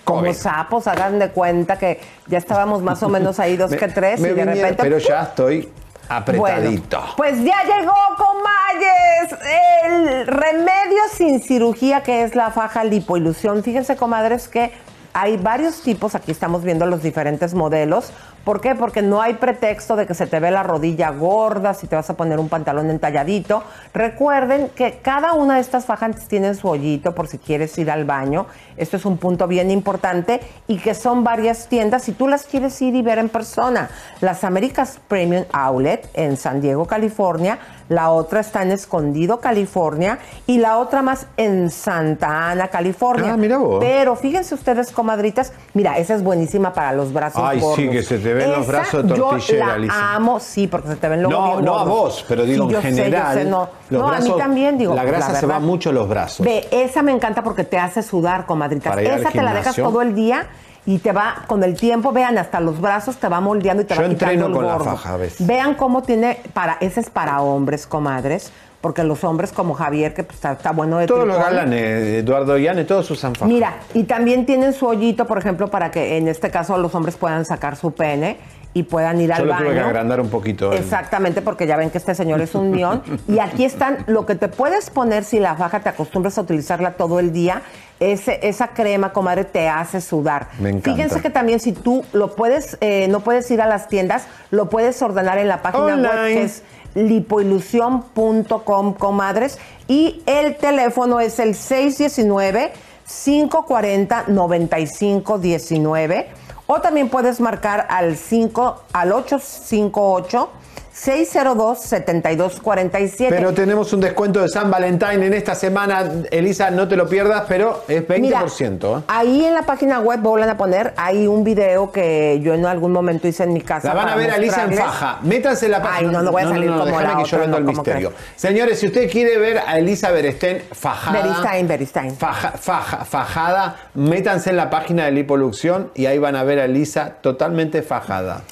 Como 0.05 0.21
COVID. 0.23 0.33
sapos, 0.35 0.87
hagan 0.89 1.19
de 1.21 1.31
cuenta 1.31 1.79
que 1.79 2.01
ya 2.27 2.39
estábamos 2.39 2.83
más 2.83 3.03
o 3.05 3.09
menos 3.09 3.39
ahí 3.39 3.57
dos 3.57 3.71
Me- 3.71 3.77
que 3.77 3.89
tres 3.89 4.19
y 4.21 4.25
de 4.25 4.29
vinieron, 4.31 4.55
repente. 4.55 4.83
Pero 4.83 4.99
ya 4.99 5.23
estoy 5.23 5.69
apretadito. 6.09 6.99
Bueno, 6.99 7.15
pues 7.17 7.37
ya 7.45 7.63
llegó, 7.65 7.95
comadres, 8.17 9.39
el 9.85 10.27
remedio 10.27 11.03
sin 11.13 11.41
cirugía 11.41 12.03
que 12.03 12.25
es 12.25 12.35
la 12.35 12.51
faja 12.51 12.85
lipoilusión. 12.85 13.63
Fíjense, 13.63 13.97
comadres, 13.97 14.49
que 14.49 14.73
hay 15.15 15.37
varios 15.37 15.81
tipos, 15.81 16.15
aquí 16.17 16.33
estamos 16.33 16.65
viendo 16.65 16.85
los 16.87 17.03
diferentes 17.03 17.55
modelos. 17.55 18.11
¿Por 18.45 18.61
qué? 18.61 18.75
Porque 18.75 19.01
no 19.01 19.23
hay 19.23 19.35
pretexto 19.35 19.97
de 19.97 20.07
que 20.07 20.13
se 20.15 20.27
te 20.27 20.39
ve 20.39 20.51
la 20.51 20.63
rodilla 20.63 21.11
gorda, 21.11 21.73
si 21.73 21.87
te 21.87 21.97
vas 21.97 22.11
a 22.11 22.15
poner 22.15 22.39
un 22.39 22.51
pantalón 22.51 22.91
entalladito. 22.91 23.63
Recuerden 23.95 24.69
que 24.69 24.99
cada 25.03 25.33
una 25.33 25.55
de 25.55 25.61
estas 25.63 25.87
fajas 25.87 26.29
tiene 26.29 26.55
su 26.55 26.69
hoyito 26.69 27.15
por 27.15 27.27
si 27.27 27.39
quieres 27.39 27.77
ir 27.79 27.91
al 27.91 28.05
baño. 28.05 28.47
Esto 28.77 28.97
es 28.99 29.07
un 29.07 29.17
punto 29.17 29.47
bien 29.47 29.71
importante 29.71 30.41
y 30.67 30.79
que 30.79 30.95
son 30.95 31.25
varias 31.25 31.69
tiendas 31.69 32.03
si 32.03 32.13
tú 32.13 32.29
las 32.29 32.45
quieres 32.45 32.81
ir 32.83 32.95
y 32.95 33.03
ver 33.03 33.19
en 33.19 33.31
persona. 33.31 33.89
Las 34.21 34.45
Américas 34.45 35.01
Premium 35.09 35.45
Outlet 35.53 36.11
en 36.13 36.37
San 36.37 36.61
Diego, 36.61 36.87
California. 36.87 37.59
La 37.89 38.11
otra 38.11 38.41
está 38.41 38.63
en 38.63 38.73
Escondido, 38.73 39.41
California. 39.41 40.19
Y 40.47 40.59
la 40.59 40.79
otra 40.79 41.03
más 41.03 41.27
en 41.37 41.71
Santa 41.71 42.51
Ana, 42.51 42.69
California. 42.69 43.33
Ah, 43.35 43.37
mira 43.37 43.59
vos. 43.59 43.79
Pero 43.81 44.17
fíjense 44.17 44.55
ustedes, 44.55 44.91
comadritas, 44.91 45.53
mira, 45.75 45.99
esa 45.99 46.15
es 46.15 46.23
buenísima 46.23 46.73
para 46.73 46.93
los 46.93 47.13
brazos 47.13 47.43
Ay, 47.45 47.59
sí, 47.59 47.65
gordos. 47.65 47.91
que 47.91 48.03
se 48.03 48.19
te 48.19 48.34
ven 48.35 48.53
los 48.53 48.67
brazos 48.67 49.03
de 49.07 49.15
tortillera, 49.15 49.59
Yo 49.65 49.67
la 49.67 49.75
Alicia. 49.75 50.15
amo, 50.15 50.41
sí, 50.41 50.67
porque 50.67 50.89
se 50.89 50.97
te 50.97 51.09
ven 51.09 51.23
luego 51.23 51.41
No, 51.57 51.61
no 51.61 51.79
a 51.79 51.85
vos, 51.85 52.25
pero 52.29 52.45
digo 52.45 52.67
Sí, 52.67 52.73
yo 52.73 52.79
en 52.81 52.85
yo 52.85 52.97
general. 53.05 53.35
sé, 53.39 53.45
no, 53.45 53.69
los 53.91 54.01
no 54.03 54.09
a 54.09 54.13
mí 54.13 54.17
brazos- 54.25 54.39
también, 54.39 54.79
digo. 54.79 54.95
La 54.95 55.05
grasa 55.05 55.35
se 55.35 55.47
va 55.47 55.59
mucho 55.61 55.93
los 55.93 56.09
brazos. 56.09 56.45
Ve, 56.45 56.67
esa 56.71 57.03
me 57.03 57.13
encanta 57.13 57.43
porque 57.43 57.65
te 57.65 57.79
hace 57.79 58.03
sudar, 58.03 58.47
comadritas. 58.47 58.97
Esa 58.99 59.31
te 59.31 59.43
la 59.43 59.55
dejas 59.55 59.77
todo 59.77 60.03
el 60.03 60.15
día 60.15 60.47
y 60.87 60.99
te 60.99 61.13
va, 61.13 61.45
con 61.47 61.65
el 61.65 61.75
tiempo, 61.79 62.13
vean, 62.13 62.37
hasta 62.37 62.61
los 62.61 62.79
brazos 62.81 63.17
te 63.17 63.27
va 63.29 63.41
moldeando 63.41 63.83
y 63.83 63.87
te 63.87 63.95
Yo 63.95 64.03
va 64.03 64.09
quitando 64.09 64.33
entreno 64.33 64.47
el 64.49 64.53
con 64.53 64.67
la 64.67 64.79
faja 64.79 65.15
a 65.15 65.17
veces. 65.17 65.47
Vean 65.47 65.75
cómo 65.77 66.03
tiene, 66.03 66.41
para, 66.53 66.77
ese 66.81 67.01
es 67.01 67.09
para 67.09 67.41
hombres, 67.41 67.87
comadres, 67.87 68.53
porque 68.85 69.03
los 69.03 69.25
hombres 69.25 69.51
como 69.51 69.73
Javier, 69.73 70.13
que 70.13 70.25
pues, 70.25 70.35
está, 70.35 70.53
está 70.53 70.71
bueno 70.73 70.99
de 70.99 71.07
Todos 71.07 71.27
los 71.27 71.37
tripón. 71.39 71.55
galanes, 71.55 72.05
Eduardo 72.23 72.59
Yane, 72.59 72.85
todos 72.85 73.11
usan 73.11 73.35
faja. 73.35 73.47
Mira, 73.47 73.77
y 73.95 74.05
también 74.05 74.45
tienen 74.45 74.75
su 74.75 74.85
hoyito, 74.87 75.27
por 75.27 75.39
ejemplo, 75.39 75.69
para 75.69 75.91
que 75.91 76.19
en 76.19 76.29
este 76.29 76.51
caso 76.51 76.77
los 76.77 76.95
hombres 76.95 77.17
puedan 77.17 77.47
sacar 77.47 77.77
su 77.77 77.93
pene 77.93 78.37
y 78.75 78.83
puedan 78.83 79.23
ir 79.23 79.31
Yo 79.31 79.37
al 79.37 79.47
lo 79.47 79.53
baño. 79.55 79.65
tuve 79.65 79.75
que 79.77 79.81
agrandar 79.81 80.21
un 80.21 80.29
poquito. 80.29 80.71
el- 80.71 80.81
Exactamente, 80.81 81.41
porque 81.41 81.67
ya 81.67 81.79
ven 81.79 81.89
que 81.89 81.97
este 81.97 82.15
señor 82.15 82.43
es 82.43 82.55
un 82.55 82.73
mión. 82.73 83.03
y 83.27 83.39
aquí 83.39 83.65
están 83.65 84.05
lo 84.07 84.27
que 84.27 84.35
te 84.35 84.49
puedes 84.49 84.91
poner 84.91 85.25
si 85.25 85.41
la 85.41 85.55
faja 85.57 85.81
te 85.81 85.89
acostumbras 85.89 86.37
a 86.37 86.43
utilizarla 86.43 86.91
todo 86.99 87.21
el 87.21 87.33
día. 87.33 87.63
Ese, 88.01 88.41
esa 88.47 88.69
crema, 88.69 89.15
comadre, 89.15 89.45
te 89.45 89.67
hace 89.69 90.03
sudar. 90.03 90.49
Me 90.59 90.69
encanta. 90.69 90.91
Fíjense 90.93 91.23
que 91.23 91.31
también 91.31 91.59
si 91.59 91.73
tú 91.73 92.05
lo 92.13 92.35
puedes, 92.37 92.77
eh, 92.83 93.07
no 93.09 93.21
puedes 93.21 93.51
ir 93.51 93.63
a 93.63 93.67
las 93.67 93.89
tiendas, 93.89 94.27
lo 94.51 94.69
puedes 94.69 95.01
ordenar 95.01 95.39
en 95.39 95.49
la 95.49 95.63
página 95.63 95.95
web 95.97 96.25
que 96.27 96.43
es 96.43 96.63
lipoilusión.com, 96.95 98.95
comadres. 98.95 99.59
Y 99.89 100.23
el 100.27 100.57
teléfono 100.57 101.21
es 101.21 101.39
el 101.39 101.55
619 101.55 102.73
540 103.07 104.25
9519 104.29 106.29
o 106.67 106.81
también 106.81 107.11
puedes 107.11 107.41
marcar 107.41 107.87
al 107.91 108.17
5 108.17 108.85
al 108.93 109.13
858 109.13 110.49
602-7247. 110.95 113.27
Pero 113.29 113.53
tenemos 113.53 113.93
un 113.93 114.01
descuento 114.01 114.41
de 114.41 114.49
San 114.49 114.71
Valentín 114.71 115.23
en 115.23 115.35
esta 115.35 115.55
semana. 115.55 116.05
Elisa, 116.31 116.71
no 116.71 116.87
te 116.89 116.97
lo 116.97 117.09
pierdas, 117.09 117.45
pero 117.49 117.85
es 117.89 118.07
20%. 118.07 119.01
¿eh? 119.01 119.05
Ahí 119.09 119.45
en 119.45 119.55
la 119.55 119.63
página 119.63 120.01
web 120.01 120.21
vuelven 120.21 120.49
a 120.51 120.57
poner, 120.57 120.95
hay 120.97 121.27
un 121.27 121.45
video 121.45 121.91
que 121.91 122.41
yo 122.43 122.55
en 122.55 122.65
algún 122.67 122.93
momento 122.93 123.29
hice 123.29 123.45
en 123.45 123.53
mi 123.53 123.61
casa. 123.61 123.89
La 123.89 123.95
van 123.95 124.09
a 124.09 124.17
ver 124.17 124.31
a 124.31 124.37
Elisa 124.37 124.65
en 124.65 124.75
faja. 124.75 125.19
Métanse 125.23 125.67
en 125.67 125.73
la 125.73 125.83
página. 125.83 126.09
Ay, 126.09 126.15
no, 126.15 126.23
no 126.23 126.33
voy 126.33 126.43
a 126.43 126.49
salir 126.49 126.71
como 126.71 126.85
déjame 126.87 127.03
la 127.05 127.11
que 127.17 127.17
yo 127.17 127.23
otra, 127.25 127.39
vendo 127.39 127.53
no, 127.53 127.59
el 127.59 127.65
¿cómo 127.67 127.83
misterio. 127.83 128.09
crees? 128.11 128.25
Señores, 128.37 128.79
si 128.79 128.87
usted 128.87 129.11
quiere 129.11 129.39
ver 129.39 129.59
a 129.67 129.79
Elisa 129.79 130.11
Berestén 130.11 130.63
fajada. 130.73 131.23
Beristain, 131.23 131.69
Beristain. 131.69 132.17
faja- 132.17 132.53
faja- 132.53 133.05
fajada, 133.05 133.77
métanse 133.95 134.51
en 134.51 134.57
la 134.57 134.71
página 134.71 135.07
de 135.07 135.13
Lipolución 135.13 135.91
y 135.95 136.07
ahí 136.07 136.19
van 136.19 136.37
a 136.37 136.45
ver 136.45 136.61
a 136.61 136.65
Elisa 136.67 137.15
totalmente 137.21 137.83
fajada. 137.83 138.43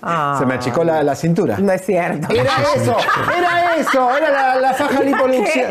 Ah. 0.03 0.37
Se 0.39 0.47
me 0.47 0.55
achicó 0.55 0.85
la, 0.85 1.03
la 1.03 1.17
cintura. 1.17 1.59
No 1.59 1.73
es 1.73 1.85
cierto. 1.85 2.29
Era 2.33 2.53
eso, 2.75 2.97
era 3.37 3.77
eso, 3.77 4.17
era 4.17 4.31
la, 4.31 4.57
la 4.61 4.75
faja 4.75 5.03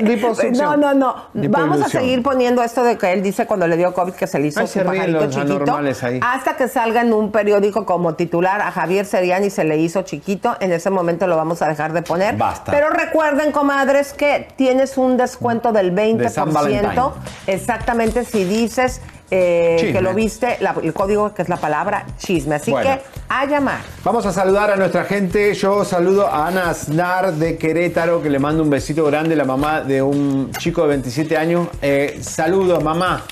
liposucción. 0.01 0.51
No, 0.53 0.75
no, 0.77 0.93
no. 0.93 1.15
Vamos 1.49 1.81
a 1.81 1.89
seguir 1.89 2.21
poniendo 2.21 2.61
esto 2.63 2.83
de 2.83 2.97
que 2.97 3.13
él 3.13 3.23
dice 3.23 3.45
cuando 3.45 3.67
le 3.67 3.77
dio 3.77 3.93
COVID 3.93 4.13
que 4.13 4.27
se 4.27 4.39
le 4.39 4.47
hizo 4.47 4.59
Ay, 4.59 4.67
su 4.67 4.73
se 4.73 4.83
pajarito 4.85 5.21
los 5.21 5.29
chiquito. 5.33 5.53
anormales 5.55 6.03
ahí. 6.03 6.19
Hasta 6.21 6.57
que 6.57 6.67
salga 6.67 7.03
en 7.05 7.13
un 7.13 7.31
periódico 7.31 7.85
como 7.85 8.15
titular 8.15 8.61
a 8.61 8.71
Javier 8.71 9.05
Seriani 9.05 9.49
se 9.49 9.63
le 9.63 9.77
hizo 9.77 10.01
chiquito. 10.01 10.55
En 10.59 10.71
ese 10.71 10.89
momento 10.89 11.27
lo 11.27 11.35
vamos 11.37 11.61
a 11.61 11.67
dejar 11.67 11.93
de 11.93 12.01
poner. 12.01 12.35
Basta. 12.35 12.71
Pero 12.71 12.89
recuerden, 12.89 13.51
comadres, 13.51 14.13
que 14.13 14.47
tienes 14.55 14.97
un 14.97 15.17
descuento 15.17 15.71
del 15.71 15.93
20%. 15.93 17.13
De 17.45 17.53
exactamente 17.53 18.25
si 18.25 18.43
dices 18.43 19.01
eh, 19.31 19.89
que 19.91 20.01
lo 20.01 20.13
viste, 20.13 20.57
la- 20.59 20.75
el 20.83 20.93
código 20.93 21.33
que 21.33 21.41
es 21.41 21.49
la 21.49 21.57
palabra 21.57 22.05
chisme. 22.19 22.55
Así 22.55 22.69
Bueno. 22.69 22.91
que 22.91 23.01
a 23.27 23.45
llamar. 23.45 23.79
Vamos 24.03 24.23
a 24.27 24.31
saludar 24.31 24.69
a 24.69 24.75
nuestra 24.75 25.03
gente. 25.05 25.51
Yo 25.55 25.83
saludo 25.83 26.27
a 26.27 26.45
Ana 26.47 26.69
Aznar 26.69 27.33
de 27.33 27.57
Querétaro, 27.57 28.21
que 28.21 28.29
le 28.29 28.37
mando 28.37 28.61
un 28.61 28.69
besito 28.69 29.03
grande, 29.05 29.35
la 29.35 29.43
mamá 29.45 29.81
de 29.81 30.03
un 30.03 30.51
chico 30.59 30.83
de 30.83 30.89
27 30.89 31.37
años. 31.37 31.67
Eh, 31.81 32.19
saludos, 32.21 32.83
mamá. 32.83 33.23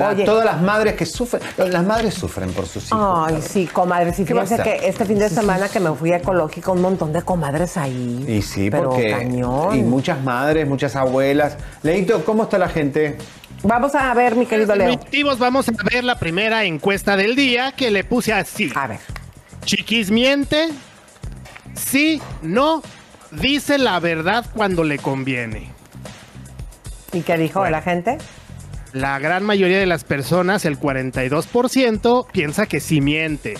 A 0.00 0.10
Oye. 0.10 0.24
todas 0.24 0.44
las 0.44 0.60
madres 0.60 0.94
que 0.94 1.06
sufren. 1.06 1.42
Las 1.56 1.84
madres 1.84 2.14
sufren 2.14 2.52
por 2.52 2.66
sus 2.66 2.86
hijos. 2.86 3.28
Ay, 3.28 3.42
sí, 3.42 3.66
comadres. 3.66 4.18
Y 4.18 4.24
¿Qué 4.24 4.34
va 4.34 4.42
a 4.42 4.46
fíjense 4.46 4.62
que 4.62 4.88
este 4.88 5.04
fin 5.04 5.18
de 5.18 5.28
semana 5.28 5.68
que 5.68 5.80
me 5.80 5.92
fui 5.94 6.12
a 6.12 6.16
ecológico, 6.16 6.72
un 6.72 6.82
montón 6.82 7.12
de 7.12 7.22
comadres 7.22 7.76
ahí. 7.76 8.24
Y 8.28 8.42
sí, 8.42 8.70
Pero 8.70 8.90
porque. 8.90 9.10
cañón. 9.10 9.76
Y 9.76 9.82
muchas 9.82 10.22
madres, 10.22 10.66
muchas 10.68 10.94
abuelas. 10.96 11.56
Leito, 11.82 12.24
¿cómo 12.24 12.44
está 12.44 12.58
la 12.58 12.68
gente? 12.68 13.18
Vamos 13.62 13.94
a 13.94 14.14
ver, 14.14 14.36
mi 14.36 14.46
querido 14.46 14.74
Leo. 14.76 14.88
Definitivos, 14.88 15.38
vamos 15.38 15.68
a 15.68 15.72
ver 15.90 16.04
la 16.04 16.18
primera 16.18 16.64
encuesta 16.64 17.16
del 17.16 17.34
día 17.34 17.72
que 17.72 17.90
le 17.90 18.04
puse 18.04 18.32
así. 18.32 18.70
A 18.74 18.86
ver. 18.86 19.00
Chiquis 19.64 20.10
miente. 20.10 20.68
Sí, 21.74 22.22
no. 22.42 22.82
Dice 23.30 23.78
la 23.78 23.98
verdad 24.00 24.46
cuando 24.54 24.84
le 24.84 24.98
conviene. 24.98 25.70
¿Y 27.12 27.20
qué 27.22 27.36
dijo 27.36 27.68
la 27.68 27.82
gente? 27.82 28.18
La 28.92 29.18
gran 29.18 29.44
mayoría 29.44 29.78
de 29.78 29.86
las 29.86 30.04
personas, 30.04 30.64
el 30.64 30.78
42%, 30.78 32.26
piensa 32.32 32.66
que 32.66 32.80
sí 32.80 33.00
miente. 33.00 33.54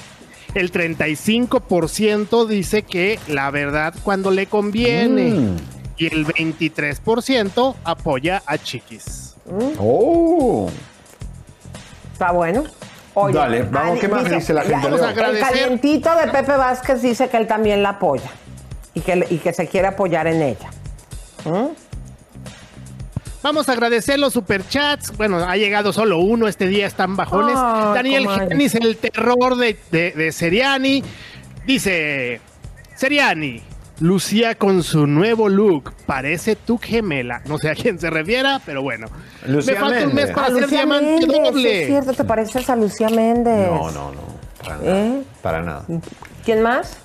El 0.55 0.73
35% 0.73 2.47
dice 2.47 2.83
que 2.83 3.19
la 3.29 3.51
verdad 3.51 3.95
cuando 4.03 4.31
le 4.31 4.47
conviene. 4.47 5.31
Mm. 5.31 5.57
Y 5.99 6.07
el 6.07 6.27
23% 6.27 7.75
apoya 7.83 8.43
a 8.47 8.57
Chiquis. 8.57 9.35
¡Oh! 9.79 10.71
Está 12.13 12.31
bueno. 12.31 12.65
Oye, 13.15 13.35
Dale, 13.35 13.63
vamos, 13.65 13.99
¿qué 13.99 14.07
más 14.07 14.31
dice 14.31 14.55
la 14.55 14.63
gente, 14.63 14.89
ya, 14.89 14.91
Leo? 14.91 15.05
El 15.09 15.41
calientito 15.41 16.15
de 16.15 16.29
Pepe 16.29 16.57
Vázquez 16.57 17.03
dice 17.03 17.29
que 17.29 17.37
él 17.37 17.49
también 17.49 17.83
la 17.83 17.91
apoya. 17.91 18.31
Y 18.95 19.01
que, 19.01 19.27
y 19.29 19.39
que 19.39 19.53
se 19.53 19.67
quiere 19.67 19.89
apoyar 19.89 20.29
en 20.29 20.41
ella. 20.41 20.71
¿Mm? 21.45 21.88
Vamos 23.49 23.71
a 23.71 23.73
agradecer 23.73 24.19
los 24.19 24.35
superchats. 24.35 25.17
Bueno, 25.17 25.39
ha 25.39 25.57
llegado 25.57 25.95
solo 25.95 26.19
uno 26.19 26.49
este 26.49 26.67
día, 26.67 26.87
están 26.87 27.17
bajones. 27.17 27.55
Ay, 27.57 27.95
Daniel. 27.95 28.29
Genis, 28.47 28.75
el 28.75 28.99
terror 28.99 29.57
de, 29.57 29.75
de, 29.91 30.11
de 30.11 30.33
Seriani. 30.33 31.03
Dice: 31.67 32.43
Seriani, 32.95 33.63
Lucía 34.01 34.55
con 34.55 34.83
su 34.83 35.07
nuevo 35.07 35.49
look. 35.49 35.95
Parece 36.05 36.57
tu 36.57 36.77
gemela. 36.77 37.41
No 37.47 37.57
sé 37.57 37.71
a 37.71 37.75
quién 37.75 37.99
se 37.99 38.11
refiera, 38.11 38.61
pero 38.67 38.83
bueno. 38.83 39.07
Lucía 39.47 39.77
Me 39.77 39.81
falta 39.81 40.07
un 40.09 40.15
mes 40.15 40.31
para 40.31 40.49
hacer 40.49 40.69
diamante 40.69 41.27
Méndez, 41.27 41.31
sí 41.31 41.41
doble. 41.41 41.81
es 41.81 41.87
cierto, 41.87 42.13
¿te 42.13 42.25
pareces 42.25 42.69
a 42.69 42.77
Lucía 42.77 43.09
Méndez? 43.09 43.71
No, 43.71 43.91
no, 43.91 44.13
no. 44.13 44.21
Para 44.63 44.77
nada. 44.77 44.99
¿Eh? 44.99 45.23
Para 45.41 45.63
nada. 45.63 45.85
¿Quién 46.45 46.61
más? 46.61 46.99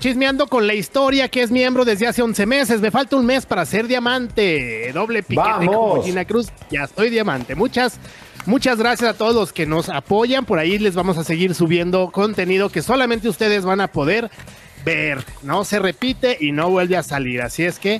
Chismeando 0.00 0.46
con 0.46 0.68
la 0.68 0.74
historia 0.74 1.28
que 1.28 1.42
es 1.42 1.50
miembro 1.50 1.84
desde 1.84 2.06
hace 2.06 2.22
11 2.22 2.46
meses. 2.46 2.80
Me 2.80 2.92
falta 2.92 3.16
un 3.16 3.26
mes 3.26 3.46
para 3.46 3.66
ser 3.66 3.88
diamante. 3.88 4.92
Doble 4.92 5.24
piquete 5.24 5.48
¡Vamos! 5.48 5.74
como 5.74 6.02
Gina 6.04 6.24
Cruz. 6.24 6.48
Ya 6.70 6.84
estoy 6.84 7.10
diamante. 7.10 7.56
Muchas, 7.56 7.98
muchas 8.46 8.78
gracias 8.78 9.10
a 9.10 9.14
todos 9.18 9.34
los 9.34 9.52
que 9.52 9.66
nos 9.66 9.88
apoyan. 9.88 10.44
Por 10.44 10.60
ahí 10.60 10.78
les 10.78 10.94
vamos 10.94 11.18
a 11.18 11.24
seguir 11.24 11.52
subiendo 11.54 12.12
contenido 12.12 12.68
que 12.68 12.80
solamente 12.80 13.28
ustedes 13.28 13.64
van 13.64 13.80
a 13.80 13.88
poder 13.88 14.30
ver. 14.84 15.24
No 15.42 15.64
se 15.64 15.80
repite 15.80 16.36
y 16.40 16.52
no 16.52 16.70
vuelve 16.70 16.96
a 16.96 17.02
salir. 17.02 17.42
Así 17.42 17.64
es 17.64 17.80
que 17.80 17.98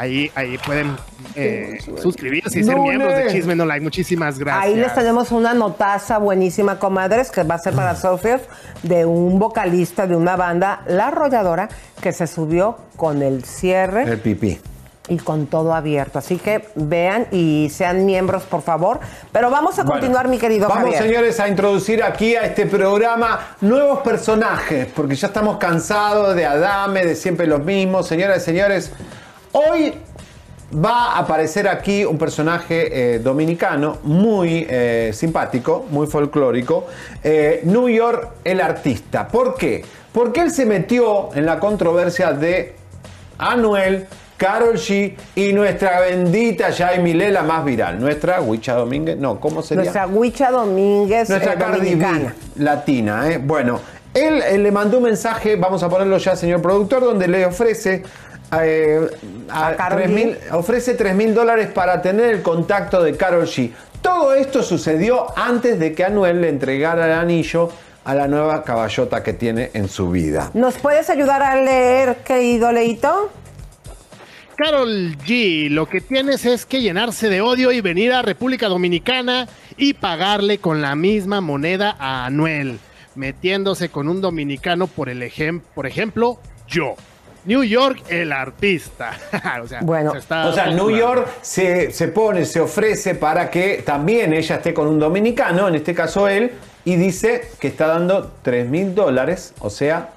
ahí, 0.00 0.30
ahí 0.34 0.58
pueden 0.58 0.96
eh, 1.34 1.78
suscribirse 2.00 2.60
y 2.60 2.64
ser 2.64 2.74
Lunes. 2.74 2.96
miembros 2.96 3.16
de 3.16 3.26
Chisme 3.28 3.54
No 3.54 3.66
Like. 3.66 3.82
Muchísimas 3.82 4.38
gracias. 4.38 4.64
Ahí 4.64 4.74
les 4.76 4.94
tenemos 4.94 5.30
una 5.30 5.54
notaza 5.54 6.18
buenísima, 6.18 6.78
comadres, 6.78 7.30
que 7.30 7.42
va 7.42 7.56
a 7.56 7.58
ser 7.58 7.74
para 7.74 7.94
socios 7.94 8.40
de 8.82 9.04
un 9.04 9.38
vocalista 9.38 10.06
de 10.06 10.16
una 10.16 10.36
banda, 10.36 10.82
La 10.86 11.08
Arrolladora, 11.08 11.68
que 12.00 12.12
se 12.12 12.26
subió 12.26 12.76
con 12.96 13.22
el 13.22 13.44
cierre 13.44 14.02
El 14.04 14.18
pipí. 14.18 14.58
y 15.08 15.18
con 15.18 15.46
todo 15.46 15.74
abierto. 15.74 16.18
Así 16.18 16.36
que 16.38 16.68
vean 16.76 17.26
y 17.30 17.68
sean 17.70 18.06
miembros, 18.06 18.44
por 18.44 18.62
favor. 18.62 19.00
Pero 19.32 19.50
vamos 19.50 19.78
a 19.78 19.82
Bueno, 19.82 19.92
continuar, 20.00 20.28
mi 20.28 20.38
querido 20.38 20.68
Vamos, 20.68 20.84
Javier. 20.84 21.02
señores, 21.02 21.40
a 21.40 21.48
introducir 21.48 22.02
aquí 22.02 22.36
a 22.36 22.44
este 22.46 22.64
programa 22.66 23.40
nuevos 23.60 24.00
personajes, 24.00 24.86
porque 24.94 25.14
ya 25.16 25.26
estamos 25.26 25.58
cansados 25.58 26.34
de 26.36 26.46
Adame, 26.46 27.04
de 27.04 27.14
siempre 27.16 27.46
los 27.46 27.62
mismos. 27.64 28.06
Señoras 28.06 28.38
y 28.42 28.44
señores, 28.46 28.92
hoy 29.52 29.94
va 30.72 31.12
a 31.12 31.18
aparecer 31.18 31.68
aquí 31.68 32.04
un 32.04 32.18
personaje 32.18 33.14
eh, 33.14 33.18
dominicano 33.18 33.98
muy 34.04 34.66
eh, 34.68 35.10
simpático, 35.12 35.86
muy 35.90 36.06
folclórico, 36.06 36.86
eh, 37.24 37.62
New 37.64 37.88
York 37.88 38.28
el 38.44 38.60
artista. 38.60 39.26
¿Por 39.26 39.56
qué? 39.56 39.84
Porque 40.12 40.40
él 40.40 40.50
se 40.50 40.66
metió 40.66 41.34
en 41.34 41.46
la 41.46 41.58
controversia 41.58 42.32
de 42.32 42.74
Anuel, 43.38 44.06
Carol 44.36 44.76
G 44.76 45.14
y 45.34 45.52
nuestra 45.52 46.00
bendita 46.00 46.70
Yaimile, 46.70 47.30
la 47.30 47.42
más 47.42 47.64
viral. 47.64 48.00
Nuestra 48.00 48.40
Huicha 48.40 48.74
Domínguez, 48.74 49.18
no, 49.18 49.38
¿cómo 49.38 49.62
sería? 49.62 49.82
Nuestra 49.82 50.06
Huicha 50.06 50.50
Domínguez 50.50 51.28
Nuestra 51.28 51.56
Cardi 51.56 51.94
B 51.94 52.06
latina, 52.56 53.30
¿eh? 53.30 53.38
Bueno, 53.38 53.80
él, 54.14 54.42
eh, 54.42 54.58
le 54.58 54.72
mandó 54.72 54.96
un 54.96 55.04
mensaje, 55.04 55.56
vamos 55.56 55.82
a 55.82 55.88
ponerlo 55.88 56.18
ya, 56.18 56.34
señor 56.34 56.60
productor, 56.62 57.04
donde 57.04 57.28
le 57.28 57.46
ofrece. 57.46 58.02
Eh, 58.52 59.08
a 59.48 59.74
Karol 59.76 60.02
3.000 60.02 60.52
ofrece 60.52 60.94
3 60.94 61.14
mil 61.14 61.34
dólares 61.34 61.68
para 61.72 62.02
tener 62.02 62.34
el 62.34 62.42
contacto 62.42 63.02
de 63.02 63.16
Carol 63.16 63.46
G. 63.46 63.70
Todo 64.02 64.34
esto 64.34 64.62
sucedió 64.62 65.26
antes 65.38 65.78
de 65.78 65.92
que 65.94 66.04
Anuel 66.04 66.40
le 66.40 66.48
entregara 66.48 67.06
el 67.06 67.12
anillo 67.12 67.70
a 68.04 68.14
la 68.14 68.26
nueva 68.28 68.64
caballota 68.64 69.22
que 69.22 69.34
tiene 69.34 69.70
en 69.74 69.88
su 69.88 70.10
vida. 70.10 70.50
¿Nos 70.54 70.78
puedes 70.78 71.10
ayudar 71.10 71.42
a 71.42 71.60
leer, 71.60 72.16
querido 72.24 72.72
Leito? 72.72 73.30
Carol 74.56 75.16
G, 75.26 75.70
lo 75.70 75.86
que 75.86 76.00
tienes 76.00 76.44
es 76.44 76.66
que 76.66 76.82
llenarse 76.82 77.28
de 77.28 77.40
odio 77.40 77.72
y 77.72 77.80
venir 77.80 78.12
a 78.12 78.22
República 78.22 78.68
Dominicana 78.68 79.48
y 79.76 79.94
pagarle 79.94 80.58
con 80.58 80.82
la 80.82 80.94
misma 80.94 81.40
moneda 81.40 81.96
a 81.98 82.26
Anuel. 82.26 82.78
metiéndose 83.14 83.88
con 83.88 84.08
un 84.08 84.20
dominicano 84.20 84.86
por 84.86 85.08
el 85.08 85.22
ejem 85.22 85.60
por 85.74 85.86
ejemplo, 85.86 86.38
yo. 86.68 86.94
New 87.44 87.62
York, 87.62 88.02
el 88.08 88.32
artista. 88.32 89.12
o 89.62 89.66
sea, 89.66 89.80
Bueno, 89.82 90.12
se 90.12 90.18
está 90.18 90.46
O 90.46 90.52
sea, 90.52 90.66
New. 90.66 90.90
York 90.90 91.28
se, 91.40 91.90
se 91.92 92.08
pone, 92.08 92.44
se 92.44 92.60
ofrece 92.60 93.14
para 93.14 93.50
que 93.50 93.82
también 93.84 94.32
ella 94.32 94.56
esté 94.56 94.74
con 94.74 94.86
un 94.88 94.98
dominicano, 94.98 95.68
en 95.68 95.74
este 95.74 95.94
caso 95.94 96.28
él, 96.28 96.52
y 96.84 96.96
dice 96.96 97.48
que 97.58 97.68
está 97.68 97.86
dando 97.86 98.32
3 98.42 98.68
mil 98.68 98.94
dólares, 98.94 99.54
o 99.60 99.70
sea, 99.70 100.10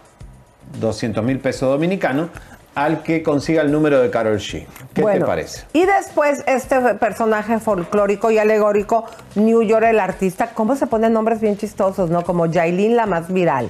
200 0.80 1.24
mil 1.24 1.39
pesos 1.39 1.69
dominicanos, 1.69 2.30
al 2.76 3.03
que 3.03 3.21
consiga 3.21 3.61
el 3.61 3.71
número 3.71 4.01
de 4.01 4.09
Carol 4.09 4.39
G. 4.39 4.65
¿Qué 4.93 5.03
te 5.03 5.19
parece? 5.21 5.65
Y 5.74 5.86
después 5.86 6.43
este 6.47 6.80
personaje 6.95 7.59
folclórico 7.59 8.32
y 8.32 8.39
alegórico, 8.39 9.05
New 9.36 9.61
York 9.61 9.86
el 9.86 9.99
artista, 9.99 10.51
¿cómo 10.53 10.76
se 10.76 10.88
ponen 10.88 11.13
nombres 11.13 11.39
bien 11.39 11.57
chistosos, 11.57 12.09
no? 12.09 12.24
Como 12.24 12.47
Yailin 12.47 12.95
la 12.95 13.05
más 13.05 13.32
viral. 13.32 13.69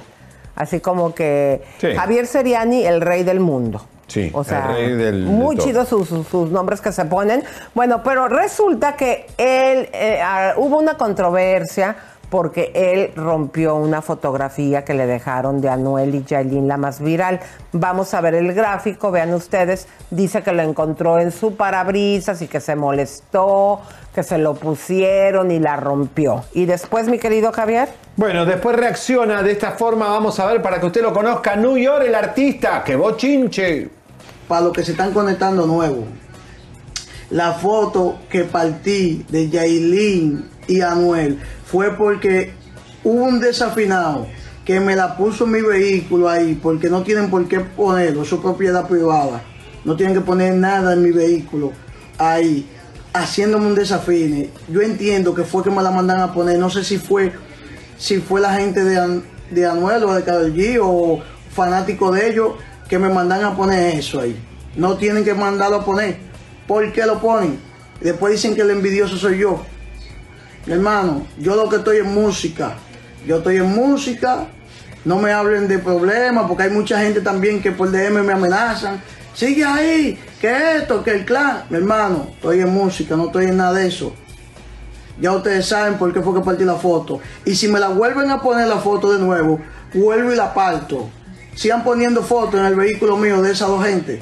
Así 0.56 0.80
como 0.80 1.14
que 1.14 1.62
Sí. 1.78 1.94
Javier 1.94 2.26
Seriani, 2.26 2.84
el 2.86 3.00
rey 3.00 3.22
del 3.24 3.40
mundo. 3.40 3.84
Sí, 4.06 4.30
O 4.34 4.44
sea, 4.44 4.66
el 4.70 4.74
rey 4.76 4.92
del- 4.96 5.22
muy 5.24 5.56
chidos 5.56 5.88
sus, 5.88 6.06
sus- 6.08 6.28
sus 6.28 6.50
nombres 6.50 6.80
que 6.82 6.92
se 6.92 7.06
ponen. 7.06 7.42
Bueno, 7.74 8.02
pero 8.04 8.28
resulta 8.28 8.96
que 8.96 9.26
él, 9.38 9.88
eh, 9.92 10.20
ah, 10.22 10.52
hubo 10.58 10.78
una 10.78 10.96
controversia 10.98 11.96
porque 12.34 12.72
él 12.74 13.12
rompió 13.14 13.76
una 13.76 14.02
fotografía 14.02 14.84
que 14.84 14.92
le 14.92 15.06
dejaron 15.06 15.60
de 15.60 15.68
Anuel 15.68 16.16
y 16.16 16.24
Yailin, 16.24 16.66
la 16.66 16.76
más 16.76 17.00
viral. 17.00 17.38
Vamos 17.70 18.12
a 18.12 18.20
ver 18.20 18.34
el 18.34 18.52
gráfico, 18.52 19.12
vean 19.12 19.32
ustedes. 19.34 19.86
Dice 20.10 20.42
que 20.42 20.50
lo 20.50 20.62
encontró 20.62 21.20
en 21.20 21.30
su 21.30 21.54
parabrisas 21.54 22.42
y 22.42 22.48
que 22.48 22.58
se 22.58 22.74
molestó, 22.74 23.82
que 24.12 24.24
se 24.24 24.38
lo 24.38 24.54
pusieron 24.54 25.52
y 25.52 25.60
la 25.60 25.76
rompió. 25.76 26.42
Y 26.54 26.64
después, 26.64 27.06
mi 27.06 27.20
querido 27.20 27.52
Javier. 27.52 27.90
Bueno, 28.16 28.44
después 28.44 28.74
reacciona 28.74 29.44
de 29.44 29.52
esta 29.52 29.70
forma, 29.70 30.08
vamos 30.08 30.40
a 30.40 30.46
ver, 30.46 30.60
para 30.60 30.80
que 30.80 30.86
usted 30.86 31.02
lo 31.02 31.12
conozca, 31.12 31.54
New 31.54 31.78
York 31.78 32.02
el 32.04 32.16
artista, 32.16 32.82
que 32.82 32.96
bochinche. 32.96 33.90
para 34.48 34.62
los 34.62 34.72
que 34.72 34.82
se 34.82 34.90
están 34.90 35.12
conectando 35.12 35.66
nuevos. 35.66 36.06
La 37.30 37.52
foto 37.52 38.16
que 38.28 38.42
partí 38.42 39.24
de 39.28 39.48
Yailin 39.48 40.53
y 40.66 40.80
Anuel 40.80 41.38
fue 41.66 41.96
porque 41.96 42.52
hubo 43.02 43.24
un 43.24 43.40
desafinado 43.40 44.26
que 44.64 44.80
me 44.80 44.96
la 44.96 45.16
puso 45.16 45.44
en 45.44 45.52
mi 45.52 45.60
vehículo 45.60 46.28
ahí 46.28 46.58
porque 46.60 46.88
no 46.88 47.02
tienen 47.02 47.28
por 47.30 47.46
qué 47.48 47.60
ponerlo, 47.60 48.24
su 48.24 48.40
propiedad 48.40 48.86
privada. 48.88 49.42
No 49.84 49.96
tienen 49.96 50.14
que 50.14 50.22
poner 50.22 50.54
nada 50.54 50.94
en 50.94 51.02
mi 51.02 51.10
vehículo 51.10 51.72
ahí, 52.16 52.66
haciéndome 53.12 53.66
un 53.66 53.74
desafine. 53.74 54.48
Yo 54.68 54.80
entiendo 54.80 55.34
que 55.34 55.44
fue 55.44 55.62
que 55.62 55.70
me 55.70 55.82
la 55.82 55.90
mandan 55.90 56.20
a 56.20 56.32
poner, 56.32 56.58
no 56.58 56.70
sé 56.70 56.82
si 56.84 56.96
fue 56.98 57.32
si 57.98 58.18
fue 58.18 58.40
la 58.40 58.54
gente 58.54 58.82
de, 58.82 58.98
An- 58.98 59.22
de 59.50 59.66
Anuel 59.66 60.02
o 60.04 60.14
de 60.14 60.22
Karol 60.24 60.52
G 60.54 60.78
o 60.82 61.20
fanático 61.54 62.10
de 62.10 62.28
ellos 62.30 62.52
que 62.88 62.98
me 62.98 63.08
mandan 63.08 63.44
a 63.44 63.54
poner 63.56 63.96
eso 63.96 64.20
ahí. 64.20 64.36
No 64.76 64.96
tienen 64.96 65.24
que 65.24 65.34
mandarlo 65.34 65.76
a 65.76 65.84
poner. 65.84 66.16
¿Por 66.66 66.90
qué 66.92 67.04
lo 67.06 67.20
ponen? 67.20 67.58
Después 68.00 68.32
dicen 68.32 68.54
que 68.54 68.62
el 68.62 68.70
envidioso 68.70 69.16
soy 69.16 69.38
yo. 69.38 69.62
Mi 70.66 70.72
hermano, 70.72 71.26
yo 71.38 71.56
lo 71.56 71.68
que 71.68 71.76
estoy 71.76 71.98
en 71.98 72.14
música. 72.14 72.74
Yo 73.26 73.38
estoy 73.38 73.56
en 73.56 73.74
música. 73.74 74.46
No 75.04 75.18
me 75.18 75.32
hablen 75.32 75.68
de 75.68 75.78
problemas 75.78 76.46
porque 76.48 76.64
hay 76.64 76.70
mucha 76.70 76.98
gente 77.00 77.20
también 77.20 77.60
que 77.60 77.72
por 77.72 77.90
DM 77.90 78.22
me 78.24 78.32
amenazan. 78.32 79.02
Sigue 79.34 79.64
ahí, 79.64 80.18
que 80.40 80.76
esto, 80.76 81.02
que 81.02 81.10
el 81.10 81.24
clan. 81.26 81.64
Mi 81.68 81.76
hermano, 81.76 82.28
estoy 82.34 82.60
en 82.60 82.72
música, 82.72 83.16
no 83.16 83.26
estoy 83.26 83.46
en 83.46 83.58
nada 83.58 83.74
de 83.74 83.88
eso. 83.88 84.14
Ya 85.20 85.32
ustedes 85.32 85.66
saben 85.66 85.94
por 85.94 86.12
qué 86.12 86.22
fue 86.22 86.34
que 86.34 86.40
partí 86.40 86.64
la 86.64 86.76
foto. 86.76 87.20
Y 87.44 87.54
si 87.54 87.68
me 87.68 87.78
la 87.78 87.88
vuelven 87.88 88.30
a 88.30 88.40
poner 88.40 88.66
la 88.66 88.78
foto 88.78 89.12
de 89.12 89.18
nuevo, 89.18 89.60
vuelvo 89.92 90.32
y 90.32 90.36
la 90.36 90.54
parto. 90.54 91.10
Sigan 91.54 91.84
poniendo 91.84 92.22
fotos 92.22 92.58
en 92.58 92.66
el 92.66 92.74
vehículo 92.74 93.16
mío 93.16 93.42
de 93.42 93.52
esas 93.52 93.68
dos 93.68 93.84
gente. 93.84 94.20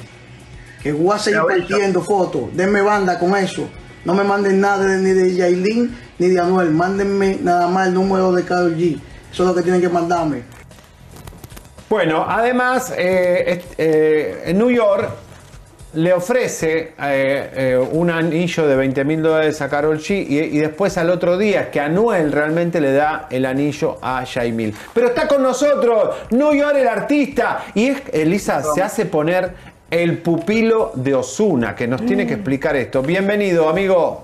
Que 0.81 0.91
voy 0.91 1.15
a 1.15 1.19
seguir 1.19 1.41
partiendo 1.47 2.01
fotos. 2.01 2.43
Denme 2.53 2.81
banda 2.81 3.17
con 3.17 3.35
eso. 3.35 3.67
No 4.05 4.13
me 4.13 4.23
manden 4.23 4.59
nada 4.59 4.85
de- 4.85 4.97
ni 4.97 5.11
de 5.11 5.33
Yailin 5.35 5.95
ni 6.19 6.27
de 6.29 6.39
Anuel. 6.39 6.71
Mándenme 6.71 7.37
nada 7.41 7.67
más 7.67 7.87
el 7.87 7.93
número 7.93 8.31
de 8.33 8.43
Karol 8.43 8.75
G. 8.75 8.99
Eso 9.31 9.43
es 9.43 9.49
lo 9.49 9.55
que 9.55 9.61
tienen 9.61 9.81
que 9.81 9.89
mandarme. 9.89 10.43
Bueno, 11.89 12.25
además, 12.27 12.93
eh, 12.97 13.63
eh, 13.77 14.43
en 14.45 14.57
New 14.57 14.71
York 14.71 15.09
le 15.93 16.11
ofrece 16.11 16.93
eh, 16.99 17.51
eh, 17.55 17.87
un 17.91 18.09
anillo 18.09 18.67
de 18.67 18.75
20 18.75 19.03
mil 19.05 19.21
dólares 19.21 19.61
a 19.61 19.69
Carol 19.69 19.99
G 19.99 20.25
y, 20.27 20.39
y 20.39 20.57
después 20.57 20.97
al 20.97 21.11
otro 21.11 21.37
día 21.37 21.69
que 21.69 21.79
Anuel 21.79 22.31
realmente 22.31 22.81
le 22.81 22.93
da 22.93 23.27
el 23.29 23.45
anillo 23.45 23.99
a 24.01 24.23
Yaimil. 24.23 24.73
Pero 24.91 25.07
está 25.09 25.27
con 25.27 25.43
nosotros 25.43 26.15
New 26.31 26.51
York 26.53 26.75
el 26.77 26.87
artista 26.87 27.65
y 27.75 27.89
es, 27.89 28.01
Elisa, 28.11 28.63
se 28.73 28.81
hace 28.81 29.05
poner 29.05 29.53
el 29.93 30.17
pupilo 30.23 30.91
de 30.95 31.13
Osuna 31.13 31.75
que 31.75 31.87
nos 31.87 32.03
tiene 32.03 32.25
que 32.25 32.33
explicar 32.33 32.75
esto. 32.75 33.03
Bienvenido, 33.03 33.69
amigo. 33.69 34.23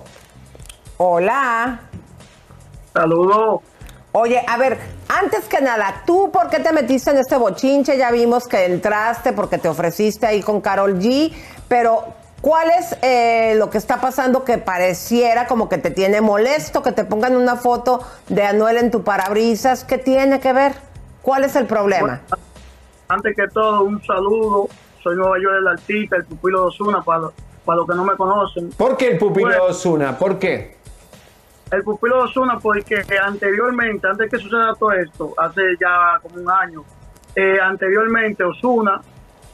Hola. 0.96 1.82
Saludos. 2.92 3.60
Oye, 4.10 4.42
a 4.48 4.56
ver, 4.56 4.78
antes 5.08 5.44
que 5.44 5.60
nada, 5.60 6.02
¿tú 6.04 6.32
por 6.32 6.50
qué 6.50 6.58
te 6.58 6.72
metiste 6.72 7.12
en 7.12 7.18
este 7.18 7.36
bochinche? 7.36 7.96
Ya 7.96 8.10
vimos 8.10 8.48
que 8.48 8.64
entraste 8.64 9.32
porque 9.32 9.58
te 9.58 9.68
ofreciste 9.68 10.26
ahí 10.26 10.42
con 10.42 10.60
Carol 10.60 10.98
G, 10.98 11.32
pero 11.68 12.02
¿cuál 12.40 12.70
es 12.70 12.96
eh, 13.02 13.54
lo 13.54 13.70
que 13.70 13.78
está 13.78 14.00
pasando 14.00 14.42
que 14.42 14.58
pareciera 14.58 15.46
como 15.46 15.68
que 15.68 15.78
te 15.78 15.92
tiene 15.92 16.20
molesto, 16.20 16.82
que 16.82 16.90
te 16.90 17.04
pongan 17.04 17.36
una 17.36 17.54
foto 17.54 18.00
de 18.28 18.42
Anuel 18.42 18.78
en 18.78 18.90
tu 18.90 19.04
parabrisas? 19.04 19.84
¿Qué 19.84 19.98
tiene 19.98 20.40
que 20.40 20.52
ver? 20.52 20.72
¿Cuál 21.22 21.44
es 21.44 21.54
el 21.54 21.66
problema? 21.66 22.22
Antes 23.06 23.36
que 23.36 23.46
todo, 23.46 23.84
un 23.84 24.04
saludo. 24.04 24.68
Soy 25.02 25.16
Nueva 25.16 25.38
York 25.38 25.56
el 25.60 25.68
artista, 25.68 26.16
el 26.16 26.24
pupilo 26.24 26.62
de 26.62 26.66
Osuna, 26.66 27.02
para, 27.02 27.28
para 27.64 27.76
los 27.78 27.88
que 27.88 27.94
no 27.94 28.04
me 28.04 28.16
conocen. 28.16 28.70
¿Por 28.70 28.96
qué 28.96 29.12
el 29.12 29.18
pupilo 29.18 29.48
de 29.48 29.58
Osuna? 29.58 30.18
¿Por 30.18 30.38
qué? 30.38 30.76
El 31.70 31.82
pupilo 31.82 32.16
de 32.16 32.22
Osuna, 32.24 32.58
porque 32.58 33.04
anteriormente, 33.22 34.06
antes 34.06 34.30
que 34.30 34.38
suceda 34.38 34.74
todo 34.78 34.92
esto, 34.92 35.34
hace 35.38 35.62
ya 35.80 36.18
como 36.20 36.42
un 36.42 36.50
año, 36.50 36.84
eh, 37.34 37.58
anteriormente 37.62 38.42
Osuna 38.42 39.00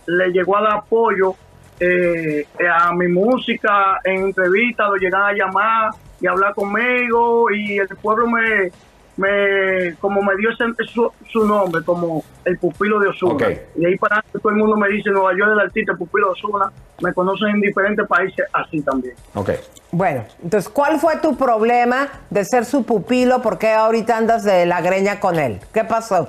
le 0.06 0.30
llegó 0.30 0.56
a 0.56 0.62
dar 0.62 0.72
apoyo 0.78 1.34
eh, 1.78 2.46
a 2.70 2.92
mi 2.94 3.08
música 3.08 4.00
en 4.02 4.24
entrevistas, 4.24 4.88
lo 4.88 4.96
llegan 4.96 5.22
a 5.22 5.32
llamar 5.32 5.90
y 6.20 6.26
hablar 6.26 6.54
conmigo 6.54 7.50
y 7.50 7.78
el 7.78 7.88
pueblo 7.88 8.26
me, 8.28 8.72
me 9.16 9.94
como 10.00 10.22
me 10.22 10.36
dio 10.36 10.50
ese- 10.50 10.64
su, 10.92 11.10
su 11.30 11.46
nombre 11.46 11.82
como 11.84 12.22
el 12.44 12.58
pupilo 12.58 12.98
de 13.00 13.08
Osuna. 13.08 13.50
Y 13.74 13.80
de 13.80 13.86
ahí 13.86 13.96
para 13.96 14.16
adelante 14.16 14.38
todo 14.40 14.50
el 14.50 14.56
mundo 14.58 14.76
me 14.76 14.88
dice 14.88 15.10
Nueva 15.10 15.32
York 15.36 15.50
el 15.52 15.60
artista, 15.60 15.92
el 15.92 15.98
pupilo 15.98 16.26
de 16.28 16.32
Osuna, 16.32 16.70
me 17.02 17.12
conocen 17.14 17.48
en 17.48 17.60
diferentes 17.60 18.06
países 18.06 18.46
así 18.52 18.80
también. 18.82 19.14
Ok. 19.34 19.50
Bueno, 19.92 20.24
entonces, 20.42 20.68
¿cuál 20.68 20.98
fue 20.98 21.16
tu 21.18 21.36
problema 21.36 22.08
de 22.30 22.44
ser 22.44 22.64
su 22.64 22.84
pupilo? 22.84 23.40
¿Por 23.40 23.58
qué 23.58 23.72
ahorita 23.72 24.16
andas 24.16 24.44
de 24.44 24.66
la 24.66 24.80
greña 24.80 25.20
con 25.20 25.36
él? 25.38 25.60
¿Qué 25.72 25.84
pasó? 25.84 26.28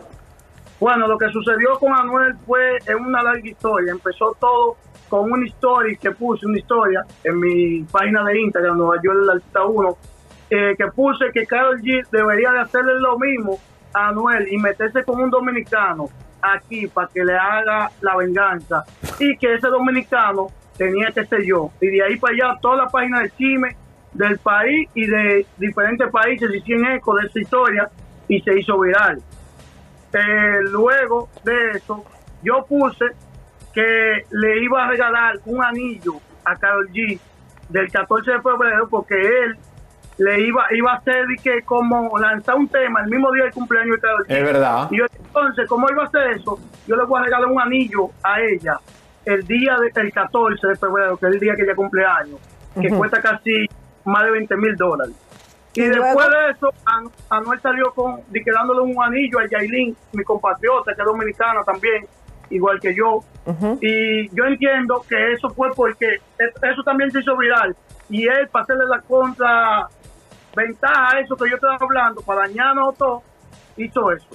Bueno, 0.80 1.08
lo 1.08 1.18
que 1.18 1.28
sucedió 1.30 1.78
con 1.80 1.92
Anuel 1.94 2.36
fue 2.46 2.78
en 2.86 2.98
una 3.04 3.24
larga 3.24 3.48
historia. 3.48 3.92
Empezó 3.92 4.36
todo 4.40 4.78
con 5.10 5.32
una 5.32 5.46
historia 5.48 5.98
que 6.00 6.12
puse, 6.12 6.46
una 6.46 6.60
historia 6.60 7.04
en 7.24 7.40
mi 7.40 7.82
página 7.84 8.24
de 8.26 8.40
Instagram, 8.42 8.78
Nueva 8.78 9.02
York 9.04 9.18
el 9.24 9.30
Artista 9.32 9.66
1, 9.66 9.98
que 10.50 10.88
puse 10.96 11.32
que 11.34 11.46
Karol 11.46 11.82
G 11.82 12.06
debería 12.12 12.52
de 12.52 12.60
hacerle 12.62 13.00
lo 13.00 13.18
mismo 13.20 13.60
a 13.94 14.10
Anuel 14.10 14.48
y 14.52 14.58
meterse 14.58 15.04
con 15.04 15.20
un 15.22 15.30
dominicano 15.30 16.10
aquí 16.42 16.88
para 16.88 17.08
que 17.08 17.24
le 17.24 17.36
haga 17.36 17.92
la 18.02 18.16
venganza 18.16 18.84
y 19.20 19.38
que 19.38 19.56
ese 19.56 19.68
dominicano 19.68 20.48
tenía 20.78 21.12
que 21.12 21.26
ser 21.26 21.44
yo. 21.44 21.72
Y 21.82 21.88
de 21.88 22.04
ahí 22.04 22.18
para 22.18 22.34
allá 22.34 22.60
toda 22.62 22.78
la 22.78 22.88
página 22.88 23.22
de 23.22 23.32
chisme 23.32 23.76
del 24.14 24.38
país 24.40 24.90
y 24.94 25.06
de 25.06 25.46
diferentes 25.58 26.10
países 26.10 26.54
hicieron 26.54 26.88
eco 26.94 27.16
de 27.16 27.28
esa 27.28 27.40
historia 27.40 27.90
y 28.28 28.42
se 28.42 28.60
hizo 28.60 28.80
viral. 28.80 29.22
Eh, 30.14 30.60
luego 30.72 31.30
de 31.44 31.72
eso, 31.72 32.04
yo 32.42 32.66
puse 32.66 33.06
que 33.74 34.24
le 34.32 34.64
iba 34.64 34.86
a 34.86 34.90
regalar 34.90 35.36
un 35.46 35.64
anillo 35.64 36.14
a 36.46 36.56
Carol 36.56 36.88
G 36.90 37.20
del 37.70 37.92
14 37.92 38.32
de 38.32 38.42
febrero 38.42 38.88
porque 38.90 39.16
él 39.16 39.58
le 40.20 40.42
iba 40.42 40.66
iba 40.72 40.94
a 40.94 40.96
hacer 40.96 41.26
que 41.44 41.62
como 41.64 42.18
lanzar 42.18 42.56
un 42.56 42.68
tema 42.68 43.02
el 43.02 43.10
mismo 43.10 43.32
día 43.32 43.44
del 43.44 43.54
cumpleaños 43.54 43.96
de 43.98 44.02
Karol 44.02 44.26
G. 44.28 44.32
Es 44.38 44.44
verdad. 44.44 44.88
Y 44.92 44.98
yo, 44.98 45.06
entonces, 45.26 45.68
como 45.68 45.90
iba 45.92 46.04
a 46.04 46.06
hacer 46.08 46.32
eso, 46.32 46.60
yo 46.88 46.96
le 46.96 47.04
voy 47.06 47.22
a 47.22 47.26
regalar 47.26 47.48
un 47.50 47.62
anillo 47.62 48.10
a 48.24 48.42
ella 48.42 48.80
el 49.26 49.46
día 49.46 49.78
de- 49.78 49.92
del 49.92 50.12
14 50.12 50.68
de 50.68 50.76
febrero, 50.76 51.18
que 51.18 51.28
es 51.28 51.34
el 51.34 51.40
día 51.40 51.56
que 51.56 51.64
ella 51.64 51.76
cumple 51.76 52.04
años, 52.06 52.40
que 52.82 52.90
cuesta 52.90 53.22
casi 53.22 53.68
más 54.06 54.24
de 54.24 54.32
20 54.32 54.56
mil 54.58 54.76
dólares. 54.76 55.14
Y, 55.76 55.82
Y 55.84 55.88
después 55.90 56.14
luego- 56.16 56.30
de 56.32 56.50
eso, 56.52 56.74
An- 56.86 57.12
Anuel 57.30 57.60
salió 57.62 57.92
con, 57.94 58.22
dándole 58.56 58.82
un 58.82 59.04
anillo 59.04 59.38
a 59.40 59.48
Yailin, 59.48 59.96
mi 60.14 60.24
compatriota, 60.24 60.96
que 60.96 61.02
es 61.02 61.06
dominicana 61.06 61.62
también, 61.64 62.08
igual 62.50 62.80
que 62.80 62.96
yo. 62.96 63.20
Y 63.82 64.28
yo 64.36 64.46
entiendo 64.46 65.06
que 65.08 65.34
eso 65.34 65.50
fue 65.52 65.70
porque 65.76 66.16
es- 66.40 66.64
eso 66.64 66.82
también 66.84 67.12
se 67.12 67.20
hizo 67.20 67.38
viral. 67.38 67.76
Y 68.10 68.26
él, 68.28 68.48
para 68.50 68.64
hacerle 68.64 68.86
la 68.88 69.02
contra 69.02 69.88
ventaja 70.58 71.16
a 71.16 71.20
eso 71.20 71.36
que 71.36 71.50
yo 71.50 71.56
estaba 71.56 71.78
hablando, 71.80 72.22
para 72.22 72.42
dañarnos 72.42 72.98
todo, 72.98 73.22
hizo 73.78 74.12
eso. 74.12 74.26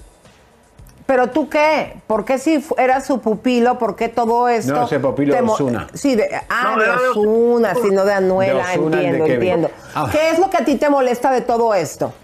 Pero 1.05 1.29
tú 1.29 1.49
qué? 1.51 2.01
¿Por 2.07 2.25
qué 2.25 2.39
si 2.39 2.65
era 2.79 3.01
su 3.01 3.21
pupilo? 3.21 3.77
¿Por 3.77 3.97
qué 3.97 4.09
todo 4.09 4.49
esto? 4.49 4.73
No, 4.73 4.85
ese 4.85 5.01
pupilo 5.01 5.35
de 5.35 5.43
Ozuna. 5.43 5.89
Sí, 5.93 6.15
de, 6.15 6.29
ah, 6.49 6.75
No, 6.75 6.81
de 6.81 6.87
de 6.87 7.09
Osuna, 7.09 7.75
sino 7.75 8.05
de 8.05 8.13
Anuel. 8.13 8.55
De 8.55 8.61
ah, 8.63 8.67
Ozuna, 8.73 8.97
el 9.01 9.03
de 9.03 9.09
entiendo, 9.09 9.35
entiendo. 9.35 9.71
Ah. 9.95 10.09
¿Qué 10.11 10.31
es 10.31 10.39
lo 10.39 10.49
que 10.49 10.59
a 10.59 10.65
ti 10.65 10.77
te 10.77 10.89
molesta 10.89 11.33
de 11.33 11.41
todo 11.41 11.75
esto? 11.75 12.15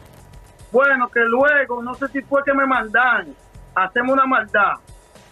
Bueno, 0.70 1.08
que 1.08 1.20
luego, 1.20 1.82
no 1.82 1.94
sé 1.96 2.08
si 2.08 2.22
fue 2.22 2.42
que 2.44 2.54
me 2.54 2.66
mandan, 2.66 3.34
hacemos 3.74 4.12
una 4.12 4.26
maldad. 4.26 4.74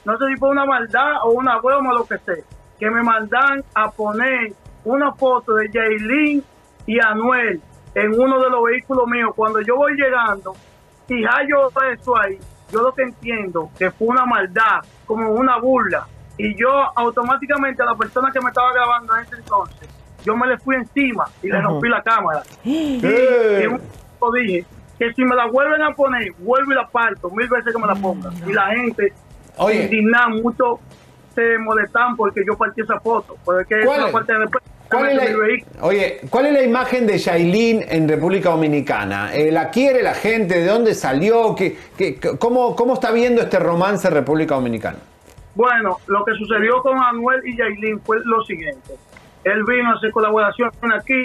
No 0.05 0.19
sé 0.19 0.25
si 0.29 0.37
fue 0.37 0.51
una 0.51 0.65
maldad 0.65 1.23
o 1.25 1.31
una 1.31 1.59
broma 1.59 1.91
o 1.91 1.99
lo 1.99 2.05
que 2.05 2.19
sea. 2.19 2.45
Que 2.79 2.91
me 2.91 3.03
mandan 3.03 3.63
a 3.75 3.91
poner 3.91 4.53
una 4.85 5.13
foto 5.13 5.55
de 5.55 5.71
Jailin 5.73 6.45
y 6.87 7.01
Anuel 7.01 7.61
en 7.97 8.13
uno 8.21 8.39
de 8.39 8.51
los 8.51 8.63
vehículos 8.63 9.07
míos. 9.09 9.33
Cuando 9.35 9.61
yo 9.63 9.75
voy 9.77 9.95
llegando 9.95 10.55
y 11.09 11.25
hallo 11.25 11.71
eso 11.93 12.19
ahí, 12.19 12.39
yo 12.71 12.83
lo 12.83 12.93
que 12.93 13.03
entiendo 13.03 13.71
que 13.79 13.91
fue 13.91 14.09
una 14.09 14.27
maldad, 14.27 14.85
como 15.07 15.31
una 15.31 15.59
burla. 15.59 16.07
Y 16.37 16.55
yo 16.55 16.69
automáticamente 16.95 17.83
a 17.83 17.87
la 17.87 17.95
persona 17.95 18.31
que 18.31 18.41
me 18.41 18.49
estaba 18.49 18.71
grabando 18.75 19.17
en 19.17 19.23
ese 19.23 19.37
entonces, 19.37 19.89
yo 20.23 20.37
me 20.37 20.47
le 20.47 20.59
fui 20.59 20.77
encima 20.77 21.25
y 21.43 21.49
le 21.49 21.61
rompí 21.63 21.89
la 21.89 22.03
cámara. 22.03 22.43
Y, 22.65 23.01
¡Eh! 23.03 23.61
y 23.61 23.63
en 23.65 23.73
un 23.73 23.81
momento 24.21 24.33
dije 24.33 24.67
que 24.99 25.15
si 25.15 25.25
me 25.25 25.35
la 25.35 25.47
vuelven 25.47 25.83
a 25.83 25.95
poner, 25.95 26.33
vuelvo 26.39 26.73
y 26.73 26.75
la 26.75 26.87
parto 26.89 27.31
mil 27.31 27.49
veces 27.49 27.73
que 27.73 27.81
me 27.81 27.87
la 27.87 27.95
pongan. 27.95 28.33
Y 28.47 28.53
la 28.53 28.67
gente, 28.75 29.13
Oye. 29.57 29.85
indignada, 29.85 30.29
mucho 30.29 30.81
se 31.35 31.59
molestan 31.59 32.17
porque 32.17 32.43
yo 32.47 32.59
partí 32.59 32.83
esa 32.83 33.01
foto. 33.01 33.37
Porque 33.45 33.79
es 33.79 33.87
¿Cuál 33.87 34.03
una 34.03 34.13
parte 34.13 34.33
de 34.35 34.39
después. 34.41 34.65
¿Cuál 34.91 35.11
es 35.11 35.17
la, 35.17 35.85
oye, 35.87 36.21
¿cuál 36.31 36.47
es 36.47 36.53
la 36.53 36.63
imagen 36.63 37.07
de 37.07 37.19
Yailin 37.19 37.85
en 37.89 38.09
República 38.09 38.51
Dominicana? 38.51 39.35
Eh, 39.35 39.51
¿La 39.51 39.71
quiere 39.71 40.03
la 40.03 40.15
gente? 40.15 40.61
¿De 40.61 40.67
dónde 40.67 40.95
salió? 40.95 41.55
¿Qué, 41.57 41.77
qué- 41.99 42.19
cómo, 42.39 42.77
¿Cómo 42.77 42.95
está 42.95 43.11
viendo 43.11 43.43
este 43.43 43.59
romance 43.59 44.07
en 44.09 44.15
República 44.15 44.55
Dominicana? 44.55 44.99
Bueno, 45.55 45.99
lo 46.07 46.25
que 46.25 46.33
sucedió 46.35 46.83
con 46.83 46.99
Anuel 46.99 47.41
y 47.45 47.57
Yailin 47.57 48.01
fue 48.01 48.19
lo 48.25 48.45
siguiente. 48.45 48.95
Él 49.45 49.65
vino 49.65 49.91
a 49.91 49.95
hacer 49.95 50.11
colaboración 50.13 50.71
aquí 50.95 51.25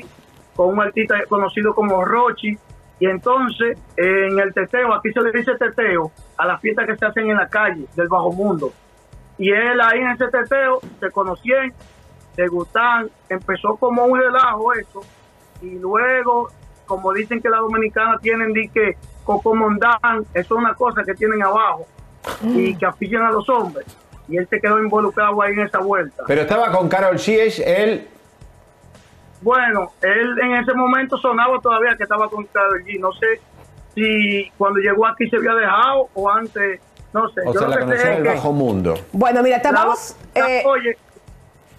con 0.55 0.69
un 0.69 0.81
artista 0.81 1.15
conocido 1.27 1.73
como 1.75 2.03
Rochi 2.03 2.57
y 2.99 3.05
entonces 3.07 3.77
en 3.97 4.39
el 4.39 4.53
teteo, 4.53 4.93
aquí 4.93 5.11
se 5.11 5.21
le 5.21 5.31
dice 5.31 5.51
teteo, 5.57 6.11
a 6.37 6.45
las 6.45 6.61
fiestas 6.61 6.85
que 6.87 6.95
se 6.97 7.05
hacen 7.05 7.29
en 7.29 7.37
la 7.37 7.47
calle 7.47 7.85
del 7.95 8.07
bajo 8.07 8.31
mundo. 8.31 8.71
Y 9.37 9.51
él 9.51 9.81
ahí 9.81 9.99
en 9.99 10.09
ese 10.11 10.27
teteo 10.27 10.79
se 10.99 11.09
conocían, 11.09 11.73
se 12.35 12.47
gustan, 12.47 13.09
empezó 13.29 13.75
como 13.75 14.05
un 14.05 14.19
relajo 14.19 14.73
eso 14.73 15.01
y 15.61 15.77
luego, 15.77 16.49
como 16.85 17.13
dicen 17.13 17.41
que 17.41 17.49
las 17.49 17.59
dominicanas 17.61 18.21
tienen 18.21 18.53
di 18.53 18.67
que 18.69 18.97
cocomondán, 19.23 20.25
eso 20.33 20.39
es 20.39 20.51
una 20.51 20.73
cosa 20.73 21.03
que 21.03 21.13
tienen 21.13 21.41
abajo 21.43 21.85
y 22.43 22.75
que 22.75 22.85
aficionan 22.85 23.27
a 23.27 23.31
los 23.31 23.47
hombres. 23.49 23.85
Y 24.27 24.37
él 24.37 24.47
se 24.49 24.59
quedó 24.61 24.79
involucrado 24.81 25.41
ahí 25.41 25.53
en 25.53 25.61
esa 25.61 25.79
vuelta. 25.79 26.23
Pero 26.27 26.41
estaba 26.41 26.71
con 26.71 26.87
Carol 26.87 27.15
G, 27.17 27.61
él... 27.65 28.07
Bueno, 29.41 29.91
él 30.01 30.39
en 30.43 30.55
ese 30.55 30.73
momento 30.73 31.17
sonaba 31.17 31.59
todavía 31.59 31.95
que 31.97 32.03
estaba 32.03 32.29
con 32.29 32.45
Karol 32.45 32.83
G. 32.83 32.99
No 32.99 33.11
sé 33.13 33.41
si 33.95 34.51
cuando 34.57 34.79
llegó 34.79 35.05
aquí 35.07 35.27
se 35.29 35.37
había 35.37 35.53
dejado 35.55 36.09
o 36.13 36.29
antes, 36.29 36.79
no 37.11 37.27
sé. 37.29 37.41
O 37.45 37.53
Yo 37.53 37.59
sea, 37.59 37.67
lo 37.69 37.87
la 37.87 37.97
sé 37.97 38.11
en 38.13 38.17
el 38.19 38.23
bajo 38.35 38.51
mundo. 38.53 38.93
Bueno, 39.11 39.41
mira, 39.41 39.59
la- 39.63 39.71
la- 39.71 39.95
eh, 40.49 40.63
oye, 40.65 40.97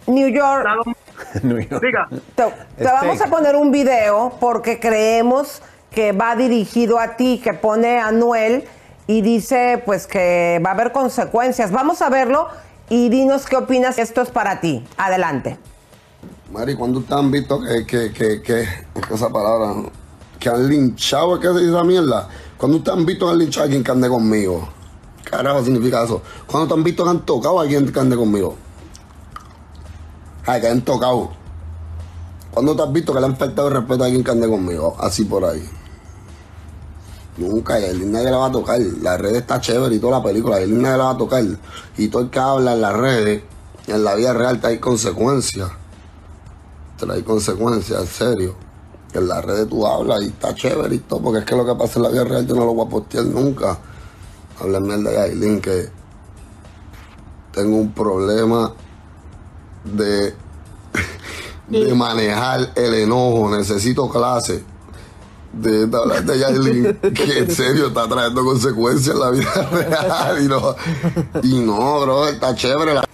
New 0.07 0.29
York, 0.29 0.67
New 1.43 1.59
York. 1.59 1.83
diga, 1.83 2.09
te, 2.35 2.45
te 2.77 2.85
vamos 2.85 3.21
a 3.21 3.27
poner 3.27 3.57
un 3.57 3.71
video 3.71 4.33
porque 4.41 4.81
creemos 4.81 5.63
que 5.91 6.13
va 6.13 6.35
dirigido 6.37 6.99
a 6.99 7.17
ti, 7.17 7.41
que 7.43 7.53
pone 7.53 7.99
a 7.99 8.09
Anuel 8.09 8.65
y 9.07 9.21
dice 9.21 9.83
pues 9.85 10.07
que 10.07 10.61
va 10.65 10.71
a 10.71 10.75
haber 10.75 10.93
consecuencias. 10.93 11.71
Vamos 11.71 12.03
a 12.03 12.09
verlo 12.09 12.49
y 12.89 13.09
dinos 13.09 13.47
qué 13.47 13.57
opinas. 13.57 13.99
Esto 13.99 14.23
es 14.23 14.31
para 14.31 14.61
ti. 14.61 14.85
Adelante. 14.97 15.59
Mari, 16.51 16.75
¿cuándo 16.75 17.01
ustedes 17.01 17.19
han 17.19 17.31
visto 17.31 17.61
que, 17.61 17.87
que, 17.87 18.13
que, 18.13 18.43
que, 18.43 18.61
es 18.61 19.07
que 19.09 19.15
esa 19.15 19.31
palabra, 19.31 19.75
que 20.39 20.49
han 20.49 20.69
linchado, 20.69 21.41
¿qué 21.41 21.49
se 21.49 21.55
dice 21.55 21.71
esa 21.71 21.85
mierda? 21.85 22.29
¿Cuándo 22.59 22.79
ustedes 22.79 22.99
han 22.99 23.07
visto 23.07 23.27
que 23.27 23.33
han 23.33 23.39
linchado 23.39 23.63
a 23.63 23.65
alguien 23.65 23.85
que 23.85 23.91
ande 23.91 24.09
conmigo? 24.09 24.69
¿Qué 25.25 25.31
carajo 25.31 25.65
significa 25.65 26.05
eso? 26.05 26.21
¿Cuándo 26.47 26.69
te 26.69 26.75
han 26.75 26.85
visto 26.85 27.05
que 27.05 27.11
han 27.11 27.25
tocado 27.25 27.59
a 27.59 27.63
alguien 27.63 27.91
que 27.91 27.99
ande 27.99 28.17
conmigo? 28.17 28.57
Ay, 30.45 30.61
que 30.61 30.69
han 30.69 30.83
tocado. 30.83 31.31
¿Cuándo 32.53 32.75
te 32.77 32.83
has 32.83 32.93
visto 32.93 33.15
que 33.15 33.21
le 33.21 33.27
han 33.27 33.37
faltado 33.37 33.69
el 33.69 33.75
respeto 33.75 34.03
a 34.03 34.07
alguien 34.07 34.25
que 34.25 34.31
ande 34.31 34.49
conmigo? 34.49 34.97
Así 34.99 35.25
por 35.25 35.45
ahí. 35.45 35.63
Nunca, 37.39 37.81
y 37.81 37.85
a 37.85 37.93
nadie 37.95 38.31
la 38.31 38.37
va 38.37 38.47
a 38.47 38.53
tocar. 38.53 38.79
La 39.01 39.17
red 39.17 39.37
está 39.37 39.61
chévere 39.61 39.95
y 39.95 39.99
toda 39.99 40.19
la 40.19 40.23
película. 40.25 40.57
A 40.57 40.61
Yailin 40.61 40.83
nadie 40.83 40.99
la 40.99 41.05
va 41.05 41.11
a 41.13 41.17
tocar. 41.17 41.45
Y 41.97 42.09
todo 42.09 42.23
el 42.23 42.31
que 42.31 42.39
habla 42.39 42.75
en 42.75 42.81
las 42.83 42.93
redes, 42.93 43.43
en 43.87 44.05
la 44.05 44.15
vida 44.17 44.35
real, 44.35 44.61
hay 44.65 44.79
consecuencias. 44.79 45.71
Trae 46.99 47.25
consecuencias, 47.25 48.01
en 48.01 48.07
serio. 48.07 48.55
Que 49.13 49.19
en 49.19 49.29
las 49.29 49.45
redes 49.45 49.69
tú 49.69 49.87
hablas 49.87 50.23
y 50.23 50.27
está 50.27 50.55
chévere 50.55 50.95
y 50.95 50.99
todo, 50.99 51.23
porque 51.23 51.41
es 51.41 51.45
que 51.45 51.57
lo 51.57 51.65
que 51.65 51.75
pasa 51.75 51.99
en 51.99 52.03
la 52.03 52.09
vida 52.11 52.25
real 52.25 52.47
yo 52.47 52.55
no 52.55 52.67
lo 52.67 52.75
voy 52.75 52.87
a 52.87 52.91
postear 52.91 53.25
nunca. 53.25 53.79
Habla 54.61 54.81
mierda 54.81 55.11
de 55.11 55.17
Yailin 55.17 55.61
que 55.61 55.89
tengo 57.53 57.77
un 57.77 57.93
problema 57.93 58.75
de, 59.85 60.35
de 61.69 61.95
manejar 61.95 62.71
el 62.75 62.95
enojo, 62.95 63.55
necesito 63.57 64.09
clase 64.09 64.65
de, 65.53 65.87
de 65.87 65.97
hablar 65.97 66.23
de 66.23 66.39
Yailin, 66.39 66.95
que 67.15 67.39
en 67.39 67.51
serio 67.51 67.89
está 67.89 68.09
trayendo 68.09 68.45
consecuencias 68.45 69.15
en 69.15 69.21
la 69.21 69.31
vida 69.31 69.69
real. 69.71 70.43
Y 70.43 70.49
no, 70.49 70.75
y 71.43 71.61
no 71.61 72.01
bro, 72.01 72.29
está 72.29 72.55
chévere. 72.55 72.95
La, 72.95 73.05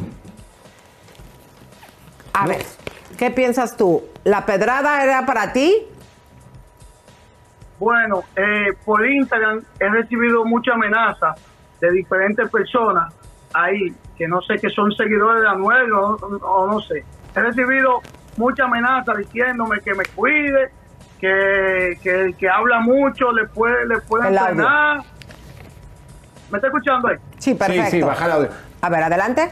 A 2.32 2.46
ver, 2.46 2.64
¿qué 3.16 3.30
piensas 3.30 3.76
tú? 3.76 4.04
¿La 4.24 4.46
pedrada 4.46 5.02
era 5.02 5.26
para 5.26 5.52
ti? 5.52 5.86
Bueno, 7.78 8.24
eh, 8.36 8.76
por 8.84 9.06
Instagram 9.06 9.62
he 9.78 9.88
recibido 9.88 10.44
muchas 10.44 10.74
amenazas 10.74 11.40
de 11.80 11.92
diferentes 11.92 12.50
personas 12.50 13.14
ahí, 13.54 13.92
que 14.16 14.28
no 14.28 14.40
sé 14.42 14.56
que 14.58 14.70
son 14.70 14.92
seguidores 14.92 15.42
de 15.42 15.48
Anuel 15.48 15.92
o, 15.92 16.16
o 16.16 16.66
no 16.66 16.80
sé. 16.80 17.04
He 17.34 17.40
recibido 17.40 18.00
muchas 18.36 18.66
amenazas 18.66 19.18
diciéndome 19.18 19.80
que 19.80 19.94
me 19.94 20.04
cuide, 20.14 20.70
que, 21.20 21.98
que 22.02 22.20
el 22.20 22.36
que 22.36 22.48
habla 22.48 22.80
mucho 22.80 23.32
le 23.32 23.46
puede, 23.46 23.86
le 23.86 24.00
puede 24.00 24.28
entrenar. 24.28 25.02
¿Me 26.50 26.58
está 26.58 26.68
escuchando 26.68 27.08
ahí? 27.08 27.16
Sí, 27.38 27.54
perfecto. 27.54 27.84
Sí, 27.84 27.90
sí, 27.98 28.02
baja 28.02 28.24
el 28.26 28.32
audio. 28.32 28.48
A 28.80 28.88
ver, 28.88 29.02
adelante. 29.02 29.50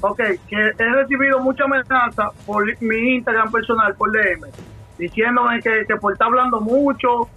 Ok, 0.00 0.20
que 0.48 0.72
he 0.78 0.92
recibido 0.92 1.40
mucha 1.40 1.64
amenaza 1.64 2.30
por 2.46 2.64
mi 2.80 3.16
Instagram 3.16 3.50
personal, 3.50 3.94
por 3.94 4.12
DM, 4.12 4.48
diciéndome 4.96 5.60
que, 5.60 5.84
que 5.86 5.96
por 5.96 6.12
estar 6.12 6.28
hablando 6.28 6.60
mucho, 6.60 7.28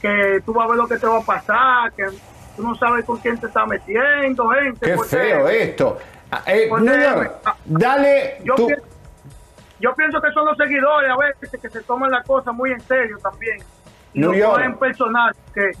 que 0.00 0.40
tú 0.44 0.54
vas 0.54 0.66
a 0.66 0.68
ver 0.70 0.78
lo 0.78 0.88
que 0.88 0.96
te 0.96 1.06
va 1.06 1.18
a 1.18 1.22
pasar, 1.22 1.92
que 1.92 2.06
tú 2.56 2.62
no 2.62 2.74
sabes 2.74 3.04
con 3.04 3.18
quién 3.18 3.38
te 3.38 3.46
estás 3.46 3.66
metiendo, 3.66 4.48
gente. 4.50 4.86
Qué 4.86 4.98
feo 4.98 5.48
esto. 5.48 5.98
Ah, 6.30 6.42
eh. 6.46 6.68
York, 6.68 7.32
dale 7.64 8.38
Yo, 8.42 8.54
tú. 8.56 8.66
pienso, 8.66 8.86
yo 9.78 9.94
pienso 9.94 10.20
que 10.20 10.32
son 10.32 10.44
los 10.46 10.56
seguidores 10.56 11.10
a 11.10 11.16
veces 11.16 11.60
que 11.60 11.70
se 11.70 11.82
toman 11.82 12.10
la 12.10 12.22
cosa 12.22 12.50
muy 12.52 12.72
en 12.72 12.80
serio 12.80 13.18
también. 13.18 13.58
New 14.14 14.32
lo 14.32 14.38
York. 14.38 14.52
ponen 14.54 14.78
personal. 14.78 15.34
Que 15.54 15.72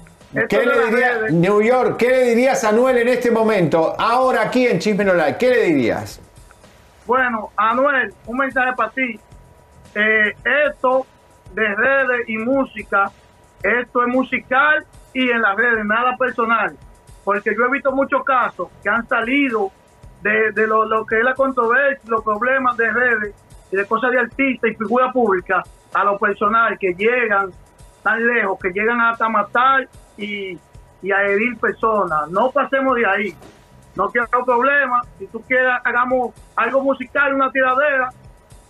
¿Qué 0.48 0.66
le 0.66 0.86
diría, 0.86 1.18
New 1.30 1.62
York, 1.62 1.96
qué 1.96 2.08
le 2.10 2.22
dirías 2.24 2.62
a 2.64 2.68
Anuel 2.68 2.98
en 2.98 3.08
este 3.08 3.30
momento? 3.30 3.94
Ahora 3.98 4.42
aquí 4.42 4.66
en 4.66 4.78
Chisme 4.78 5.04
No 5.04 5.14
Like, 5.14 5.38
¿qué 5.38 5.50
le 5.50 5.62
dirías? 5.62 6.20
Bueno, 7.06 7.50
Anuel, 7.56 8.12
un 8.26 8.36
mensaje 8.36 8.72
para 8.76 8.90
ti. 8.90 9.18
Eh, 9.94 10.34
esto 10.68 11.06
de 11.54 11.74
redes 11.74 12.28
y 12.28 12.36
música, 12.38 13.10
esto 13.62 14.02
es 14.02 14.08
musical 14.08 14.84
y 15.12 15.30
en 15.30 15.42
las 15.42 15.56
redes, 15.56 15.84
nada 15.84 16.16
personal. 16.16 16.76
Porque 17.24 17.54
yo 17.56 17.64
he 17.64 17.70
visto 17.70 17.92
muchos 17.92 18.24
casos 18.24 18.68
que 18.82 18.88
han 18.88 19.06
salido 19.08 19.70
de, 20.22 20.52
de 20.52 20.66
lo, 20.66 20.84
lo 20.84 21.04
que 21.04 21.18
es 21.18 21.24
la 21.24 21.34
controversia, 21.34 22.08
los 22.08 22.22
problemas 22.22 22.76
de 22.76 22.90
redes 22.90 23.34
y 23.72 23.76
de 23.76 23.86
cosas 23.86 24.12
de 24.12 24.20
artistas 24.20 24.70
y 24.70 24.74
figura 24.74 25.10
pública 25.12 25.62
a 25.92 26.04
lo 26.04 26.18
personal, 26.18 26.78
que 26.78 26.94
llegan 26.94 27.50
tan 28.02 28.24
lejos, 28.26 28.58
que 28.60 28.70
llegan 28.70 29.00
hasta 29.00 29.28
matar 29.28 29.88
y, 30.16 30.58
y 31.02 31.12
a 31.12 31.22
herir 31.22 31.58
personas. 31.58 32.30
No 32.30 32.50
pasemos 32.50 32.94
de 32.94 33.06
ahí 33.06 33.36
no 33.96 34.08
quiero 34.10 34.28
problemas. 34.44 35.06
Si 35.18 35.26
tú 35.26 35.42
quieres, 35.42 35.72
hagamos 35.82 36.34
algo 36.54 36.82
musical, 36.82 37.34
una 37.34 37.50
tiradera, 37.50 38.10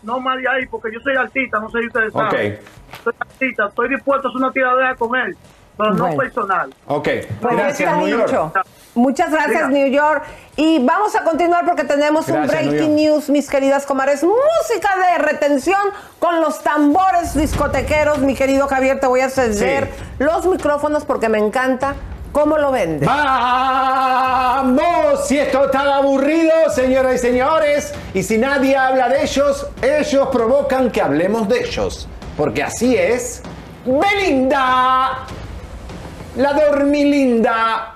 no 0.02 0.20
más 0.20 0.38
de 0.38 0.48
ahí, 0.48 0.66
porque 0.66 0.92
yo 0.92 1.00
soy 1.00 1.16
artista, 1.16 1.58
no 1.58 1.68
sé 1.68 1.80
si 1.80 1.86
ustedes 1.88 2.12
saben. 2.12 2.54
Ok. 2.54 3.02
Soy 3.02 3.14
artista, 3.18 3.66
estoy 3.66 3.88
dispuesto 3.88 4.28
a 4.28 4.30
hacer 4.30 4.42
una 4.42 4.52
tiradera 4.52 4.94
con 4.94 5.16
él, 5.16 5.36
pero 5.76 5.94
no 5.94 6.16
personal. 6.16 6.74
Ok, 6.86 7.08
Pues 7.40 7.56
gracias 7.56 7.80
está 7.80 7.96
New 7.96 8.08
York. 8.08 8.26
dicho. 8.26 8.52
Muchas 8.94 9.30
gracias. 9.30 9.68
New 9.68 9.88
York. 9.88 10.22
Y 10.56 10.78
vamos 10.82 11.14
a 11.14 11.22
continuar 11.22 11.66
porque 11.66 11.84
tenemos 11.84 12.28
un 12.28 12.36
Gracias, 12.46 12.66
breaking 12.68 12.96
news, 12.96 13.28
mis 13.28 13.50
queridas 13.50 13.84
comadres. 13.84 14.24
Música 14.24 14.88
de 15.12 15.18
retención 15.18 15.78
con 16.18 16.40
los 16.40 16.62
tambores 16.62 17.34
discotequeros. 17.34 18.18
Mi 18.20 18.34
querido 18.34 18.66
Javier, 18.68 18.98
te 18.98 19.06
voy 19.06 19.20
a 19.20 19.28
ceder 19.28 19.84
Sí. 19.84 20.04
los 20.18 20.46
micrófonos 20.46 21.04
porque 21.04 21.28
me 21.28 21.36
encanta 21.38 21.94
cómo 22.32 22.56
lo 22.56 22.70
vendes. 22.72 23.06
¡Va! 23.06 24.64
si 25.26 25.38
esto 25.38 25.66
está 25.66 25.96
aburrido, 25.96 26.52
señoras 26.74 27.14
y 27.16 27.18
señores, 27.18 27.94
y 28.14 28.22
si 28.22 28.38
nadie 28.38 28.76
habla 28.76 29.08
de 29.08 29.22
ellos, 29.24 29.66
ellos 29.82 30.28
provocan 30.32 30.90
que 30.90 31.02
hablemos 31.02 31.48
de 31.48 31.60
ellos. 31.60 32.08
Porque 32.36 32.62
así 32.62 32.96
es. 32.96 33.42
Belinda, 33.84 35.26
la 36.36 36.52
dormilinda. 36.52 37.95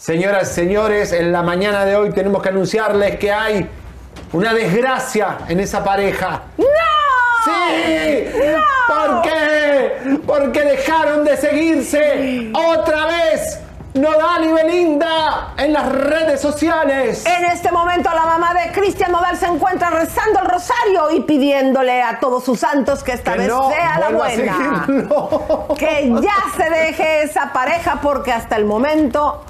Señoras 0.00 0.52
y 0.52 0.54
señores, 0.54 1.12
en 1.12 1.30
la 1.30 1.42
mañana 1.42 1.84
de 1.84 1.94
hoy 1.94 2.08
tenemos 2.08 2.42
que 2.42 2.48
anunciarles 2.48 3.18
que 3.18 3.30
hay 3.30 3.68
una 4.32 4.54
desgracia 4.54 5.40
en 5.46 5.60
esa 5.60 5.84
pareja. 5.84 6.44
¡No! 6.56 6.64
¡Sí! 7.44 8.24
¿Por 8.88 9.20
qué? 9.20 10.18
Porque 10.26 10.62
dejaron 10.62 11.22
de 11.22 11.36
seguirse 11.36 12.50
otra 12.54 13.04
vez. 13.04 13.60
Nodal 13.92 14.44
y 14.44 14.52
Belinda 14.52 15.52
en 15.58 15.74
las 15.74 15.92
redes 15.92 16.40
sociales. 16.40 17.26
En 17.26 17.44
este 17.44 17.70
momento 17.70 18.08
la 18.08 18.24
mamá 18.24 18.54
de 18.54 18.72
Cristian 18.72 19.12
Nodal 19.12 19.36
se 19.36 19.46
encuentra 19.46 19.90
rezando 19.90 20.40
el 20.40 20.46
rosario 20.46 21.10
y 21.10 21.20
pidiéndole 21.22 22.00
a 22.00 22.20
todos 22.20 22.42
sus 22.44 22.60
santos 22.60 23.02
que 23.02 23.12
esta 23.12 23.32
Que 23.32 23.38
vez 23.40 23.48
no 23.48 23.68
sea 23.68 23.98
la 23.98 24.06
a 24.06 24.10
buena. 24.10 24.86
Que 25.76 26.10
ya 26.22 26.36
se 26.56 26.70
deje 26.70 27.22
esa 27.24 27.52
pareja 27.52 27.98
porque 28.00 28.32
hasta 28.32 28.56
el 28.56 28.64
momento 28.64 29.44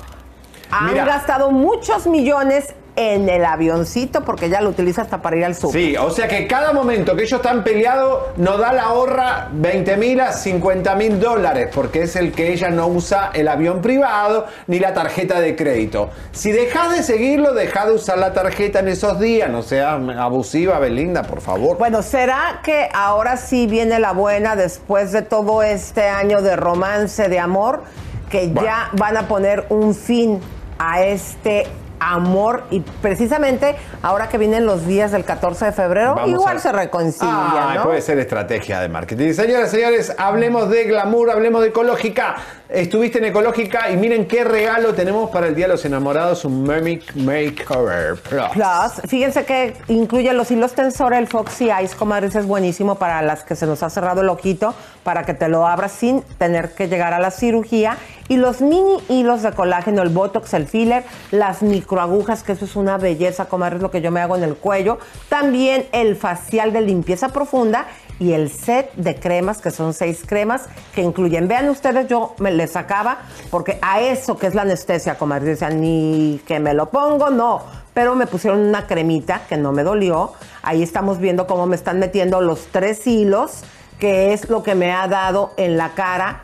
han 0.70 0.92
Mira. 0.92 1.04
gastado 1.04 1.50
muchos 1.50 2.06
millones 2.06 2.74
en 2.96 3.28
el 3.28 3.44
avioncito 3.44 4.22
porque 4.24 4.48
ya 4.48 4.60
lo 4.60 4.70
utiliza 4.70 5.02
hasta 5.02 5.22
para 5.22 5.36
ir 5.36 5.44
al 5.44 5.54
sur. 5.54 5.72
Sí, 5.72 5.96
o 5.96 6.10
sea 6.10 6.28
que 6.28 6.46
cada 6.46 6.72
momento 6.72 7.16
que 7.16 7.22
ellos 7.22 7.40
están 7.40 7.64
peleados, 7.64 8.36
Nodal 8.36 8.78
ahorra 8.78 9.48
20 9.52 9.96
mil 9.96 10.20
a 10.20 10.32
50 10.32 10.94
mil 10.96 11.20
dólares, 11.20 11.68
porque 11.74 12.02
es 12.02 12.16
el 12.16 12.32
que 12.32 12.52
ella 12.52 12.68
no 12.68 12.88
usa 12.88 13.30
el 13.32 13.48
avión 13.48 13.80
privado 13.80 14.46
ni 14.66 14.78
la 14.78 14.92
tarjeta 14.92 15.40
de 15.40 15.56
crédito. 15.56 16.10
Si 16.32 16.52
dejas 16.52 16.92
de 16.92 17.02
seguirlo, 17.02 17.54
deja 17.54 17.86
de 17.86 17.92
usar 17.92 18.18
la 18.18 18.32
tarjeta 18.32 18.80
en 18.80 18.88
esos 18.88 19.18
días, 19.18 19.48
no 19.48 19.62
sea 19.62 19.94
abusiva, 19.94 20.78
Belinda, 20.78 21.22
por 21.22 21.40
favor. 21.40 21.78
Bueno, 21.78 22.02
¿será 22.02 22.60
que 22.62 22.88
ahora 22.92 23.36
sí 23.36 23.66
viene 23.66 23.98
la 23.98 24.12
buena 24.12 24.56
después 24.56 25.12
de 25.12 25.22
todo 25.22 25.62
este 25.62 26.08
año 26.08 26.42
de 26.42 26.56
romance, 26.56 27.28
de 27.28 27.38
amor, 27.38 27.82
que 28.30 28.52
ya 28.52 28.90
van 28.92 29.16
a 29.16 29.26
poner 29.26 29.66
un 29.70 29.94
fin 29.94 30.40
a 30.82 31.02
este 31.02 31.66
amor 32.02 32.64
y 32.70 32.80
precisamente 32.80 33.76
ahora 34.02 34.30
que 34.30 34.38
vienen 34.38 34.64
los 34.64 34.86
días 34.86 35.12
del 35.12 35.22
14 35.26 35.66
de 35.66 35.72
febrero, 35.72 36.14
Vamos 36.14 36.30
igual 36.30 36.56
a- 36.56 36.60
se 36.60 36.72
reconcilia. 36.72 37.80
Puede 37.82 38.00
ser 38.00 38.18
estrategia 38.18 38.80
de 38.80 38.88
marketing. 38.88 39.34
Señoras 39.34 39.70
señores, 39.70 40.14
hablemos 40.16 40.70
de 40.70 40.84
glamour, 40.84 41.30
hablemos 41.30 41.60
de 41.60 41.68
ecológica. 41.68 42.36
Estuviste 42.70 43.18
en 43.18 43.26
ecológica 43.26 43.90
y 43.90 43.96
miren 43.98 44.26
qué 44.26 44.44
regalo 44.44 44.94
tenemos 44.94 45.28
para 45.30 45.48
el 45.48 45.54
Día 45.54 45.66
de 45.66 45.72
los 45.72 45.84
Enamorados, 45.84 46.44
un 46.46 46.62
Mermic 46.62 47.14
Makeover 47.16 48.14
Plus. 48.14 48.48
Plus, 48.52 49.10
fíjense 49.10 49.44
que 49.44 49.76
incluye 49.88 50.32
los 50.32 50.50
hilos 50.50 50.72
tensor, 50.72 51.12
el 51.12 51.26
Foxy 51.26 51.68
Eyes, 51.68 51.94
comadres, 51.94 52.34
es 52.36 52.46
buenísimo 52.46 52.94
para 52.94 53.20
las 53.22 53.42
que 53.42 53.56
se 53.56 53.66
nos 53.66 53.82
ha 53.82 53.90
cerrado 53.90 54.20
el 54.22 54.28
ojito, 54.28 54.72
para 55.02 55.24
que 55.24 55.34
te 55.34 55.48
lo 55.48 55.66
abras 55.66 55.92
sin 55.92 56.22
tener 56.38 56.74
que 56.74 56.88
llegar 56.88 57.14
a 57.14 57.18
la 57.18 57.30
cirugía. 57.30 57.96
Y 58.28 58.36
los 58.36 58.60
mini 58.60 58.98
hilos 59.08 59.42
de 59.42 59.52
colágeno, 59.52 60.02
el 60.02 60.10
Botox, 60.10 60.54
el 60.54 60.66
filler, 60.66 61.04
las 61.30 61.62
microagujas, 61.62 62.42
que 62.42 62.52
eso 62.52 62.64
es 62.64 62.76
una 62.76 62.96
belleza, 62.96 63.46
comadres, 63.46 63.82
lo 63.82 63.90
que 63.90 64.00
yo 64.00 64.10
me 64.10 64.20
hago 64.20 64.36
en 64.36 64.44
el 64.44 64.56
cuello. 64.56 64.98
También 65.28 65.86
el 65.92 66.16
facial 66.16 66.72
de 66.72 66.82
limpieza 66.82 67.30
profunda 67.30 67.86
y 68.20 68.34
el 68.34 68.50
set 68.50 68.92
de 68.94 69.16
cremas, 69.16 69.60
que 69.60 69.70
son 69.70 69.94
seis 69.94 70.22
cremas, 70.26 70.66
que 70.94 71.00
incluyen. 71.00 71.48
Vean 71.48 71.70
ustedes, 71.70 72.06
yo 72.06 72.34
me 72.38 72.52
les 72.52 72.72
sacaba, 72.72 73.18
porque 73.50 73.78
a 73.80 74.00
eso 74.00 74.36
que 74.36 74.46
es 74.46 74.54
la 74.54 74.62
anestesia, 74.62 75.16
comadres, 75.16 75.58
decían, 75.58 75.80
ni 75.80 76.40
que 76.46 76.60
me 76.60 76.74
lo 76.74 76.90
pongo, 76.90 77.30
no. 77.30 77.62
Pero 77.94 78.14
me 78.14 78.26
pusieron 78.26 78.60
una 78.60 78.86
cremita 78.86 79.42
que 79.48 79.56
no 79.56 79.72
me 79.72 79.82
dolió. 79.82 80.34
Ahí 80.62 80.82
estamos 80.82 81.18
viendo 81.18 81.46
cómo 81.46 81.66
me 81.66 81.74
están 81.74 81.98
metiendo 81.98 82.40
los 82.42 82.66
tres 82.66 83.06
hilos, 83.06 83.64
que 84.00 84.32
es 84.32 84.48
lo 84.48 84.62
que 84.64 84.74
me 84.74 84.90
ha 84.92 85.06
dado 85.06 85.52
en 85.56 85.76
la 85.76 85.90
cara 85.90 86.42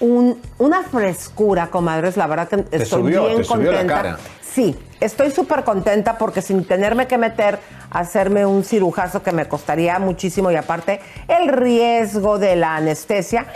un- 0.00 0.38
una 0.58 0.82
frescura, 0.82 1.68
comadres. 1.68 2.18
La 2.18 2.26
verdad 2.26 2.48
que 2.48 2.58
Te 2.58 2.82
estoy 2.82 3.00
subió, 3.00 3.24
bien 3.26 3.38
te 3.38 3.44
subió 3.44 3.72
la 3.72 3.78
contenta. 3.78 3.94
cara. 4.02 4.18
Sí, 4.42 4.76
estoy 5.00 5.30
súper 5.30 5.64
contenta 5.64 6.18
porque 6.18 6.42
sin 6.42 6.64
tenerme 6.66 7.06
que 7.06 7.16
meter 7.18 7.58
a 7.90 8.00
hacerme 8.00 8.44
un 8.44 8.64
cirujazo 8.64 9.22
que 9.22 9.32
me 9.32 9.46
costaría 9.48 9.98
muchísimo 9.98 10.50
y 10.50 10.56
aparte 10.56 11.00
el 11.28 11.48
riesgo 11.48 12.38
de 12.38 12.56
la 12.56 12.76
anestesia, 12.76 13.46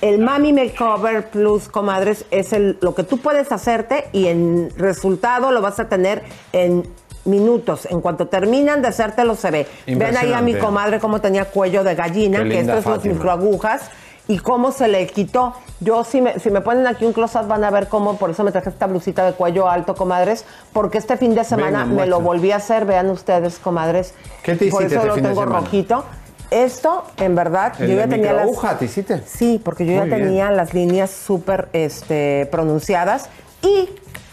el 0.00 0.18
Mami 0.18 0.52
Makeover 0.54 1.28
Plus, 1.28 1.68
comadres, 1.68 2.24
es 2.30 2.52
el, 2.54 2.78
lo 2.80 2.94
que 2.94 3.02
tú 3.04 3.18
puedes 3.18 3.52
hacerte 3.52 4.06
y 4.12 4.28
en 4.28 4.70
resultado 4.76 5.50
lo 5.50 5.60
vas 5.60 5.80
a 5.80 5.88
tener 5.88 6.22
en 6.52 6.86
minutos. 7.30 7.86
En 7.90 8.00
cuanto 8.00 8.26
terminan 8.26 8.82
de 8.82 8.88
hacértelo 8.88 9.34
se 9.36 9.50
ve. 9.50 9.66
Ven 9.86 10.16
ahí 10.16 10.32
a 10.32 10.40
mi 10.40 10.54
comadre 10.54 10.98
cómo 10.98 11.20
tenía 11.20 11.46
cuello 11.46 11.84
de 11.84 11.94
gallina, 11.94 12.42
Qué 12.42 12.48
que 12.48 12.60
esto 12.60 12.78
es 12.78 12.86
los 12.86 13.04
microagujas 13.04 13.90
y 14.28 14.38
cómo 14.38 14.70
se 14.70 14.86
le 14.86 15.06
quitó. 15.08 15.54
Yo, 15.80 16.04
si 16.04 16.20
me, 16.20 16.38
si 16.38 16.50
me 16.50 16.60
ponen 16.60 16.86
aquí 16.86 17.04
un 17.04 17.12
close-up, 17.12 17.48
van 17.48 17.64
a 17.64 17.70
ver 17.70 17.88
cómo, 17.88 18.16
por 18.16 18.30
eso 18.30 18.44
me 18.44 18.52
traje 18.52 18.68
esta 18.68 18.86
blusita 18.86 19.26
de 19.26 19.32
cuello 19.32 19.68
alto, 19.68 19.94
comadres, 19.94 20.44
porque 20.72 20.98
este 20.98 21.16
fin 21.16 21.34
de 21.34 21.42
semana 21.42 21.84
me 21.84 22.06
lo 22.06 22.20
volví 22.20 22.52
a 22.52 22.56
hacer, 22.56 22.84
vean 22.84 23.10
ustedes, 23.10 23.58
comadres. 23.58 24.14
¿Qué 24.42 24.54
te 24.54 24.68
Por 24.68 24.84
eso 24.84 24.96
este 24.96 25.08
lo 25.08 25.14
fin 25.14 25.24
tengo 25.24 25.44
rojito. 25.44 26.04
Esto, 26.50 27.04
en 27.16 27.34
verdad, 27.36 27.74
¿El 27.80 27.90
yo 27.90 27.96
ya 27.96 28.08
tenía 28.08 28.32
las... 28.32 28.46
microaguja 28.46 28.78
te 28.78 28.84
hiciste? 28.86 29.22
Sí, 29.24 29.60
porque 29.64 29.86
yo 29.86 29.92
Muy 29.92 30.00
ya 30.00 30.16
bien. 30.16 30.28
tenía 30.28 30.50
las 30.50 30.74
líneas 30.74 31.10
súper 31.10 31.68
este, 31.72 32.48
pronunciadas 32.50 33.28
y 33.62 33.88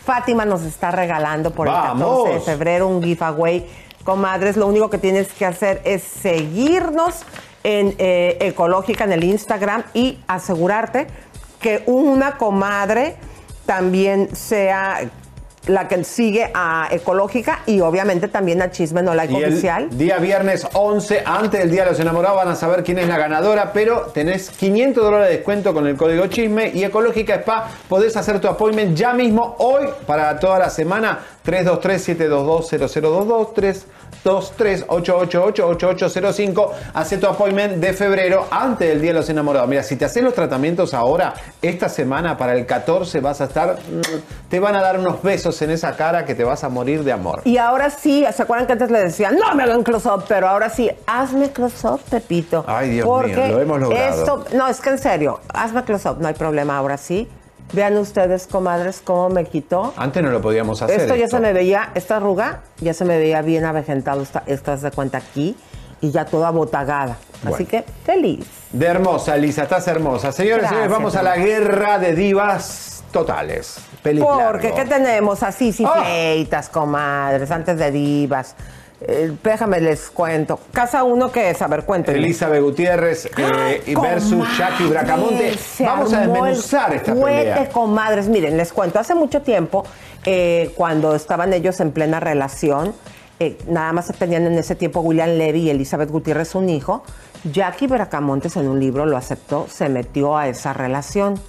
Fátima 0.08 0.46
nos 0.46 0.62
está 0.62 0.90
regalando 0.90 1.52
por 1.52 1.68
el 1.68 1.74
14 1.74 2.36
de 2.36 2.40
febrero 2.40 2.88
un 2.88 3.04
giveaway. 3.04 3.68
Comadres, 4.06 4.56
lo 4.56 4.66
único 4.66 4.90
que 4.90 4.98
tienes 4.98 5.34
que 5.34 5.46
hacer 5.46 5.82
es 5.84 6.02
seguirnos 6.02 7.24
en 7.66 7.94
eh, 7.98 8.38
Ecológica 8.40 9.04
en 9.04 9.12
el 9.12 9.26
Instagram 9.26 9.84
y 9.94 10.18
asegurarte 10.26 11.08
que 11.60 11.84
una 11.88 12.38
comadre 12.38 13.18
también 13.66 14.34
sea 14.34 15.10
la 15.68 15.88
que 15.88 16.04
sigue 16.04 16.50
a 16.54 16.88
Ecológica 16.92 17.62
y 17.66 17.80
obviamente 17.82 18.28
también 18.28 18.62
a 18.62 18.72
Chisme 18.72 19.02
No 19.04 19.14
Like 19.14 19.34
Y 19.34 19.38
el 19.44 19.54
Oficial. 19.54 19.90
día 19.98 20.18
viernes 20.18 20.68
11, 20.74 21.24
antes 21.26 21.60
del 21.60 21.72
Día 21.72 21.84
de 21.86 21.92
los 21.92 22.00
Enamorados, 22.00 22.38
van 22.38 22.48
a 22.50 22.56
saber 22.56 22.84
quién 22.84 23.00
es 23.00 23.08
la 23.08 23.18
ganadora, 23.18 23.72
pero 23.74 24.08
tenés 24.14 24.50
500 24.50 25.04
dólares 25.04 25.30
de 25.30 25.36
descuento 25.36 25.74
con 25.74 25.88
el 25.88 25.96
código 25.98 26.28
chisme 26.28 26.72
y 26.74 26.84
Ecológica 26.84 27.36
Spa. 27.36 27.70
Podés 27.88 28.16
hacer 28.18 28.40
tu 28.40 28.48
appointment 28.48 28.96
ya 28.96 29.14
mismo, 29.14 29.56
hoy, 29.60 29.88
para 30.06 30.40
toda 30.40 30.60
la 30.60 30.70
semana. 30.70 31.20
323-722-0022, 31.46 33.84
323-888-8805. 34.28 36.70
Hace 36.94 37.18
tu 37.18 37.28
appointment 37.28 37.76
de 37.78 37.94
febrero, 37.94 38.46
antes 38.52 38.88
del 38.90 39.02
Día 39.02 39.12
de 39.12 39.20
los 39.20 39.30
Enamorados. 39.30 39.70
Mira, 39.70 39.84
si 39.84 39.96
te 39.96 40.06
haces 40.06 40.24
los 40.24 40.34
tratamientos 40.34 40.94
ahora, 40.94 41.34
esta 41.62 41.90
semana, 41.90 42.38
para 42.38 42.54
el 42.54 42.66
14, 42.66 43.20
vas 43.22 43.42
a 43.42 43.46
estar... 43.46 43.76
mm, 43.76 44.50
Te 44.50 44.60
van 44.60 44.76
a 44.76 44.82
dar 44.82 45.00
unos 45.00 45.22
besos 45.22 45.62
en 45.62 45.72
esa 45.72 45.96
cara 45.96 46.26
que 46.26 46.36
te 46.36 46.44
vas 46.44 46.64
a 46.64 46.70
morir 46.70 47.04
de 47.04 47.12
amor. 47.12 47.42
Y 47.44 47.58
ahora 47.58 47.90
sí, 47.90 48.26
¿se 48.34 48.44
acuerdan 48.44 48.68
que 48.68 48.74
antes 48.74 48.92
le 48.92 49.00
decían, 49.00 49.38
no 49.38 49.54
me 49.56 49.64
hagan 49.64 49.84
close-up? 49.84 50.24
Pero 50.28 50.48
ahora 50.48 50.70
sí, 50.70 50.90
hazme 51.06 51.52
close-up, 51.52 52.00
Pepito. 52.10 52.64
Ay, 52.68 52.90
Dios 52.92 53.06
mío, 53.26 53.48
lo 53.48 53.62
hemos 53.62 53.80
logrado. 53.80 54.20
Esto, 54.20 54.46
no, 54.56 54.68
es 54.68 54.80
que 54.80 54.90
en 54.90 54.98
serio, 54.98 55.40
hazme 55.54 55.84
close-up, 55.84 56.18
no 56.20 56.28
hay 56.28 56.34
problema, 56.34 56.78
ahora 56.78 56.98
sí. 56.98 57.28
Vean 57.74 57.98
ustedes, 57.98 58.48
comadres, 58.48 59.02
cómo 59.04 59.30
me 59.30 59.46
quitó. 59.46 59.94
Antes 59.98 60.24
no 60.24 60.30
lo 60.30 60.42
podíamos 60.42 60.82
hacer. 60.82 61.02
esto 61.02 61.16
ya 61.16 61.26
esto. 61.26 61.38
se 61.38 61.44
me 61.44 61.52
veía, 61.54 61.90
esta 61.96 62.18
arruga 62.18 62.62
ya 62.80 62.94
se 62.94 63.04
me 63.06 63.18
veía 63.18 63.42
bien 63.42 63.66
avejentado, 63.66 64.22
esta, 64.22 64.44
esta 64.46 64.78
de 64.78 64.92
cuenta 64.92 65.18
aquí, 65.18 65.56
y 66.00 66.12
ya 66.12 66.26
toda 66.26 66.50
botagada. 66.52 67.18
Así 67.46 67.66
que 67.66 67.84
feliz. 68.06 68.46
De 68.72 68.86
hermosa, 68.86 69.36
Lisa, 69.38 69.64
estás 69.64 69.88
hermosa. 69.88 70.32
Señores 70.32 70.66
y 70.66 70.70
señores, 70.70 70.90
Gracias, 70.90 70.92
vamos 70.92 71.16
a 71.16 71.24
la 71.24 71.38
guerra 71.38 72.00
de 72.00 72.14
divas 72.14 73.04
totales. 73.12 73.78
Feliz 74.02 74.24
Porque, 74.24 74.70
largo. 74.70 74.76
¿qué 74.76 74.86
tenemos? 74.86 75.44
Así, 75.44 75.74
sí, 75.74 75.84
Oh. 75.86 75.94
fleitas, 75.94 76.70
comadres, 76.70 77.52
antes 77.52 77.78
de 77.78 77.92
divas. 77.92 78.56
Eh, 79.02 79.32
déjame 79.44 79.80
les 79.80 80.10
cuento. 80.10 80.60
Casa 80.72 81.04
uno 81.04 81.32
que 81.32 81.52
es, 81.52 81.62
a 81.62 81.68
ver, 81.68 81.84
cuéntenme. 81.84 82.18
Elizabeth 82.18 82.62
Gutiérrez 82.62 83.30
eh, 83.38 83.84
y 83.86 83.96
versus 83.96 84.46
Jackie 84.58 84.86
Bracamonte. 84.86 85.56
Vamos 85.82 86.14
a 86.14 86.22
desmenuzar 86.22 86.94
esta 86.94 87.14
pelea. 87.14 87.70
comadres. 87.70 88.28
Miren, 88.28 88.58
les 88.58 88.74
cuento, 88.74 89.00
hace 89.00 89.14
mucho 89.14 89.42
tiempo, 89.42 89.86
eh, 90.26 90.72
cuando 90.76 91.16
estaban 91.16 91.54
ellos 91.54 91.80
en 91.80 91.92
plena 91.92 92.20
relación, 92.20 92.94
nada 93.68 93.94
más 93.94 94.12
tenían 94.18 94.48
en 94.48 94.58
ese 94.58 94.74
tiempo 94.76 95.02
William 95.02 95.30
Levy 95.30 95.62
y 95.62 95.70
Elizabeth 95.70 96.10
Gutiérrez 96.10 96.56
un 96.56 96.70
hijo, 96.70 97.04
Jackie 97.44 97.86
Bracamontes 97.86 98.56
en 98.56 98.68
un 98.68 98.80
libro 98.80 99.06
lo 99.06 99.16
aceptó, 99.16 99.68
se 99.70 99.90
metió 99.90 100.36
a 100.36 100.48
esa 100.48 100.74
relación 100.74 101.40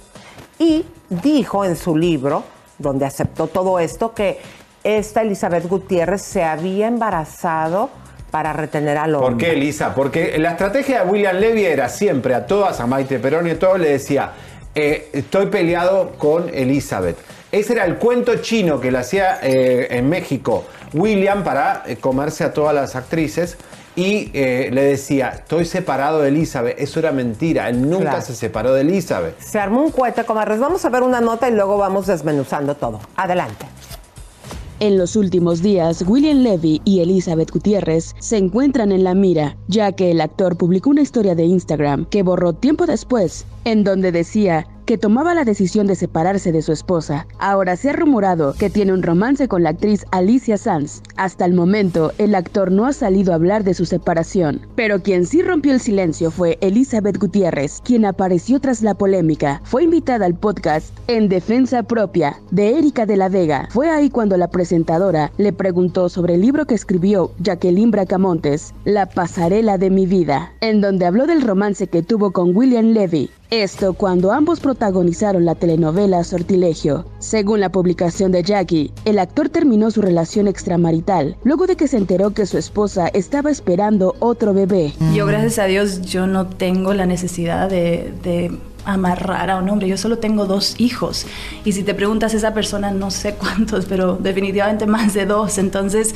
y 0.59 0.85
dijo 1.09 1.65
en 1.65 1.75
su 1.75 1.97
libro, 1.97 2.43
donde 2.77 3.05
aceptó 3.05 3.47
todo 3.47 3.79
esto, 3.79 4.13
que 4.13 4.39
esta 4.83 5.21
Elizabeth 5.21 5.67
Gutiérrez 5.67 6.21
se 6.21 6.43
había 6.43 6.87
embarazado 6.87 7.89
para 8.31 8.53
retener 8.53 8.97
al 8.97 9.15
hombre. 9.15 9.29
¿Por 9.31 9.37
qué, 9.37 9.51
Elisa? 9.53 9.93
Porque 9.95 10.37
la 10.37 10.51
estrategia 10.51 11.03
de 11.03 11.09
William 11.09 11.35
Levy 11.37 11.65
era 11.65 11.89
siempre 11.89 12.35
a 12.35 12.45
todas, 12.45 12.79
a 12.79 12.85
Maite 12.87 13.19
Perón 13.19 13.47
y 13.47 13.51
a 13.51 13.59
todos, 13.59 13.79
le 13.79 13.89
decía, 13.89 14.31
eh, 14.75 15.09
estoy 15.13 15.47
peleado 15.47 16.11
con 16.17 16.49
Elizabeth. 16.53 17.17
Ese 17.51 17.73
era 17.73 17.85
el 17.85 17.95
cuento 17.95 18.35
chino 18.35 18.79
que 18.79 18.91
le 18.91 18.99
hacía 18.99 19.39
eh, 19.41 19.87
en 19.89 20.07
México 20.07 20.65
William 20.93 21.43
para 21.43 21.81
eh, 21.87 21.95
comerse 21.97 22.43
a 22.43 22.53
todas 22.53 22.75
las 22.75 22.95
actrices 22.95 23.57
y 23.95 24.29
eh, 24.35 24.69
le 24.71 24.83
decía, 24.83 25.29
estoy 25.29 25.65
separado 25.65 26.21
de 26.21 26.29
Elizabeth. 26.29 26.79
Eso 26.79 26.99
era 26.99 27.11
mentira, 27.11 27.67
él 27.67 27.89
nunca 27.89 28.09
Claro. 28.11 28.21
se 28.21 28.35
separó 28.35 28.73
de 28.73 28.81
Elizabeth. 28.81 29.39
Se 29.39 29.59
armó 29.59 29.81
un 29.83 29.91
cohete, 29.91 30.23
comadres. 30.23 30.59
Vamos 30.59 30.85
a 30.85 30.89
ver 30.89 31.01
una 31.01 31.19
nota 31.19 31.49
y 31.49 31.53
luego 31.53 31.77
vamos 31.79 32.05
desmenuzando 32.05 32.75
todo. 32.75 32.99
Adelante. 33.15 33.65
En 34.81 34.97
los 34.97 35.17
últimos 35.17 35.61
días, 35.61 36.05
William 36.07 36.37
Levy 36.37 36.81
y 36.85 37.01
Elizabeth 37.01 37.51
Gutiérrez 37.51 38.15
se 38.19 38.37
encuentran 38.37 38.93
en 38.93 39.03
la 39.03 39.13
mira, 39.13 39.57
ya 39.67 39.91
que 39.91 40.09
el 40.09 40.21
actor 40.21 40.55
publicó 40.55 40.89
una 40.91 41.01
historia 41.01 41.35
de 41.35 41.43
Instagram 41.43 42.05
que 42.05 42.23
borró 42.23 42.53
tiempo 42.53 42.85
después, 42.85 43.45
en 43.65 43.83
donde 43.83 44.13
decía 44.13 44.67
que 44.89 44.97
tomaba 44.97 45.35
la 45.35 45.45
decisión 45.45 45.85
de 45.85 45.93
separarse 45.93 46.51
de 46.51 46.63
su 46.63 46.71
esposa. 46.71 47.27
Ahora 47.37 47.75
se 47.75 47.91
ha 47.91 47.93
rumorado 47.93 48.55
que 48.57 48.71
tiene 48.71 48.91
un 48.91 49.03
romance 49.03 49.47
con 49.47 49.61
la 49.61 49.69
actriz 49.69 50.03
Alicia 50.09 50.57
Sanz. 50.57 51.03
Hasta 51.15 51.45
el 51.45 51.53
momento, 51.53 52.11
el 52.17 52.33
actor 52.33 52.71
no 52.71 52.87
ha 52.87 52.93
salido 52.93 53.31
a 53.31 53.35
hablar 53.35 53.63
de 53.63 53.75
su 53.75 53.85
separación, 53.85 54.61
pero 54.73 55.03
quien 55.03 55.27
sí 55.27 55.43
rompió 55.43 55.73
el 55.73 55.79
silencio 55.79 56.31
fue 56.31 56.57
Elizabeth 56.61 57.19
Gutiérrez, 57.19 57.81
quien 57.83 58.03
apareció 58.03 58.59
tras 58.59 58.81
la 58.81 58.95
polémica. 58.95 59.61
Fue 59.63 59.83
invitada 59.83 60.25
al 60.25 60.33
podcast 60.33 60.91
En 61.05 61.29
Defensa 61.29 61.83
Propia 61.83 62.37
de 62.49 62.79
Erika 62.79 63.05
de 63.05 63.17
la 63.17 63.29
Vega. 63.29 63.67
Fue 63.69 63.91
ahí 63.91 64.09
cuando 64.09 64.37
la 64.37 64.49
presentadora 64.49 65.31
le 65.37 65.53
preguntó 65.53 66.09
sobre 66.09 66.33
el 66.33 66.41
libro 66.41 66.65
que 66.65 66.73
escribió 66.73 67.29
Jacqueline 67.37 67.91
Bracamontes, 67.91 68.73
La 68.85 69.05
pasarela 69.05 69.77
de 69.77 69.91
mi 69.91 70.07
vida, 70.07 70.51
en 70.61 70.81
donde 70.81 71.05
habló 71.05 71.27
del 71.27 71.43
romance 71.43 71.85
que 71.85 72.01
tuvo 72.01 72.31
con 72.31 72.57
William 72.57 72.85
Levy. 72.85 73.29
Esto 73.51 73.93
cuando 73.93 74.31
ambos 74.31 74.59
protagonizaron 74.59 75.43
la 75.43 75.55
telenovela 75.55 76.23
Sortilegio. 76.23 77.07
Según 77.17 77.61
la 77.61 77.71
publicación 77.71 78.31
de 78.31 78.43
Jackie, 78.43 78.91
el 79.05 79.17
actor 79.17 79.49
terminó 79.49 79.89
su 79.89 80.03
relación 80.03 80.47
extramarital 80.47 81.35
luego 81.43 81.65
de 81.65 81.75
que 81.75 81.87
se 81.87 81.97
enteró 81.97 82.29
que 82.29 82.45
su 82.45 82.59
esposa 82.59 83.07
estaba 83.07 83.49
esperando 83.49 84.15
otro 84.19 84.53
bebé. 84.53 84.93
Yo, 85.15 85.25
gracias 85.25 85.57
a 85.57 85.65
Dios, 85.65 86.01
yo 86.01 86.27
no 86.27 86.45
tengo 86.45 86.93
la 86.93 87.07
necesidad 87.07 87.67
de, 87.71 88.13
de 88.21 88.51
amarrar 88.85 89.49
a 89.49 89.57
un 89.57 89.67
hombre. 89.67 89.87
Yo 89.87 89.97
solo 89.97 90.19
tengo 90.19 90.45
dos 90.45 90.75
hijos. 90.79 91.25
Y 91.65 91.71
si 91.71 91.81
te 91.81 91.95
preguntas 91.95 92.35
a 92.35 92.37
esa 92.37 92.53
persona, 92.53 92.91
no 92.91 93.09
sé 93.09 93.33
cuántos, 93.33 93.85
pero 93.85 94.15
definitivamente 94.15 94.85
más 94.85 95.15
de 95.15 95.25
dos. 95.25 95.57
Entonces, 95.57 96.13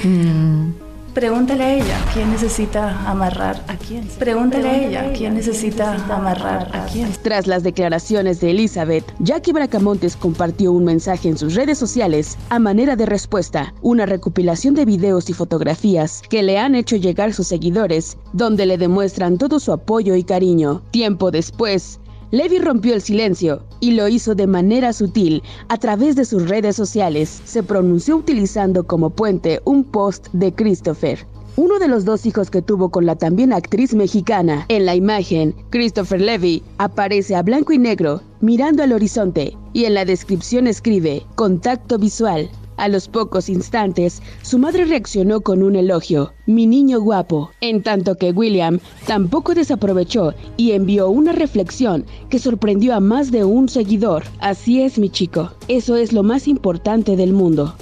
pregúntale 1.14 1.64
a 1.64 1.74
ella 1.76 2.06
quién 2.14 2.32
necesita 2.32 3.10
amarrar 3.10 3.64
a 3.68 3.76
quién. 3.78 4.08
Pregúntale 4.20 4.70
a 4.70 4.88
ella 4.88 5.14
quién 5.14 5.36
necesita 5.36 5.96
amarrar 6.14 6.70
a 6.76 6.86
quién. 6.86 7.10
Tras 7.22 7.48
las 7.48 7.64
declaraciones 7.64 8.40
de 8.40 8.52
Elizabeth, 8.52 9.06
Jackie 9.20 9.54
Bracamontes 9.54 10.16
compartió 10.16 10.72
un 10.72 10.86
mensaje 10.86 11.30
en 11.30 11.38
sus 11.38 11.56
redes 11.56 11.78
sociales 11.78 12.38
a 12.50 12.60
manera 12.60 12.96
de 12.96 13.06
respuesta, 13.06 13.74
una 13.82 14.06
recopilación 14.06 14.74
de 14.74 14.86
videos 14.86 15.30
y 15.30 15.34
fotografías 15.34 16.22
que 16.30 16.44
le 16.44 16.58
han 16.58 16.76
hecho 16.76 16.96
llegar 16.96 17.34
sus 17.34 17.48
seguidores, 17.48 18.18
donde 18.34 18.66
le 18.66 18.78
demuestran 18.78 19.38
todo 19.38 19.60
su 19.60 19.72
apoyo 19.72 20.16
y 20.16 20.24
cariño. 20.24 20.82
Tiempo 20.92 21.32
después, 21.32 22.00
Levi 22.34 22.58
rompió 22.58 22.96
el 22.96 23.02
silencio 23.04 23.62
y 23.80 23.92
lo 23.92 24.08
hizo 24.08 24.34
de 24.34 24.48
manera 24.48 24.92
sutil 24.92 25.44
a 25.68 25.78
través 25.78 26.16
de 26.16 26.26
sus 26.26 26.50
redes 26.50 26.76
sociales. 26.76 27.44
Se 27.46 27.62
pronunció 27.62 28.18
utilizando 28.18 28.88
como 28.88 29.12
puente 29.12 29.62
un 29.66 29.84
post 29.84 30.30
de 30.34 30.52
Christopher, 30.52 31.28
uno 31.58 31.78
de 31.78 31.88
los 31.88 32.06
dos 32.06 32.26
hijos 32.26 32.50
que 32.50 32.64
tuvo 32.64 32.90
con 32.90 33.06
la 33.06 33.16
también 33.16 33.54
actriz 33.54 33.94
mexicana. 33.94 34.66
En 34.70 34.88
la 34.88 34.96
imagen, 34.96 35.54
Christopher 35.70 36.22
Levy 36.22 36.64
aparece 36.80 37.36
a 37.36 37.44
blanco 37.44 37.72
y 37.72 37.78
negro, 37.78 38.24
mirando 38.42 38.82
al 38.82 38.94
horizonte, 38.94 39.56
y 39.72 39.86
en 39.86 39.94
la 39.94 40.04
descripción 40.04 40.66
escribe, 40.66 41.22
contacto 41.36 42.00
visual. 42.00 42.50
A 42.78 42.88
los 42.88 43.08
pocos 43.08 43.50
instantes, 43.50 44.22
su 44.42 44.58
madre 44.58 44.86
reaccionó 44.86 45.42
con 45.42 45.62
un 45.64 45.76
elogio, 45.76 46.34
mi 46.48 46.66
niño 46.66 47.00
guapo, 47.02 47.52
en 47.62 47.84
tanto 47.84 48.16
que 48.18 48.32
William 48.32 48.80
tampoco 49.06 49.54
desaprovechó 49.54 50.34
y 50.58 50.72
envió 50.72 51.10
una 51.10 51.34
reflexión 51.34 52.06
que 52.30 52.40
sorprendió 52.40 52.96
a 52.96 53.00
más 53.00 53.32
de 53.32 53.44
un 53.44 53.70
seguidor. 53.70 54.24
Así 54.40 54.82
es, 54.82 54.98
mi 54.98 55.10
chico, 55.10 55.52
eso 55.68 55.96
es 55.98 56.14
lo 56.14 56.24
más 56.24 56.48
importante 56.48 57.16
del 57.16 57.34
mundo. 57.34 57.76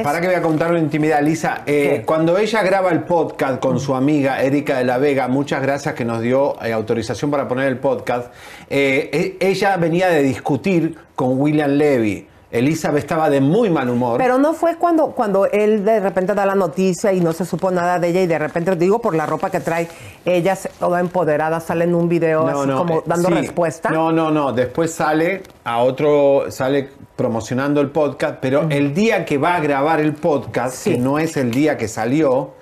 A- 0.00 0.02
para 0.02 0.20
que 0.20 0.28
voy 0.28 0.36
a 0.36 0.42
contar 0.42 0.70
una 0.70 0.78
intimidad, 0.80 1.20
Lisa. 1.22 1.62
Eh, 1.66 2.04
cuando 2.06 2.38
ella 2.38 2.62
graba 2.62 2.90
el 2.90 3.02
podcast 3.04 3.60
con 3.60 3.80
su 3.80 3.94
amiga 3.94 4.42
Erika 4.42 4.78
de 4.78 4.84
la 4.84 4.98
Vega, 4.98 5.28
muchas 5.28 5.60
gracias 5.62 5.94
que 5.94 6.04
nos 6.04 6.22
dio 6.22 6.62
eh, 6.62 6.72
autorización 6.72 7.30
para 7.30 7.48
poner 7.48 7.66
el 7.68 7.78
podcast. 7.78 8.32
eh, 8.70 9.36
e- 9.40 9.46
ella 9.50 9.76
venía 9.76 10.08
de 10.08 10.22
discutir 10.22 10.96
con 11.14 11.38
William 11.40 11.70
Levy. 11.72 12.26
Elizabeth 12.50 13.00
estaba 13.00 13.28
de 13.28 13.40
muy 13.40 13.70
mal 13.70 13.90
humor. 13.90 14.18
Pero 14.18 14.38
no 14.38 14.54
fue 14.54 14.76
cuando, 14.76 15.08
cuando 15.08 15.46
él 15.46 15.84
de 15.84 16.00
repente 16.00 16.34
da 16.34 16.46
la 16.46 16.54
noticia 16.54 17.12
y 17.12 17.20
no 17.20 17.32
se 17.32 17.44
supo 17.44 17.70
nada 17.70 17.98
de 17.98 18.08
ella 18.08 18.22
y 18.22 18.26
de 18.26 18.38
repente, 18.38 18.76
digo 18.76 19.00
por 19.00 19.14
la 19.16 19.26
ropa 19.26 19.50
que 19.50 19.60
trae, 19.60 19.88
ella 20.24 20.56
toda 20.78 21.00
empoderada 21.00 21.58
sale 21.60 21.84
en 21.84 21.94
un 21.94 22.08
video 22.08 22.46
así 22.46 22.70
como 22.70 22.98
eh, 22.98 23.02
dando 23.04 23.28
sí. 23.28 23.34
respuesta. 23.34 23.90
No, 23.90 24.12
no, 24.12 24.30
no. 24.30 24.52
Después 24.52 24.92
sale 24.92 25.42
a 25.64 25.78
otro, 25.78 26.50
sale 26.50 26.90
promocionando 27.16 27.80
el 27.80 27.90
podcast, 27.90 28.36
pero 28.40 28.66
el 28.70 28.94
día 28.94 29.24
que 29.24 29.38
va 29.38 29.56
a 29.56 29.60
grabar 29.60 30.00
el 30.00 30.14
podcast, 30.14 30.84
que 30.84 30.98
no 30.98 31.18
es 31.18 31.36
el 31.36 31.50
día 31.50 31.76
que 31.76 31.88
salió, 31.88 32.52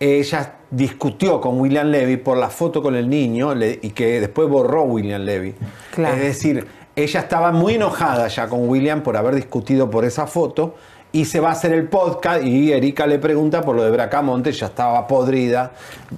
ella 0.00 0.54
discutió 0.70 1.40
con 1.40 1.60
William 1.60 1.88
Levy 1.88 2.16
por 2.16 2.36
la 2.36 2.48
foto 2.48 2.82
con 2.82 2.94
el 2.94 3.08
niño 3.08 3.52
y 3.60 3.90
que 3.90 4.20
después 4.20 4.48
borró 4.48 4.84
William 4.84 5.22
Levy. 5.22 5.54
Claro. 5.92 6.16
Es 6.16 6.22
decir, 6.22 6.66
ella 6.96 7.20
estaba 7.20 7.52
muy 7.52 7.74
enojada 7.74 8.26
ya 8.28 8.48
con 8.48 8.68
William 8.68 9.02
por 9.02 9.16
haber 9.16 9.34
discutido 9.34 9.90
por 9.90 10.04
esa 10.04 10.26
foto. 10.26 10.74
Y 11.12 11.24
se 11.24 11.40
va 11.40 11.50
a 11.50 11.52
hacer 11.52 11.72
el 11.72 11.88
podcast 11.88 12.42
y 12.42 12.72
Erika 12.72 13.06
le 13.06 13.18
pregunta 13.18 13.62
por 13.62 13.74
lo 13.74 13.84
de 13.84 13.90
Bracamonte, 13.90 14.52
ya 14.52 14.66
estaba 14.66 15.06
podrida 15.06 15.70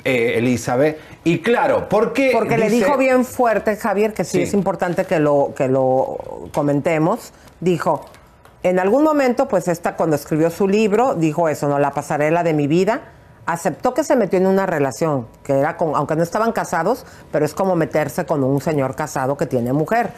eh, 0.05 0.35
Elizabeth. 0.39 0.99
Y 1.23 1.39
claro, 1.41 1.89
¿por 1.89 2.13
qué? 2.13 2.31
Porque 2.33 2.59
le 2.59 2.69
dijo 2.69 2.97
bien 2.97 3.25
fuerte, 3.25 3.77
Javier, 3.77 4.13
que 4.13 4.25
sí, 4.25 4.39
Sí. 4.39 4.43
es 4.43 4.55
importante 4.55 5.05
que 5.05 5.21
lo, 5.21 5.53
que 5.57 5.69
lo 5.69 6.49
comentemos. 6.53 7.33
Dijo, 7.61 8.07
en 8.65 8.81
algún 8.81 9.05
momento, 9.05 9.47
pues 9.47 9.69
esta 9.69 9.95
cuando 9.95 10.17
escribió 10.17 10.51
su 10.51 10.67
libro, 10.67 11.15
dijo 11.15 11.49
eso, 11.49 11.69
¿no? 11.69 11.79
La 11.79 11.93
pasarela 11.93 12.43
de 12.43 12.55
mi 12.55 12.67
vida. 12.67 13.03
Aceptó 13.49 13.95
que 13.95 14.05
se 14.05 14.15
metió 14.15 14.39
en 14.39 14.47
una 14.47 14.67
relación, 14.67 15.27
que 15.43 15.55
era 15.55 15.79
con, 15.79 15.97
aunque 15.97 16.15
no 16.17 16.23
estaban 16.23 16.53
casados, 16.53 17.07
pero 17.33 17.47
es 17.47 17.55
como 17.55 17.77
meterse 17.77 18.27
con 18.27 18.45
un 18.45 18.61
señor 18.61 18.95
casado 18.95 19.39
que 19.39 19.47
tiene 19.47 19.73
mujer. 19.73 20.11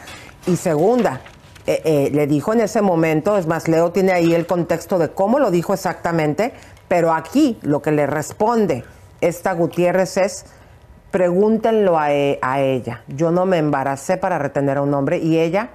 Y 0.47 0.57
segunda, 0.57 1.21
eh, 1.65 1.81
eh, 1.85 2.09
le 2.11 2.27
dijo 2.27 2.51
en 2.51 2.59
ese 2.59 2.81
momento, 2.81 3.37
es 3.37 3.47
más, 3.47 3.69
Leo 3.69 3.93
tiene 3.93 4.11
ahí 4.11 4.35
el 4.35 4.45
contexto 4.45 4.99
de 4.99 5.11
cómo 5.11 5.39
lo 5.39 5.49
dijo 5.49 5.73
exactamente, 5.73 6.53
pero 6.89 7.13
aquí 7.13 7.57
lo 7.61 7.81
que 7.81 7.93
le 7.93 8.05
responde 8.05 8.83
esta 9.21 9.53
Gutiérrez 9.53 10.17
es, 10.17 10.45
pregúntenlo 11.09 11.97
a, 11.97 12.11
e- 12.11 12.37
a 12.41 12.59
ella. 12.59 13.03
Yo 13.07 13.31
no 13.31 13.45
me 13.45 13.59
embaracé 13.59 14.17
para 14.17 14.39
retener 14.39 14.77
a 14.77 14.81
un 14.81 14.93
hombre 14.93 15.19
y 15.19 15.39
ella 15.39 15.69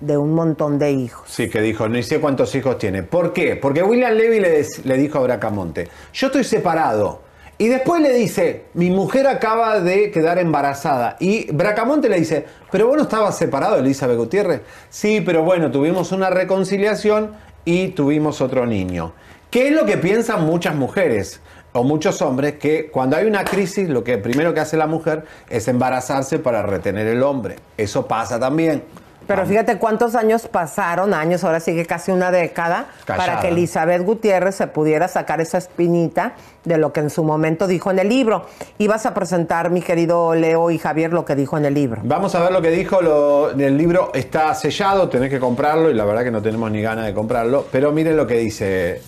de 0.00 0.16
un 0.16 0.34
montón 0.34 0.78
de 0.78 0.92
hijos. 0.92 1.28
Sí, 1.28 1.48
que 1.48 1.60
dijo, 1.60 1.88
no 1.88 2.02
sé 2.02 2.20
cuántos 2.20 2.54
hijos 2.54 2.78
tiene. 2.78 3.02
¿Por 3.02 3.32
qué? 3.32 3.56
Porque 3.56 3.82
William 3.82 4.14
Levy 4.14 4.40
le, 4.40 4.66
le 4.84 4.96
dijo 4.96 5.18
a 5.18 5.22
Bracamonte, 5.22 5.88
yo 6.12 6.28
estoy 6.28 6.44
separado. 6.44 7.22
Y 7.58 7.68
después 7.68 8.00
le 8.00 8.14
dice, 8.14 8.64
mi 8.72 8.88
mujer 8.90 9.26
acaba 9.26 9.80
de 9.80 10.10
quedar 10.10 10.38
embarazada. 10.38 11.18
Y 11.20 11.52
Bracamonte 11.52 12.08
le 12.08 12.18
dice, 12.18 12.46
pero 12.72 12.86
vos 12.86 12.96
no 12.96 13.02
estabas 13.02 13.36
separado, 13.36 13.76
Elizabeth 13.76 14.16
Gutiérrez. 14.16 14.62
Sí, 14.88 15.20
pero 15.20 15.42
bueno, 15.42 15.70
tuvimos 15.70 16.10
una 16.10 16.30
reconciliación 16.30 17.32
y 17.66 17.88
tuvimos 17.88 18.40
otro 18.40 18.64
niño. 18.64 19.12
¿Qué 19.50 19.68
es 19.68 19.74
lo 19.74 19.84
que 19.84 19.98
piensan 19.98 20.46
muchas 20.46 20.74
mujeres? 20.74 21.40
O 21.72 21.84
muchos 21.84 22.22
hombres 22.22 22.54
que 22.54 22.90
cuando 22.90 23.16
hay 23.16 23.26
una 23.26 23.44
crisis 23.44 23.90
lo 23.90 24.02
que 24.02 24.16
primero 24.16 24.54
que 24.54 24.60
hace 24.60 24.78
la 24.78 24.86
mujer 24.86 25.24
es 25.50 25.68
embarazarse 25.68 26.38
para 26.38 26.62
retener 26.62 27.08
el 27.08 27.22
hombre. 27.22 27.56
Eso 27.76 28.06
pasa 28.06 28.40
también. 28.40 28.82
Pero 29.30 29.46
fíjate 29.46 29.78
cuántos 29.78 30.16
años 30.16 30.48
pasaron, 30.48 31.14
años, 31.14 31.44
ahora 31.44 31.60
sigue 31.60 31.86
casi 31.86 32.10
una 32.10 32.32
década, 32.32 32.86
Callada. 33.04 33.26
para 33.26 33.40
que 33.40 33.48
Elizabeth 33.50 34.02
Gutiérrez 34.02 34.56
se 34.56 34.66
pudiera 34.66 35.06
sacar 35.06 35.40
esa 35.40 35.56
espinita 35.56 36.32
de 36.64 36.78
lo 36.78 36.92
que 36.92 36.98
en 36.98 37.10
su 37.10 37.22
momento 37.22 37.68
dijo 37.68 37.92
en 37.92 38.00
el 38.00 38.08
libro. 38.08 38.46
Ibas 38.78 39.06
a 39.06 39.14
presentar, 39.14 39.70
mi 39.70 39.82
querido 39.82 40.34
Leo 40.34 40.72
y 40.72 40.78
Javier, 40.78 41.12
lo 41.12 41.24
que 41.24 41.36
dijo 41.36 41.56
en 41.56 41.64
el 41.64 41.74
libro. 41.74 42.00
Vamos 42.02 42.34
a 42.34 42.40
ver 42.40 42.50
lo 42.50 42.60
que 42.60 42.70
dijo. 42.70 43.00
Lo, 43.02 43.50
el 43.50 43.78
libro 43.78 44.10
está 44.14 44.52
sellado, 44.56 45.08
tenés 45.08 45.30
que 45.30 45.38
comprarlo 45.38 45.90
y 45.90 45.94
la 45.94 46.04
verdad 46.04 46.24
que 46.24 46.32
no 46.32 46.42
tenemos 46.42 46.68
ni 46.72 46.82
ganas 46.82 47.06
de 47.06 47.14
comprarlo. 47.14 47.66
Pero 47.70 47.92
miren 47.92 48.16
lo 48.16 48.26
que 48.26 48.38
dice. 48.38 49.00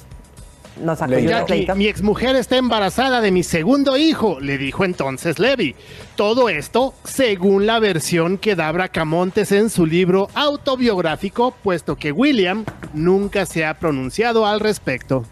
Nos 0.80 0.98
Jackie, 0.98 1.66
mi 1.76 1.86
exmujer 1.86 2.34
está 2.36 2.56
embarazada 2.56 3.20
de 3.20 3.30
mi 3.30 3.42
segundo 3.42 3.96
hijo, 3.96 4.40
le 4.40 4.58
dijo 4.58 4.84
entonces 4.84 5.38
Levi. 5.38 5.74
Todo 6.16 6.48
esto 6.48 6.94
según 7.04 7.66
la 7.66 7.78
versión 7.78 8.38
que 8.38 8.56
da 8.56 8.72
Bracamontes 8.72 9.52
en 9.52 9.70
su 9.70 9.86
libro 9.86 10.28
autobiográfico, 10.34 11.54
puesto 11.62 11.96
que 11.96 12.10
William 12.10 12.64
nunca 12.94 13.44
se 13.46 13.66
ha 13.66 13.74
pronunciado 13.74 14.46
al 14.46 14.60
respecto. 14.60 15.24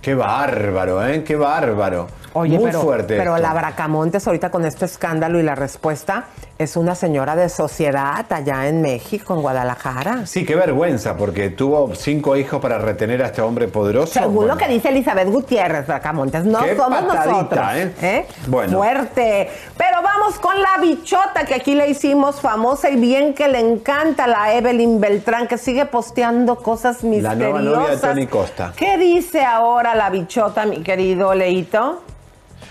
Qué 0.00 0.14
bárbaro, 0.14 1.06
¿eh? 1.06 1.22
Qué 1.24 1.36
bárbaro. 1.36 2.08
Oye, 2.38 2.56
Muy 2.56 2.66
pero, 2.66 2.80
fuerte. 2.82 3.16
pero 3.16 3.36
esto. 3.36 3.48
la 3.48 3.54
Bracamontes 3.54 4.26
ahorita 4.26 4.50
con 4.50 4.64
este 4.64 4.84
escándalo 4.84 5.38
y 5.38 5.42
la 5.42 5.54
respuesta 5.54 6.24
es 6.58 6.76
una 6.76 6.94
señora 6.94 7.36
de 7.36 7.48
sociedad 7.48 8.24
allá 8.30 8.66
en 8.66 8.82
México, 8.82 9.34
en 9.34 9.42
Guadalajara. 9.42 10.26
Sí, 10.26 10.44
qué 10.44 10.54
vergüenza, 10.56 11.16
porque 11.16 11.50
tuvo 11.50 11.94
cinco 11.94 12.36
hijos 12.36 12.60
para 12.60 12.78
retener 12.78 13.22
a 13.22 13.26
este 13.26 13.42
hombre 13.42 13.68
poderoso. 13.68 14.12
Según 14.14 14.34
Bueno, 14.34 14.54
lo 14.54 14.58
que 14.58 14.66
dice 14.68 14.88
Elizabeth 14.88 15.28
Gutiérrez, 15.28 15.86
Bracamontes, 15.86 16.44
no 16.44 16.60
Qué 16.64 16.76
somos 16.76 17.00
patadita, 17.02 17.26
nosotros. 17.32 17.66
¿eh? 17.74 17.92
¿eh? 18.02 18.26
Bueno. 18.48 18.78
Fuerte. 18.78 19.50
Pero 19.76 20.02
vamos 20.02 20.38
con 20.40 20.60
la 20.60 20.78
bichota 20.80 21.44
que 21.46 21.54
aquí 21.54 21.74
le 21.74 21.88
hicimos 21.90 22.40
famosa 22.40 22.90
y 22.90 22.96
bien 22.96 23.34
que 23.34 23.46
le 23.48 23.60
encanta 23.60 24.26
la 24.26 24.54
Evelyn 24.54 25.00
Beltrán, 25.00 25.46
que 25.46 25.58
sigue 25.58 25.86
posteando 25.86 26.56
cosas 26.56 27.02
La 27.04 27.08
misteriosas. 27.10 27.38
nueva 27.38 27.60
novia 27.62 27.90
de 27.94 27.96
Tony 27.98 28.26
Costa. 28.26 28.72
¿Qué 28.76 28.98
dice 28.98 29.44
ahora 29.44 29.94
la 29.94 30.10
bichota, 30.10 30.66
mi 30.66 30.82
querido 30.82 31.34
Leito? 31.34 32.02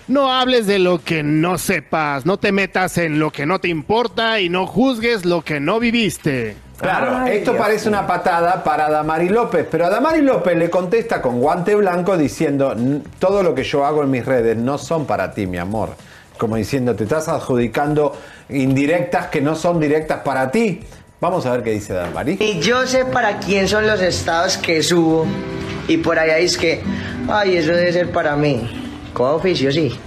No 0.07 0.31
hables 0.31 0.67
de 0.67 0.79
lo 0.79 1.03
que 1.03 1.21
no 1.21 1.57
sepas, 1.57 2.25
no 2.25 2.37
te 2.37 2.51
metas 2.53 2.97
en 2.97 3.19
lo 3.19 3.29
que 3.31 3.45
no 3.45 3.59
te 3.59 3.67
importa 3.67 4.39
y 4.39 4.47
no 4.49 4.65
juzgues 4.65 5.25
lo 5.25 5.41
que 5.41 5.59
no 5.59 5.79
viviste. 5.79 6.55
Claro, 6.79 7.25
esto 7.25 7.57
parece 7.57 7.89
una 7.89 8.05
patada 8.07 8.63
para 8.63 8.89
Damari 8.89 9.29
López, 9.29 9.65
pero 9.69 9.85
a 9.87 9.89
Damari 9.89 10.21
López 10.21 10.55
le 10.55 10.69
contesta 10.69 11.21
con 11.21 11.41
guante 11.41 11.73
blanco 11.75 12.15
diciendo, 12.17 12.71
"N- 12.73 13.01
todo 13.19 13.41
lo 13.43 13.53
que 13.55 13.63
yo 13.63 13.83
hago 13.85 14.03
en 14.03 14.11
mis 14.11 14.23
redes 14.25 14.55
no 14.55 14.77
son 14.77 15.05
para 15.05 15.31
ti, 15.33 15.45
mi 15.47 15.57
amor. 15.57 15.89
Como 16.37 16.55
diciendo, 16.55 16.95
te 16.95 17.03
estás 17.03 17.27
adjudicando 17.29 18.15
indirectas 18.49 19.25
que 19.27 19.41
no 19.41 19.55
son 19.55 19.79
directas 19.79 20.19
para 20.23 20.51
ti. 20.51 20.81
Vamos 21.19 21.47
a 21.47 21.51
ver 21.51 21.63
qué 21.63 21.71
dice 21.71 21.93
Damari. 21.93 22.37
Y 22.39 22.59
yo 22.59 22.85
sé 22.85 23.05
para 23.05 23.39
quién 23.39 23.67
son 23.67 23.87
los 23.87 23.99
estados 24.01 24.55
que 24.57 24.83
subo. 24.83 25.25
Y 25.87 25.97
por 25.97 26.19
allá 26.19 26.37
es 26.37 26.57
que, 26.57 26.81
ay, 27.27 27.57
eso 27.57 27.71
debe 27.71 27.91
ser 27.91 28.11
para 28.11 28.35
mí. 28.35 28.83
Con 29.17 29.31
oficio, 29.31 29.71
sí. 29.71 29.99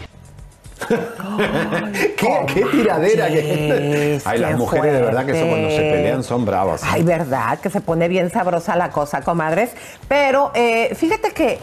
¿Qué, 2.17 2.47
qué 2.55 2.65
tiradera 2.71 3.27
que... 3.27 4.21
Ay, 4.25 4.39
las 4.39 4.57
mujeres 4.57 4.93
de 4.93 5.01
verdad 5.03 5.27
que 5.27 5.35
son, 5.35 5.49
cuando 5.49 5.69
se 5.69 5.79
pelean 5.79 6.23
son 6.23 6.45
bravas. 6.45 6.85
¿eh? 6.85 6.87
Ay, 6.89 7.03
verdad, 7.03 7.59
que 7.59 7.71
se 7.71 7.81
pone 7.81 8.07
bien 8.07 8.31
sabrosa 8.31 8.77
la 8.77 8.91
cosa, 8.91 9.23
comadres. 9.23 9.71
Pero 10.07 10.53
eh, 10.55 10.95
fíjate 10.95 11.33
que, 11.33 11.59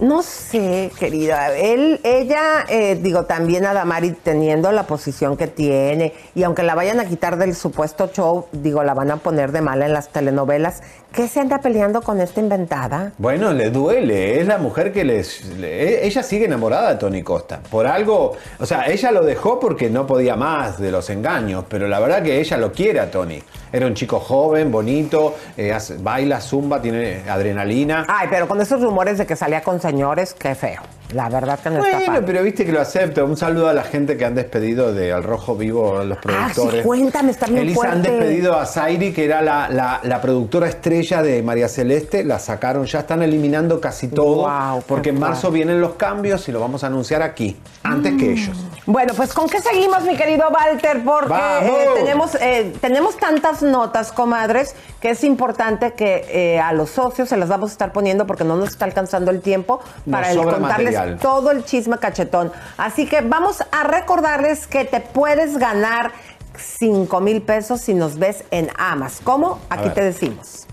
no 0.00 0.22
sé, 0.22 0.90
querida, 0.98 1.54
él, 1.56 2.00
ella, 2.04 2.64
eh, 2.68 2.98
digo, 3.00 3.24
también 3.26 3.66
a 3.66 3.74
Damari 3.74 4.12
teniendo 4.12 4.72
la 4.72 4.84
posición 4.84 5.36
que 5.36 5.46
tiene, 5.46 6.14
y 6.34 6.42
aunque 6.42 6.62
la 6.62 6.74
vayan 6.74 7.00
a 7.00 7.04
quitar 7.04 7.36
del 7.36 7.54
supuesto 7.54 8.08
show, 8.12 8.46
digo, 8.52 8.82
la 8.82 8.94
van 8.94 9.10
a 9.10 9.16
poner 9.16 9.52
de 9.52 9.60
mala 9.60 9.86
en 9.86 9.92
las 9.92 10.08
telenovelas, 10.08 10.82
¿qué 11.12 11.28
se 11.28 11.40
anda 11.40 11.60
peleando 11.60 12.00
con 12.02 12.20
esta 12.20 12.40
inventada? 12.40 13.12
Bueno, 13.18 13.52
le 13.52 13.70
duele, 13.70 14.40
es 14.40 14.46
la 14.46 14.58
mujer 14.58 14.92
que 14.92 15.04
les... 15.04 15.44
le- 15.58 16.06
ella 16.06 16.22
sigue 16.22 16.46
enamorada 16.46 16.90
de 16.90 16.96
Tony 16.96 17.22
Costa. 17.22 17.60
Por 17.70 17.86
algo, 17.86 18.32
o 18.58 18.66
sea, 18.66 18.86
ella 18.86 19.10
lo 19.12 19.22
dejó 19.22 19.60
porque 19.60 19.90
no 19.90 20.06
podía 20.06 20.34
más 20.34 20.78
de 20.78 20.90
los 20.90 21.10
engaños, 21.10 21.64
pero 21.68 21.88
la 21.88 22.00
verdad 22.00 22.22
que 22.22 22.40
ella 22.40 22.56
lo 22.56 22.72
quiere 22.72 23.00
a 23.00 23.10
Tony. 23.10 23.42
Era 23.72 23.86
un 23.86 23.94
chico 23.94 24.18
joven, 24.18 24.70
bonito, 24.70 25.34
eh, 25.56 25.76
baila, 26.00 26.40
zumba, 26.40 26.82
tiene 26.82 27.22
adrenalina. 27.28 28.04
Ay, 28.08 28.28
pero 28.30 28.48
con 28.48 28.60
esos 28.60 28.80
rumores 28.80 29.18
de 29.18 29.26
que 29.26 29.36
salía 29.36 29.62
con 29.62 29.80
señores, 29.80 30.34
qué 30.34 30.54
feo. 30.54 30.99
La 31.12 31.28
verdad 31.28 31.58
que 31.58 31.70
no 31.70 31.84
está 31.84 31.98
Bueno, 31.98 32.22
pero 32.26 32.42
viste 32.42 32.64
que 32.64 32.72
lo 32.72 32.80
acepto. 32.80 33.24
Un 33.24 33.36
saludo 33.36 33.68
a 33.68 33.74
la 33.74 33.82
gente 33.82 34.16
que 34.16 34.24
han 34.24 34.34
despedido 34.34 34.92
de 34.92 35.12
Al 35.12 35.24
Rojo 35.24 35.56
Vivo, 35.56 35.98
a 35.98 36.04
los 36.04 36.18
Ah, 36.18 36.20
productores. 36.22 36.82
sí, 36.82 36.86
cuéntame, 36.86 37.30
está 37.32 37.46
bien 37.46 37.58
Elisa, 37.58 37.90
han 37.92 38.02
despedido 38.02 38.56
a 38.58 38.66
Zairi, 38.66 39.12
que 39.12 39.24
era 39.24 39.42
la, 39.42 39.68
la- 39.68 40.00
la 40.02 40.20
productora 40.20 40.68
estrella 40.68 41.22
de 41.22 41.42
María 41.42 41.68
Celeste. 41.68 42.22
La 42.24 42.38
sacaron, 42.38 42.84
ya 42.86 43.00
están 43.00 43.22
eliminando 43.22 43.80
casi 43.80 44.08
todo. 44.08 44.48
porque 44.86 45.10
en 45.10 45.18
marzo 45.18 45.50
vienen 45.50 45.80
los 45.80 45.94
cambios 45.94 46.48
y 46.48 46.52
lo 46.52 46.60
vamos 46.60 46.84
a 46.84 46.88
anunciar 46.88 47.22
aquí, 47.22 47.56
antes 47.82 48.12
Mm. 48.12 48.16
que 48.18 48.32
ellos. 48.32 48.56
Bueno, 48.86 49.12
pues 49.16 49.32
¿con 49.32 49.48
qué 49.48 49.60
seguimos, 49.60 50.02
mi 50.04 50.16
querido 50.16 50.44
Walter? 50.48 51.02
Porque 51.04 51.34
eh, 51.34 51.88
tenemos, 51.94 52.34
eh, 52.36 52.72
tenemos 52.80 53.16
tantas 53.16 53.62
notas, 53.62 54.12
comadres, 54.12 54.74
que 55.00 55.10
es 55.10 55.24
importante 55.24 55.92
que 55.92 56.26
eh, 56.28 56.60
a 56.60 56.72
los 56.72 56.90
socios 56.90 57.28
se 57.28 57.36
las 57.36 57.48
vamos 57.48 57.70
a 57.70 57.72
estar 57.72 57.92
poniendo 57.92 58.26
porque 58.26 58.44
no 58.44 58.56
nos 58.56 58.70
está 58.70 58.84
alcanzando 58.84 59.30
el 59.30 59.40
tiempo 59.40 59.80
para 60.10 60.30
el 60.32 60.38
contarles 60.42 60.96
todo 61.20 61.50
el 61.50 61.64
chisme 61.64 61.98
cachetón. 61.98 62.52
Así 62.76 63.06
que 63.06 63.20
vamos 63.20 63.62
a 63.72 63.84
recordarles 63.84 64.66
que 64.66 64.84
te 64.84 65.00
puedes 65.00 65.58
ganar 65.58 66.12
5 66.56 67.20
mil 67.20 67.42
pesos 67.42 67.80
si 67.80 67.94
nos 67.94 68.18
ves 68.18 68.44
en 68.50 68.68
Amas. 68.76 69.20
¿Cómo? 69.22 69.60
Aquí 69.70 69.88
te 69.90 70.02
decimos. 70.02 70.66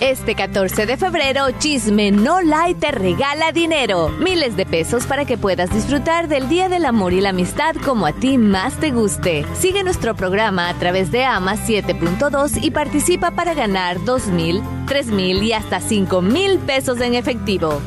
Este 0.00 0.34
14 0.34 0.84
de 0.84 0.98
febrero, 0.98 1.50
Chisme 1.58 2.10
No 2.10 2.42
Light 2.42 2.78
te 2.78 2.90
regala 2.90 3.52
dinero. 3.52 4.10
Miles 4.10 4.54
de 4.54 4.66
pesos 4.66 5.06
para 5.06 5.24
que 5.24 5.38
puedas 5.38 5.70
disfrutar 5.70 6.28
del 6.28 6.50
Día 6.50 6.68
del 6.68 6.84
Amor 6.84 7.14
y 7.14 7.22
la 7.22 7.30
Amistad 7.30 7.74
como 7.82 8.06
a 8.06 8.12
ti 8.12 8.36
más 8.36 8.74
te 8.74 8.90
guste. 8.90 9.46
Sigue 9.58 9.82
nuestro 9.82 10.14
programa 10.14 10.68
a 10.68 10.74
través 10.74 11.10
de 11.10 11.24
AMA 11.24 11.54
7.2 11.54 12.62
y 12.62 12.70
participa 12.72 13.30
para 13.30 13.54
ganar 13.54 14.04
2 14.04 14.26
mil, 14.26 14.62
3 14.86 15.06
mil 15.06 15.42
y 15.42 15.54
hasta 15.54 15.80
5 15.80 16.20
mil 16.20 16.58
pesos 16.58 17.00
en 17.00 17.14
efectivo. 17.14 17.80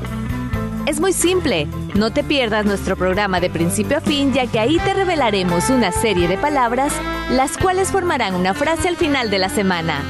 Es 0.90 1.00
muy 1.00 1.14
simple. 1.14 1.68
No 1.94 2.12
te 2.12 2.24
pierdas 2.24 2.66
nuestro 2.66 2.96
programa 2.96 3.40
de 3.40 3.52
principio 3.52 3.98
a 3.98 4.02
fin, 4.02 4.34
ya 4.34 4.48
que 4.48 4.58
ahí 4.58 4.80
te 4.80 4.96
revelaremos 4.96 5.70
una 5.70 5.92
serie 5.92 6.28
de 6.28 6.36
palabras, 6.36 6.92
las 7.30 7.60
cuales 7.60 7.92
formarán 7.92 8.34
una 8.34 8.56
frase 8.56 8.88
al 8.88 8.98
final 8.98 9.30
de 9.30 9.38
la 9.38 9.50
semana. 9.50 10.02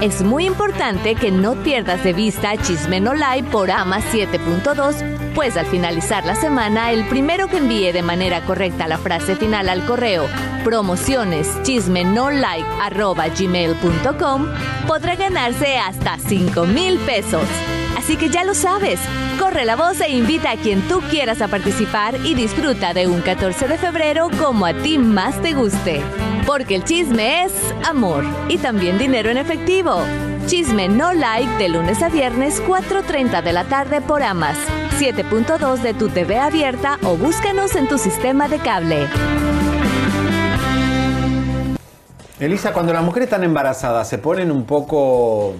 Es 0.00 0.22
muy 0.22 0.46
importante 0.46 1.14
que 1.14 1.30
no 1.30 1.56
pierdas 1.56 2.02
de 2.04 2.14
vista 2.14 2.56
Chisme 2.56 3.00
No 3.00 3.12
Live 3.12 3.50
por 3.52 3.70
AMA 3.70 3.98
7.2, 3.98 5.34
pues 5.34 5.58
al 5.58 5.66
finalizar 5.66 6.24
la 6.24 6.36
semana, 6.36 6.90
el 6.90 7.04
primero 7.04 7.48
que 7.48 7.58
envíe 7.58 7.92
de 7.92 8.00
manera 8.00 8.46
correcta 8.46 8.88
la 8.88 8.96
frase 8.96 9.36
final 9.36 9.68
al 9.68 9.84
correo 9.84 10.26
promociones 10.64 11.46
gmail.com 13.36 14.46
podrá 14.86 15.16
ganarse 15.16 15.76
hasta 15.76 16.18
5 16.18 16.64
mil 16.64 16.98
pesos. 17.00 17.46
Así 17.96 18.16
que 18.16 18.28
ya 18.28 18.44
lo 18.44 18.54
sabes, 18.54 19.00
corre 19.38 19.64
la 19.64 19.76
voz 19.76 20.00
e 20.00 20.10
invita 20.10 20.50
a 20.50 20.56
quien 20.56 20.82
tú 20.88 21.00
quieras 21.10 21.40
a 21.40 21.48
participar 21.48 22.16
y 22.24 22.34
disfruta 22.34 22.92
de 22.92 23.06
un 23.06 23.20
14 23.20 23.68
de 23.68 23.78
febrero 23.78 24.28
como 24.38 24.66
a 24.66 24.74
ti 24.74 24.98
más 24.98 25.40
te 25.40 25.54
guste. 25.54 26.02
Porque 26.46 26.76
el 26.76 26.84
chisme 26.84 27.44
es 27.44 27.52
amor 27.88 28.24
y 28.48 28.58
también 28.58 28.98
dinero 28.98 29.30
en 29.30 29.38
efectivo. 29.38 30.02
Chisme 30.46 30.88
no 30.88 31.14
like 31.14 31.56
de 31.56 31.70
lunes 31.70 32.02
a 32.02 32.10
viernes 32.10 32.62
4.30 32.62 33.42
de 33.42 33.52
la 33.52 33.64
tarde 33.64 34.02
por 34.02 34.22
Amas, 34.22 34.58
7.2 34.98 35.78
de 35.78 35.94
tu 35.94 36.10
TV 36.10 36.38
abierta 36.38 36.98
o 37.02 37.16
búscanos 37.16 37.74
en 37.76 37.88
tu 37.88 37.96
sistema 37.96 38.48
de 38.48 38.58
cable. 38.58 39.08
Elisa, 42.38 42.74
cuando 42.74 42.92
las 42.92 43.02
mujeres 43.02 43.28
están 43.28 43.44
embarazadas, 43.44 44.06
¿se 44.08 44.18
ponen 44.18 44.50
un 44.50 44.64
poco 44.64 45.54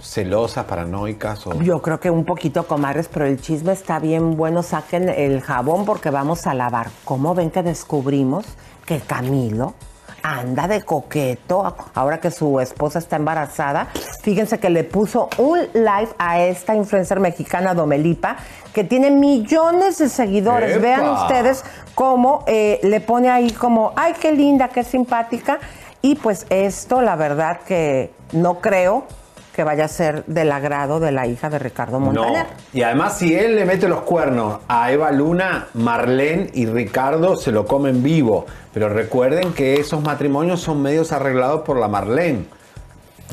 celosas, 0.00 0.64
paranoicas? 0.64 1.46
O... 1.46 1.60
Yo 1.62 1.80
creo 1.82 2.00
que 2.00 2.10
un 2.10 2.24
poquito, 2.24 2.66
comadres, 2.66 3.08
pero 3.08 3.26
el 3.26 3.40
chisme 3.40 3.72
está 3.72 3.98
bien 3.98 4.36
bueno. 4.36 4.62
Saquen 4.62 5.08
el 5.08 5.40
jabón 5.40 5.84
porque 5.84 6.10
vamos 6.10 6.46
a 6.46 6.54
lavar. 6.54 6.88
¿Cómo 7.04 7.34
ven 7.34 7.50
que 7.50 7.62
descubrimos 7.62 8.46
que 8.86 9.00
Camilo 9.00 9.74
anda 10.22 10.68
de 10.68 10.82
coqueto 10.82 11.74
ahora 11.94 12.20
que 12.20 12.30
su 12.30 12.60
esposa 12.60 12.98
está 12.98 13.16
embarazada? 13.16 13.88
Fíjense 14.22 14.58
que 14.58 14.70
le 14.70 14.84
puso 14.84 15.28
un 15.38 15.60
live 15.72 16.10
a 16.18 16.40
esta 16.40 16.74
influencer 16.74 17.20
mexicana 17.20 17.74
Domelipa 17.74 18.36
que 18.74 18.84
tiene 18.84 19.10
millones 19.10 19.98
de 19.98 20.08
seguidores. 20.08 20.76
¡Epa! 20.76 20.82
Vean 20.82 21.08
ustedes 21.08 21.64
cómo 21.94 22.44
eh, 22.46 22.80
le 22.82 23.00
pone 23.00 23.30
ahí 23.30 23.50
como, 23.52 23.92
ay, 23.96 24.14
qué 24.20 24.32
linda, 24.32 24.68
qué 24.68 24.84
simpática. 24.84 25.58
Y 26.02 26.14
pues 26.14 26.46
esto, 26.48 27.02
la 27.02 27.16
verdad 27.16 27.60
que 27.66 28.10
no 28.32 28.60
creo 28.60 29.04
que 29.60 29.64
vaya 29.64 29.84
a 29.84 29.88
ser 29.88 30.24
del 30.24 30.52
agrado 30.52 31.00
de 31.00 31.12
la 31.12 31.26
hija 31.26 31.50
de 31.50 31.58
Ricardo 31.58 32.00
No. 32.00 32.06
Montaner. 32.06 32.46
Y 32.72 32.80
además, 32.80 33.18
si 33.18 33.34
él 33.34 33.56
le 33.56 33.66
mete 33.66 33.88
los 33.88 34.00
cuernos 34.00 34.60
a 34.68 34.90
Eva 34.90 35.12
Luna, 35.12 35.66
Marlene 35.74 36.48
y 36.54 36.64
Ricardo 36.64 37.36
se 37.36 37.52
lo 37.52 37.66
comen 37.66 38.02
vivo. 38.02 38.46
Pero 38.72 38.88
recuerden 38.88 39.52
que 39.52 39.74
esos 39.74 40.02
matrimonios 40.02 40.62
son 40.62 40.80
medios 40.80 41.12
arreglados 41.12 41.60
por 41.60 41.78
la 41.78 41.88
Marlene. 41.88 42.46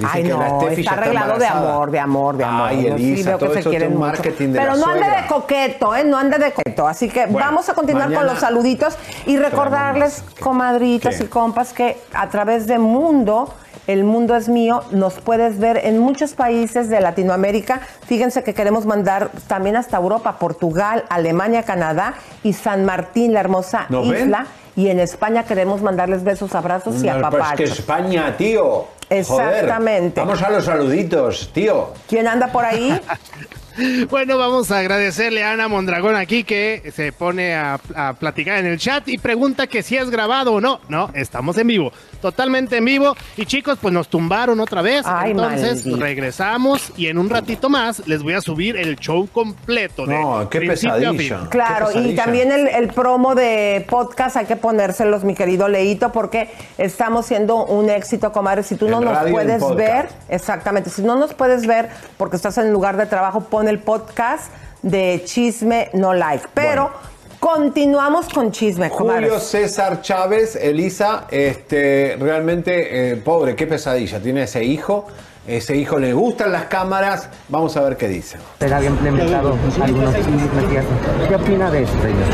Ay, 0.05 0.23
que 0.23 0.29
la 0.29 0.49
no, 0.49 0.61
Steffi 0.61 0.81
está 0.81 0.93
arreglado 0.93 1.39
de 1.39 1.47
amor, 1.47 1.91
de 1.91 1.99
amor, 1.99 2.37
de 2.37 2.43
amor. 2.43 2.67
Ay, 2.69 2.81
sí, 2.81 2.87
Elisa, 2.87 3.37
veo 3.37 3.51
que 3.51 3.61
se 3.63 3.75
es 3.77 3.83
un 3.83 3.99
marketing 3.99 4.47
de 4.49 4.59
Pero 4.59 4.75
la 4.75 4.85
no 4.85 4.91
ande 4.91 5.09
de 5.09 5.27
coqueto, 5.27 5.95
¿eh? 5.95 6.03
No 6.03 6.17
ande 6.17 6.37
de 6.37 6.51
coqueto. 6.51 6.87
Así 6.87 7.09
que 7.09 7.25
Bueno, 7.25 7.39
vamos 7.47 7.69
a 7.69 7.73
continuar 7.73 8.13
con 8.13 8.25
los 8.25 8.39
saluditos 8.39 8.97
y 9.25 9.37
recordarles, 9.37 10.23
comadritas 10.39 11.17
¿Qué? 11.17 11.23
y 11.23 11.27
compas, 11.27 11.73
que 11.73 11.97
a 12.13 12.27
través 12.29 12.67
de 12.67 12.77
Mundo, 12.79 13.53
el 13.87 14.03
mundo 14.03 14.35
es 14.35 14.49
mío, 14.49 14.83
nos 14.91 15.13
puedes 15.15 15.59
ver 15.59 15.79
en 15.83 15.99
muchos 15.99 16.33
países 16.33 16.89
de 16.89 16.99
Latinoamérica. 16.99 17.79
Fíjense 18.05 18.43
que 18.43 18.53
queremos 18.53 18.85
mandar 18.85 19.31
también 19.47 19.77
hasta 19.77 19.97
Europa, 19.97 20.37
Portugal, 20.39 21.05
Alemania, 21.09 21.63
Canadá 21.63 22.15
y 22.43 22.53
San 22.53 22.83
Martín, 22.85 23.33
la 23.33 23.39
hermosa 23.39 23.87
isla. 24.03 24.45
Y 24.75 24.89
en 24.89 24.99
España 24.99 25.43
queremos 25.43 25.81
mandarles 25.81 26.23
besos, 26.23 26.53
abrazos 26.53 27.01
y 27.01 27.07
No, 27.07 27.13
pues 27.13 27.25
apapachos. 27.25 27.55
que 27.57 27.63
España, 27.63 28.35
tío. 28.37 28.85
Exactamente. 29.09 30.21
Joder. 30.21 30.35
Vamos 30.35 30.41
a 30.41 30.49
los 30.49 30.65
saluditos, 30.65 31.49
tío. 31.53 31.93
¿Quién 32.07 32.27
anda 32.27 32.47
por 32.47 32.65
ahí? 32.65 32.99
Bueno, 34.09 34.37
vamos 34.37 34.71
a 34.71 34.79
agradecerle 34.79 35.43
a 35.43 35.51
Ana 35.51 35.67
Mondragón 35.67 36.15
aquí 36.15 36.43
que 36.43 36.91
se 36.95 37.11
pone 37.11 37.55
a, 37.55 37.79
a 37.95 38.13
platicar 38.13 38.59
en 38.59 38.65
el 38.65 38.77
chat 38.77 39.07
y 39.07 39.17
pregunta 39.17 39.67
que 39.67 39.83
si 39.83 39.97
es 39.97 40.09
grabado 40.09 40.53
o 40.53 40.61
no. 40.61 40.79
No, 40.89 41.09
estamos 41.13 41.57
en 41.57 41.67
vivo, 41.67 41.91
totalmente 42.21 42.77
en 42.77 42.85
vivo. 42.85 43.15
Y 43.35 43.45
chicos, 43.45 43.77
pues 43.81 43.93
nos 43.93 44.07
tumbaron 44.07 44.59
otra 44.59 44.81
vez. 44.81 45.03
Ay, 45.05 45.31
Entonces 45.31 45.85
maldito. 45.85 45.97
regresamos 46.03 46.91
y 46.97 47.07
en 47.07 47.17
un 47.17 47.29
ratito 47.29 47.69
más 47.69 48.07
les 48.07 48.23
voy 48.23 48.33
a 48.33 48.41
subir 48.41 48.77
el 48.77 48.95
show 48.97 49.27
completo. 49.31 50.05
De 50.05 50.15
No, 50.15 50.49
qué 50.49 50.61
pesadilla. 50.61 51.47
Claro, 51.49 51.89
y 51.93 52.15
también 52.15 52.51
el, 52.51 52.67
el 52.67 52.87
promo 52.89 53.35
de 53.35 53.85
podcast 53.89 54.37
hay 54.37 54.45
que 54.45 54.55
ponérselos, 54.55 55.23
mi 55.23 55.35
querido 55.35 55.67
Leito, 55.67 56.11
porque 56.11 56.49
estamos 56.77 57.25
siendo 57.25 57.65
un 57.65 57.89
éxito, 57.89 58.31
comadre. 58.31 58.63
Si 58.63 58.75
tú 58.75 58.87
no 58.87 59.01
nos 59.01 59.29
puedes 59.29 59.63
ver, 59.75 60.07
exactamente, 60.29 60.89
si 60.89 61.01
no 61.01 61.15
nos 61.15 61.33
puedes 61.33 61.67
ver 61.67 61.89
porque 62.17 62.35
estás 62.35 62.57
en 62.57 62.67
el 62.67 62.73
lugar 62.73 62.97
de 62.97 63.05
trabajo, 63.05 63.41
pon 63.41 63.66
el 63.69 63.79
podcast 63.79 64.51
de 64.81 65.21
Chisme 65.25 65.89
No 65.93 66.13
Like. 66.13 66.47
Pero 66.53 66.91
continuamos 67.39 68.29
con 68.29 68.51
Chisme, 68.51 68.89
comadre. 68.89 69.27
Julio 69.27 69.39
César 69.39 70.01
Chávez, 70.01 70.55
Elisa, 70.55 71.25
este, 71.29 72.17
realmente 72.19 73.11
eh, 73.11 73.15
pobre, 73.17 73.55
qué 73.55 73.67
pesadilla. 73.67 74.19
Tiene 74.19 74.43
ese 74.43 74.63
hijo, 74.63 75.07
ese 75.47 75.75
hijo 75.75 75.99
le 75.99 76.13
gustan 76.13 76.51
las 76.51 76.65
cámaras. 76.65 77.29
Vamos 77.49 77.75
a 77.77 77.81
ver 77.81 77.97
qué 77.97 78.07
dice. 78.07 78.37
Pero 78.59 78.75
había 78.75 78.89
implementado 78.89 79.57
algunos 79.81 80.15
chismes 80.15 80.71
y 80.71 80.75
eso. 80.75 80.87
¿Qué 81.27 81.35
opina 81.35 81.71
de 81.71 81.83
esto, 81.83 82.01
señor? 82.01 82.25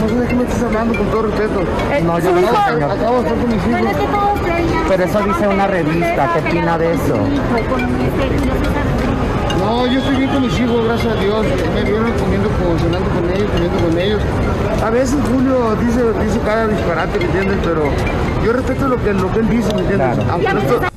No 0.00 0.08
sé 0.08 0.14
de 0.14 0.26
qué 0.26 0.34
me 0.34 0.42
estás 0.44 0.62
hablando, 0.62 0.98
con 0.98 1.10
todo 1.10 1.22
respeto. 1.22 1.60
No, 2.04 2.18
yo 2.18 2.32
no, 2.32 2.40
señor. 2.40 2.90
Acabo 2.92 3.22
de 3.22 3.28
estar 3.28 3.38
con 3.38 3.48
mis 3.48 3.66
hijos. 3.66 4.38
Pero 4.88 5.04
eso 5.04 5.20
dice 5.20 5.48
una 5.48 5.66
revista. 5.66 6.32
¿Qué 6.34 6.48
opina 6.48 6.78
de 6.78 6.92
eso? 6.92 7.16
No, 9.68 9.86
yo 9.86 9.98
estoy 9.98 10.16
bien 10.16 10.30
con 10.30 10.40
mis 10.40 10.58
hijos, 10.58 10.82
gracias 10.82 11.14
a 11.14 11.20
Dios. 11.20 11.46
Me 11.74 11.82
vieron 11.82 12.10
comiendo 12.12 12.48
con, 12.48 12.78
cenando 12.78 13.10
con 13.10 13.30
ellos, 13.30 13.50
comiendo 13.50 13.78
con 13.78 13.98
ellos. 13.98 14.22
A 14.82 14.88
veces 14.88 15.16
Julio 15.30 15.76
dice, 15.76 16.00
dice 16.24 16.40
cada 16.42 16.68
disparate, 16.68 17.18
¿me 17.18 17.26
entiendes? 17.26 17.58
Pero 17.62 17.82
yo 18.42 18.52
respeto 18.54 18.88
lo 18.88 18.96
que, 18.96 19.12
lo 19.12 19.30
que 19.30 19.40
él 19.40 19.48
dice, 19.50 19.74
¿me 19.74 19.82
entiendes? 19.82 20.26
Aunque 20.30 20.54
no 20.54 20.60
estoy 20.60 20.87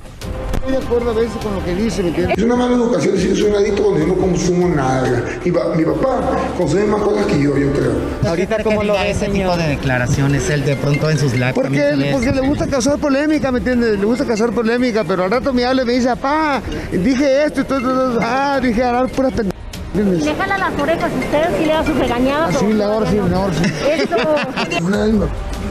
de 0.72 0.78
acuerdo 0.78 1.11
a 1.11 1.13
veces 1.13 1.38
con 1.43 1.53
lo 1.53 1.63
que 1.63 1.76
dice, 1.76 2.01
¿me 2.01 2.09
entiendes? 2.09 2.38
Es 2.38 2.43
una 2.43 2.55
mala 2.55 2.76
educación 2.76 3.15
decir 3.15 3.36
soy 3.36 3.49
un 3.49 3.55
adicto 3.55 3.84
cuando 3.84 3.99
yo 3.99 4.07
no 4.07 4.15
consumo 4.15 4.69
nada. 4.69 5.24
Mi, 5.43 5.51
mi 5.51 5.86
papá 5.86 6.22
consume 6.57 6.86
más 6.86 7.01
cosas 7.01 7.26
que 7.26 7.41
yo, 7.41 7.57
yo 7.57 7.72
creo. 7.74 7.91
Ahorita, 8.28 8.63
¿cómo 8.63 8.84
lo 8.84 8.93
ve, 8.93 9.11
ese 9.11 9.28
tipo 9.28 9.55
de 9.57 9.67
declaraciones? 9.67 10.49
Él 10.49 10.65
de 10.65 10.76
pronto 10.76 11.09
en 11.09 11.17
sus 11.17 11.34
lives 11.34 11.53
Porque, 11.53 12.09
porque 12.11 12.32
le 12.32 12.41
gusta 12.41 12.67
causar 12.67 12.97
polémica, 12.97 13.51
¿me 13.51 13.59
entiendes? 13.59 13.99
Le 13.99 14.05
gusta 14.05 14.26
causar 14.26 14.51
polémica, 14.51 15.03
pero 15.03 15.26
al 15.26 15.32
rato 15.32 15.53
me 15.53 15.65
habla 15.65 15.84
y 15.84 15.86
me 15.86 15.93
dice, 15.93 16.09
papá, 16.09 16.61
dije 16.91 17.45
esto 17.45 17.61
y 17.61 17.63
todo, 17.65 17.82
todo, 17.82 18.11
todo". 18.13 18.19
ah, 18.24 18.59
dije, 18.61 18.84
a 18.84 19.05
pura 19.07 19.30
pendeja. 19.30 19.51
¿entiendes? 19.93 20.26
Le 20.26 20.36
jala 20.36 20.57
las 20.57 20.80
orejas 20.80 21.11
a 21.11 21.15
usted 21.15 21.61
y 21.61 21.65
le 21.65 21.74
da 21.74 21.86
sus 21.86 21.97
regañadas. 21.97 22.55
Así, 22.55 22.74
la 22.74 22.89
hora 22.89 23.09
sí, 23.09 23.17
la 23.17 23.39
hora 23.39 23.53
sí. 23.53 23.74
Eso. 23.89 24.86
Una 24.86 25.03
vez 25.03 25.13
mi, 25.13 25.26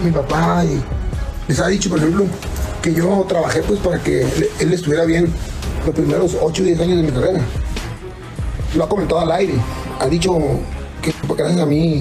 mi 0.05 0.11
papá 0.11 0.65
y 0.65 0.83
les 1.49 1.59
ha 1.59 1.69
dicho, 1.69 1.89
por 1.89 1.99
ejemplo, 1.99 2.27
que 2.83 2.95
yo 2.95 3.25
trabajé 3.29 3.63
pues 3.63 3.79
para 3.81 3.99
que 3.99 4.23
él, 4.61 4.73
estuviera 4.73 5.05
bien 5.05 5.33
los 5.85 5.95
primeros 5.95 6.37
8 6.41 6.63
o 6.63 6.67
10 6.67 6.81
años 6.81 6.97
de 6.99 7.03
mi 7.03 7.11
carrera. 7.13 7.41
Lo 8.77 8.85
ha 8.85 8.89
comentado 8.89 9.21
al 9.21 9.33
aire. 9.33 9.55
Ha 9.99 10.07
dicho 10.07 10.39
que 11.03 11.13
pues, 11.27 11.39
gracias 11.39 11.61
a 11.61 11.67
mí, 11.67 12.01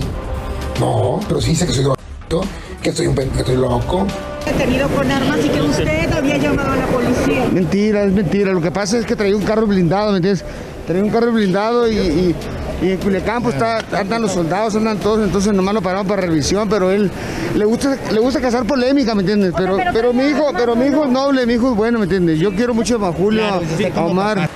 no, 0.80 1.20
pero 1.28 1.42
sí 1.42 1.52
dice 1.52 1.66
que 1.66 1.74
soy 1.74 1.84
drogadicto, 1.84 2.42
que 2.82 2.90
estoy, 2.90 3.08
un, 3.08 3.16
que 3.16 3.24
estoy 3.40 3.58
loco. 3.58 4.06
Detenido 4.46 4.88
con 4.90 5.12
armas 5.12 5.40
y 5.46 5.50
que 5.50 5.62
usted 5.62 6.12
había 6.14 6.38
llamado 6.38 6.72
a 6.72 6.76
la 6.78 6.88
policía. 6.88 7.46
Mentira, 7.52 8.04
es 8.04 8.14
mentira. 8.14 8.52
Lo 8.54 8.62
que 8.62 8.72
pasa 8.72 8.98
es 8.98 9.06
que 9.06 9.16
traía 9.16 9.36
un 9.36 9.44
carro 9.44 9.68
blindado, 9.68 10.12
¿me 10.12 10.18
entiendes? 10.18 10.46
Traía 10.88 11.04
un 11.04 11.10
carro 11.10 11.32
blindado 11.32 11.90
y, 11.90 11.98
y- 11.98 12.36
y 12.82 12.92
en 12.92 12.98
Culiacán 12.98 13.44
pues 13.44 13.56
está, 13.56 13.80
andan 13.98 14.22
los 14.22 14.32
soldados, 14.32 14.76
andan 14.76 14.98
todos, 15.00 15.26
entonces 15.26 15.54
nomás 15.54 15.74
lo 15.74 15.82
pararon 15.82 16.08
para 16.08 16.22
revisión, 16.22 16.70
pero 16.70 16.92
él 16.92 17.12
le 17.56 17.66
gusta, 17.66 17.98
le 18.12 18.20
gusta 18.20 18.40
cazar 18.40 18.66
polémica, 18.66 19.14
¿me 19.16 19.22
entiendes? 19.22 19.54
Pero, 19.58 19.78
pero 19.94 20.14
mi 20.14 20.24
hijo, 20.24 20.52
pero 20.56 20.76
mi 20.76 20.86
hijo 20.86 21.06
es 21.06 21.12
noble, 21.12 21.46
mi 21.46 21.54
hijo 21.54 21.72
es 21.72 21.76
bueno, 21.76 22.00
¿me 22.00 22.06
entiendes? 22.06 22.40
Yo 22.40 22.54
quiero 22.54 22.74
mucho 22.74 23.04
a 23.06 23.12
Julio, 23.12 23.44
a 23.44 24.06
Omar. 24.06 24.50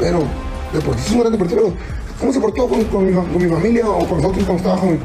Pero, 0.00 0.24
deportista 0.72 1.08
es 1.08 1.14
un 1.14 1.20
gran 1.20 1.32
deportista. 1.32 1.62
¿Cómo 2.18 2.32
se 2.32 2.40
portó 2.40 2.68
con, 2.68 2.84
con 2.84 3.06
mi, 3.06 3.12
con 3.12 3.38
mi 3.38 3.48
familia 3.48 3.88
o 3.88 4.04
con 4.06 4.18
nosotros 4.18 4.44
cuando 4.44 4.56
estaba 4.56 4.76
joven? 4.76 5.00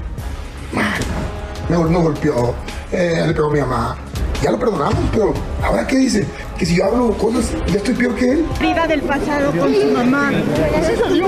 Me, 1.70 1.78
me 1.78 1.98
golpeó, 2.00 2.56
eh, 2.92 3.24
le 3.28 3.34
pegó 3.34 3.50
a 3.50 3.54
mi 3.54 3.60
mamá. 3.60 3.98
Ya 4.42 4.52
lo 4.52 4.60
perdonamos, 4.60 5.00
pero 5.12 5.34
ahora 5.64 5.86
qué 5.88 5.98
dice? 5.98 6.26
Que 6.64 6.68
si 6.68 6.76
yo 6.78 6.86
hablo 6.86 7.10
cosas, 7.18 7.52
ya 7.68 7.76
estoy 7.76 7.94
peor 7.94 8.16
que 8.16 8.32
él. 8.32 8.46
Vida 8.62 8.88
del 8.88 9.02
pasado 9.02 9.52
con 9.52 9.76
su 9.76 9.86
mamá. 9.92 10.32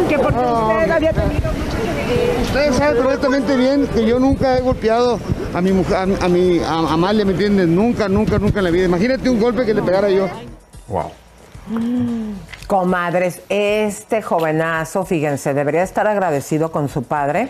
Que 0.08 0.18
porque 0.18 0.40
usted 0.40 0.92
había 0.92 1.12
tenido 1.12 1.52
Ustedes 2.42 2.76
saben 2.78 3.04
perfectamente 3.04 3.58
bien 3.58 3.86
que 3.88 4.06
yo 4.06 4.18
nunca 4.18 4.58
he 4.58 4.62
golpeado 4.62 5.20
a 5.54 5.60
mi 5.60 5.74
mujer, 5.74 5.94
a, 5.94 6.04
a 6.04 6.30
mi 6.30 6.60
a 6.60 6.94
Amalia, 6.94 7.26
¿me 7.26 7.34
entiendes? 7.34 7.68
Nunca, 7.68 8.08
nunca, 8.08 8.40
nunca 8.40 8.60
en 8.60 8.64
la 8.64 8.72
vida. 8.72 8.86
Imagínate 8.86 9.30
un 9.30 9.38
golpe 9.38 9.66
que 9.66 9.74
le 9.74 9.82
pegara 9.82 10.10
yo. 10.10 10.30
Wow. 10.88 11.12
Comadres, 12.68 13.42
este 13.50 14.22
jovenazo, 14.22 15.04
fíjense, 15.04 15.54
debería 15.54 15.84
estar 15.84 16.08
agradecido 16.08 16.72
con 16.72 16.88
su 16.88 17.04
padre, 17.04 17.50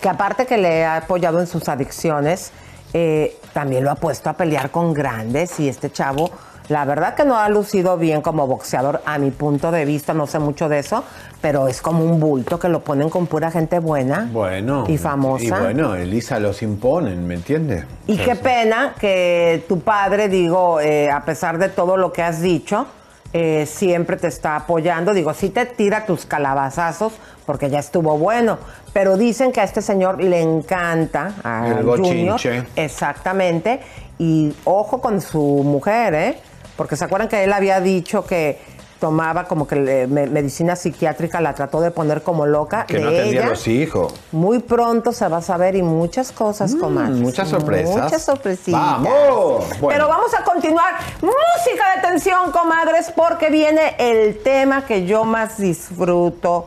que 0.00 0.08
aparte 0.08 0.44
que 0.44 0.58
le 0.58 0.84
ha 0.84 0.96
apoyado 0.96 1.38
en 1.38 1.46
sus 1.46 1.68
adicciones, 1.68 2.50
eh, 2.92 3.36
también 3.52 3.84
lo 3.84 3.92
ha 3.92 3.94
puesto 3.94 4.28
a 4.28 4.32
pelear 4.32 4.72
con 4.72 4.92
grandes 4.92 5.60
y 5.60 5.68
este 5.68 5.92
chavo, 5.92 6.32
la 6.68 6.84
verdad 6.84 7.14
que 7.14 7.24
no 7.24 7.38
ha 7.38 7.48
lucido 7.48 7.96
bien 7.96 8.22
como 8.22 8.46
boxeador 8.46 9.02
a 9.06 9.18
mi 9.18 9.30
punto 9.30 9.70
de 9.70 9.84
vista, 9.84 10.14
no 10.14 10.26
sé 10.26 10.38
mucho 10.38 10.68
de 10.68 10.80
eso, 10.80 11.04
pero 11.40 11.68
es 11.68 11.80
como 11.80 12.04
un 12.04 12.18
bulto 12.18 12.58
que 12.58 12.68
lo 12.68 12.80
ponen 12.80 13.08
con 13.08 13.26
pura 13.26 13.50
gente 13.50 13.78
buena 13.78 14.28
Bueno. 14.32 14.84
y 14.88 14.98
famosa. 14.98 15.44
Y 15.44 15.50
bueno, 15.50 15.94
Elisa 15.94 16.40
los 16.40 16.62
imponen, 16.62 17.26
¿me 17.26 17.34
entiendes? 17.34 17.84
Y 18.06 18.16
qué 18.16 18.34
pena 18.36 18.94
que 18.98 19.64
tu 19.68 19.80
padre, 19.80 20.28
digo, 20.28 20.80
eh, 20.80 21.10
a 21.10 21.24
pesar 21.24 21.58
de 21.58 21.68
todo 21.68 21.96
lo 21.96 22.12
que 22.12 22.22
has 22.22 22.40
dicho, 22.40 22.86
eh, 23.32 23.66
siempre 23.66 24.16
te 24.16 24.28
está 24.28 24.56
apoyando. 24.56 25.12
Digo, 25.12 25.34
sí 25.34 25.50
te 25.50 25.66
tira 25.66 26.06
tus 26.06 26.24
calabazazos 26.26 27.12
porque 27.44 27.70
ya 27.70 27.78
estuvo 27.78 28.16
bueno, 28.18 28.58
pero 28.92 29.16
dicen 29.16 29.52
que 29.52 29.60
a 29.60 29.64
este 29.64 29.82
señor 29.82 30.22
le 30.22 30.40
encanta, 30.40 31.32
a 31.44 31.68
El 31.68 31.84
Junior, 31.84 32.40
exactamente, 32.74 33.80
y 34.18 34.54
ojo 34.64 35.00
con 35.00 35.20
su 35.20 35.40
mujer, 35.40 36.14
¿eh? 36.14 36.38
Porque 36.76 36.96
se 36.96 37.04
acuerdan 37.04 37.28
que 37.28 37.42
él 37.44 37.52
había 37.52 37.80
dicho 37.80 38.24
que 38.24 38.76
tomaba 39.00 39.44
como 39.44 39.66
que 39.66 39.76
le- 39.76 40.06
me- 40.06 40.26
medicina 40.26 40.74
psiquiátrica, 40.74 41.40
la 41.42 41.54
trató 41.54 41.82
de 41.82 41.90
poner 41.90 42.22
como 42.22 42.46
loca. 42.46 42.86
Que 42.86 42.94
de 42.94 43.00
no 43.02 43.08
atendía 43.10 43.40
a 43.40 43.42
ella, 43.44 43.50
los 43.50 43.68
hijos. 43.68 44.14
muy 44.32 44.58
pronto 44.60 45.12
se 45.12 45.28
va 45.28 45.36
a 45.38 45.42
saber 45.42 45.76
y 45.76 45.82
muchas 45.82 46.32
cosas, 46.32 46.74
comadres. 46.74 47.18
Mm, 47.18 47.22
muchas 47.22 47.48
sorpresas. 47.48 48.04
Muchas 48.04 48.22
sorpresitas. 48.24 48.80
¡Vamos! 48.80 49.64
Bueno. 49.80 49.88
Pero 49.88 50.08
vamos 50.08 50.32
a 50.34 50.42
continuar. 50.44 50.94
Música 51.20 51.84
de 51.96 52.08
tensión, 52.08 52.50
comadres, 52.52 53.12
porque 53.14 53.50
viene 53.50 53.96
el 53.98 54.38
tema 54.42 54.86
que 54.86 55.04
yo 55.04 55.24
más 55.24 55.58
disfruto, 55.58 56.66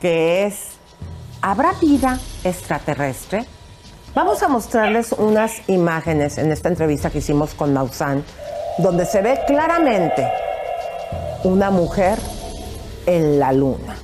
que 0.00 0.44
es, 0.44 0.56
¿habrá 1.40 1.72
vida 1.80 2.18
extraterrestre? 2.44 3.46
Vamos 4.14 4.42
a 4.42 4.48
mostrarles 4.48 5.12
unas 5.12 5.52
imágenes 5.68 6.36
en 6.36 6.52
esta 6.52 6.68
entrevista 6.68 7.08
que 7.08 7.18
hicimos 7.18 7.54
con 7.54 7.72
Maussan, 7.72 8.22
donde 8.78 9.06
se 9.06 9.22
ve 9.22 9.40
claramente 9.46 10.28
una 11.44 11.70
mujer 11.70 12.18
en 13.06 13.38
la 13.38 13.52
luna. 13.52 13.96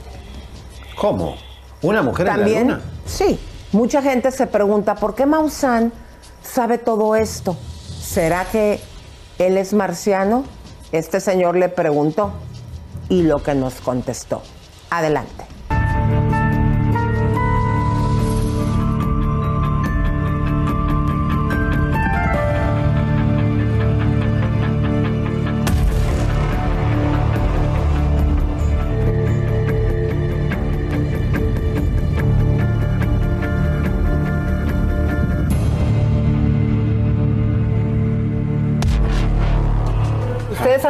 ¿Cómo? 0.96 1.36
¿Una 1.82 2.02
mujer 2.02 2.26
También, 2.26 2.58
en 2.62 2.68
la 2.68 2.74
luna? 2.74 2.84
sí, 3.06 3.38
mucha 3.72 4.02
gente 4.02 4.30
se 4.30 4.46
pregunta, 4.46 4.94
¿por 4.96 5.14
qué 5.14 5.26
Maussan 5.26 5.92
sabe 6.42 6.78
todo 6.78 7.14
esto? 7.14 7.56
¿Será 8.00 8.44
que 8.46 8.80
él 9.38 9.56
es 9.56 9.72
marciano? 9.72 10.44
Este 10.90 11.20
señor 11.20 11.56
le 11.56 11.68
preguntó 11.68 12.32
y 13.08 13.22
lo 13.22 13.42
que 13.42 13.54
nos 13.54 13.74
contestó. 13.74 14.42
Adelante. 14.90 15.44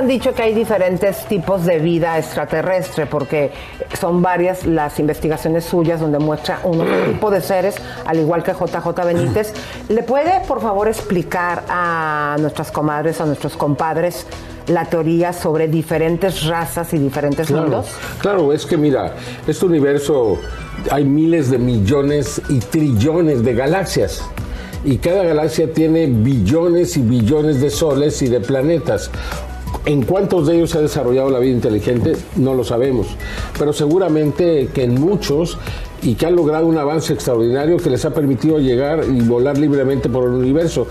Han 0.08 0.14
dicho 0.14 0.32
que 0.32 0.40
hay 0.40 0.54
diferentes 0.54 1.26
tipos 1.26 1.66
de 1.66 1.78
vida 1.80 2.16
extraterrestre, 2.18 3.04
porque 3.04 3.50
son 4.00 4.22
varias 4.22 4.64
las 4.64 4.98
investigaciones 4.98 5.64
suyas 5.64 6.00
donde 6.00 6.18
muestra 6.18 6.60
un 6.64 6.80
otro 6.80 6.96
tipo 7.12 7.30
de 7.30 7.42
seres, 7.42 7.74
al 8.06 8.18
igual 8.18 8.42
que 8.42 8.52
JJ 8.52 9.04
Benítez. 9.04 9.52
¿Le 9.90 10.02
puede, 10.02 10.40
por 10.48 10.62
favor, 10.62 10.88
explicar 10.88 11.62
a 11.68 12.36
nuestras 12.40 12.70
comadres, 12.72 13.20
a 13.20 13.26
nuestros 13.26 13.54
compadres, 13.54 14.26
la 14.68 14.86
teoría 14.86 15.34
sobre 15.34 15.68
diferentes 15.68 16.46
razas 16.46 16.94
y 16.94 16.98
diferentes 16.98 17.46
Claro, 17.46 17.62
mundos? 17.64 17.86
claro, 18.18 18.52
es 18.54 18.64
que 18.64 18.78
mira, 18.78 19.12
este 19.46 19.66
universo 19.66 20.38
hay 20.90 21.04
miles 21.04 21.50
de 21.50 21.58
millones 21.58 22.40
y 22.48 22.60
trillones 22.60 23.44
de 23.44 23.54
galaxias. 23.54 24.22
Y 24.84 24.98
cada 24.98 25.24
galaxia 25.24 25.70
tiene 25.72 26.06
billones 26.06 26.96
y 26.96 27.02
billones 27.02 27.60
de 27.60 27.68
soles 27.68 28.22
y 28.22 28.28
de 28.28 28.40
planetas. 28.40 29.10
En 29.84 30.02
cuántos 30.02 30.46
de 30.46 30.56
ellos 30.56 30.70
se 30.70 30.78
ha 30.78 30.82
desarrollado 30.82 31.30
la 31.30 31.38
vida 31.38 31.52
inteligente, 31.52 32.16
no 32.36 32.54
lo 32.54 32.64
sabemos. 32.64 33.06
Pero 33.58 33.72
seguramente 33.72 34.68
que 34.72 34.84
en 34.84 35.00
muchos 35.00 35.58
y 36.02 36.14
que 36.14 36.26
han 36.26 36.36
logrado 36.36 36.66
un 36.66 36.78
avance 36.78 37.12
extraordinario 37.12 37.76
que 37.76 37.90
les 37.90 38.04
ha 38.04 38.10
permitido 38.10 38.58
llegar 38.58 39.04
y 39.04 39.20
volar 39.20 39.58
libremente 39.58 40.08
por 40.08 40.24
el 40.24 40.34
universo. 40.34 40.86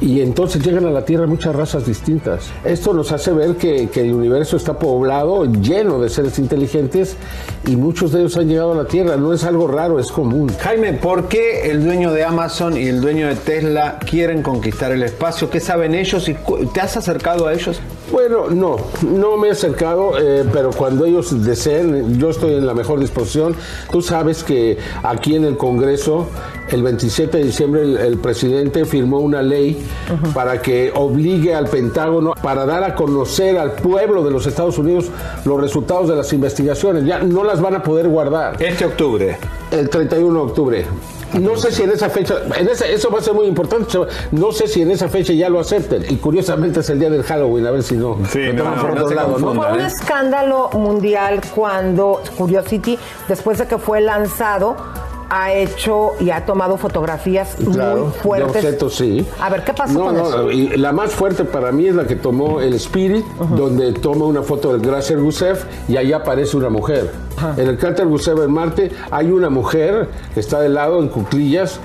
Y 0.00 0.20
entonces 0.20 0.64
llegan 0.64 0.86
a 0.86 0.90
la 0.90 1.04
Tierra 1.04 1.26
muchas 1.26 1.54
razas 1.54 1.86
distintas. 1.86 2.50
Esto 2.64 2.92
nos 2.92 3.12
hace 3.12 3.32
ver 3.32 3.56
que, 3.56 3.88
que 3.88 4.02
el 4.02 4.12
universo 4.12 4.56
está 4.56 4.78
poblado, 4.78 5.44
lleno 5.44 6.00
de 6.00 6.08
seres 6.08 6.38
inteligentes 6.38 7.16
y 7.66 7.76
muchos 7.76 8.12
de 8.12 8.20
ellos 8.20 8.36
han 8.36 8.48
llegado 8.48 8.72
a 8.72 8.76
la 8.76 8.86
Tierra. 8.86 9.16
No 9.16 9.32
es 9.32 9.44
algo 9.44 9.66
raro, 9.66 9.98
es 9.98 10.10
común. 10.10 10.50
Jaime, 10.60 10.94
¿por 10.94 11.28
qué 11.28 11.70
el 11.70 11.84
dueño 11.84 12.12
de 12.12 12.24
Amazon 12.24 12.76
y 12.76 12.86
el 12.86 13.00
dueño 13.00 13.28
de 13.28 13.36
Tesla 13.36 13.98
quieren 13.98 14.42
conquistar 14.42 14.92
el 14.92 15.02
espacio? 15.02 15.50
¿Qué 15.50 15.60
saben 15.60 15.94
ellos? 15.94 16.28
¿Y 16.28 16.34
te 16.72 16.80
has 16.80 16.96
acercado 16.96 17.46
a 17.46 17.54
ellos? 17.54 17.80
Bueno, 18.12 18.48
no, 18.50 18.76
no 19.02 19.36
me 19.36 19.48
he 19.48 19.50
acercado, 19.50 20.12
eh, 20.18 20.44
pero 20.52 20.70
cuando 20.70 21.04
ellos 21.04 21.44
deseen, 21.44 22.18
yo 22.18 22.30
estoy 22.30 22.54
en 22.54 22.66
la 22.66 22.72
mejor 22.72 23.00
disposición. 23.00 23.56
Tú 23.90 24.00
sabes 24.00 24.44
que 24.46 24.78
aquí 25.02 25.36
en 25.36 25.44
el 25.44 25.56
Congreso, 25.56 26.28
el 26.70 26.82
27 26.82 27.36
de 27.36 27.44
diciembre, 27.44 27.82
el, 27.82 27.96
el 27.98 28.18
presidente 28.18 28.84
firmó 28.86 29.18
una 29.18 29.42
ley 29.42 29.84
para 30.32 30.62
que 30.62 30.90
obligue 30.94 31.54
al 31.54 31.66
Pentágono 31.66 32.32
para 32.42 32.64
dar 32.64 32.84
a 32.84 32.94
conocer 32.94 33.58
al 33.58 33.72
pueblo 33.72 34.24
de 34.24 34.30
los 34.30 34.46
Estados 34.46 34.78
Unidos 34.78 35.10
los 35.44 35.60
resultados 35.60 36.08
de 36.08 36.16
las 36.16 36.32
investigaciones. 36.32 37.04
Ya 37.04 37.18
no 37.18 37.44
las 37.44 37.60
van 37.60 37.74
a 37.74 37.82
poder 37.82 38.08
guardar. 38.08 38.62
Este 38.62 38.86
octubre. 38.86 39.36
El 39.70 39.90
31 39.90 40.32
de 40.32 40.40
octubre. 40.40 40.86
No 41.34 41.56
sé 41.56 41.72
si 41.72 41.82
en 41.82 41.90
esa 41.90 42.08
fecha, 42.08 42.34
en 42.56 42.68
esa- 42.68 42.86
eso 42.86 43.10
va 43.10 43.18
a 43.18 43.22
ser 43.22 43.34
muy 43.34 43.46
importante, 43.46 43.98
no 44.32 44.52
sé 44.52 44.66
si 44.68 44.82
en 44.82 44.90
esa 44.90 45.08
fecha 45.08 45.32
ya 45.32 45.48
lo 45.48 45.60
acepten. 45.60 46.04
Y 46.08 46.16
curiosamente 46.16 46.80
es 46.80 46.90
el 46.90 46.98
día 46.98 47.10
del 47.10 47.22
Halloween, 47.24 47.66
a 47.66 47.70
ver 47.72 47.82
si 47.82 47.96
no. 47.96 48.16
me 48.16 48.52
no, 48.52 48.64
por 48.74 48.94
no 48.94 49.08
lado, 49.10 49.32
confundan, 49.32 49.54
Fue 49.56 49.72
un 49.72 49.80
escándalo 49.80 50.70
mundial 50.72 51.40
cuando 51.54 52.20
Curiosity, 52.36 52.98
después 53.28 53.58
de 53.58 53.66
que 53.66 53.78
fue 53.78 54.00
lanzado, 54.00 54.76
ha 55.28 55.52
hecho 55.52 56.12
y 56.20 56.30
ha 56.30 56.46
tomado 56.46 56.76
fotografías 56.76 57.58
muy 57.58 57.74
Claro, 57.74 58.04
de 58.06 58.10
fuertes. 58.12 58.48
objetos, 58.56 58.94
sí. 58.94 59.26
A 59.40 59.50
ver, 59.50 59.64
¿qué 59.64 59.74
pasó 59.74 59.92
No, 59.98 60.04
con 60.04 60.16
no, 60.16 60.28
eso? 60.28 60.50
y 60.52 60.68
la 60.76 60.92
más 60.92 61.10
fuerte 61.10 61.44
para 61.44 61.72
mí 61.72 61.88
es 61.88 61.96
la 61.96 62.06
que 62.06 62.14
tomó 62.14 62.60
el 62.60 62.74
Spirit, 62.74 63.26
donde 63.56 63.92
toma 63.92 64.24
una 64.26 64.42
foto 64.44 64.72
del 64.72 64.80
Gracias 64.80 65.20
Gusev 65.20 65.58
y 65.88 65.96
ahí 65.96 66.12
aparece 66.12 66.56
una 66.56 66.68
mujer. 66.70 67.10
En 67.56 67.68
el 67.68 67.78
cráter 67.78 68.06
Gusev 68.06 68.42
en 68.42 68.50
Marte 68.50 68.90
hay 69.10 69.30
una 69.30 69.50
mujer 69.50 70.08
que 70.34 70.40
está 70.40 70.60
de 70.60 70.68
lado 70.68 71.00
en 71.00 71.08
cuclillas. 71.08 71.80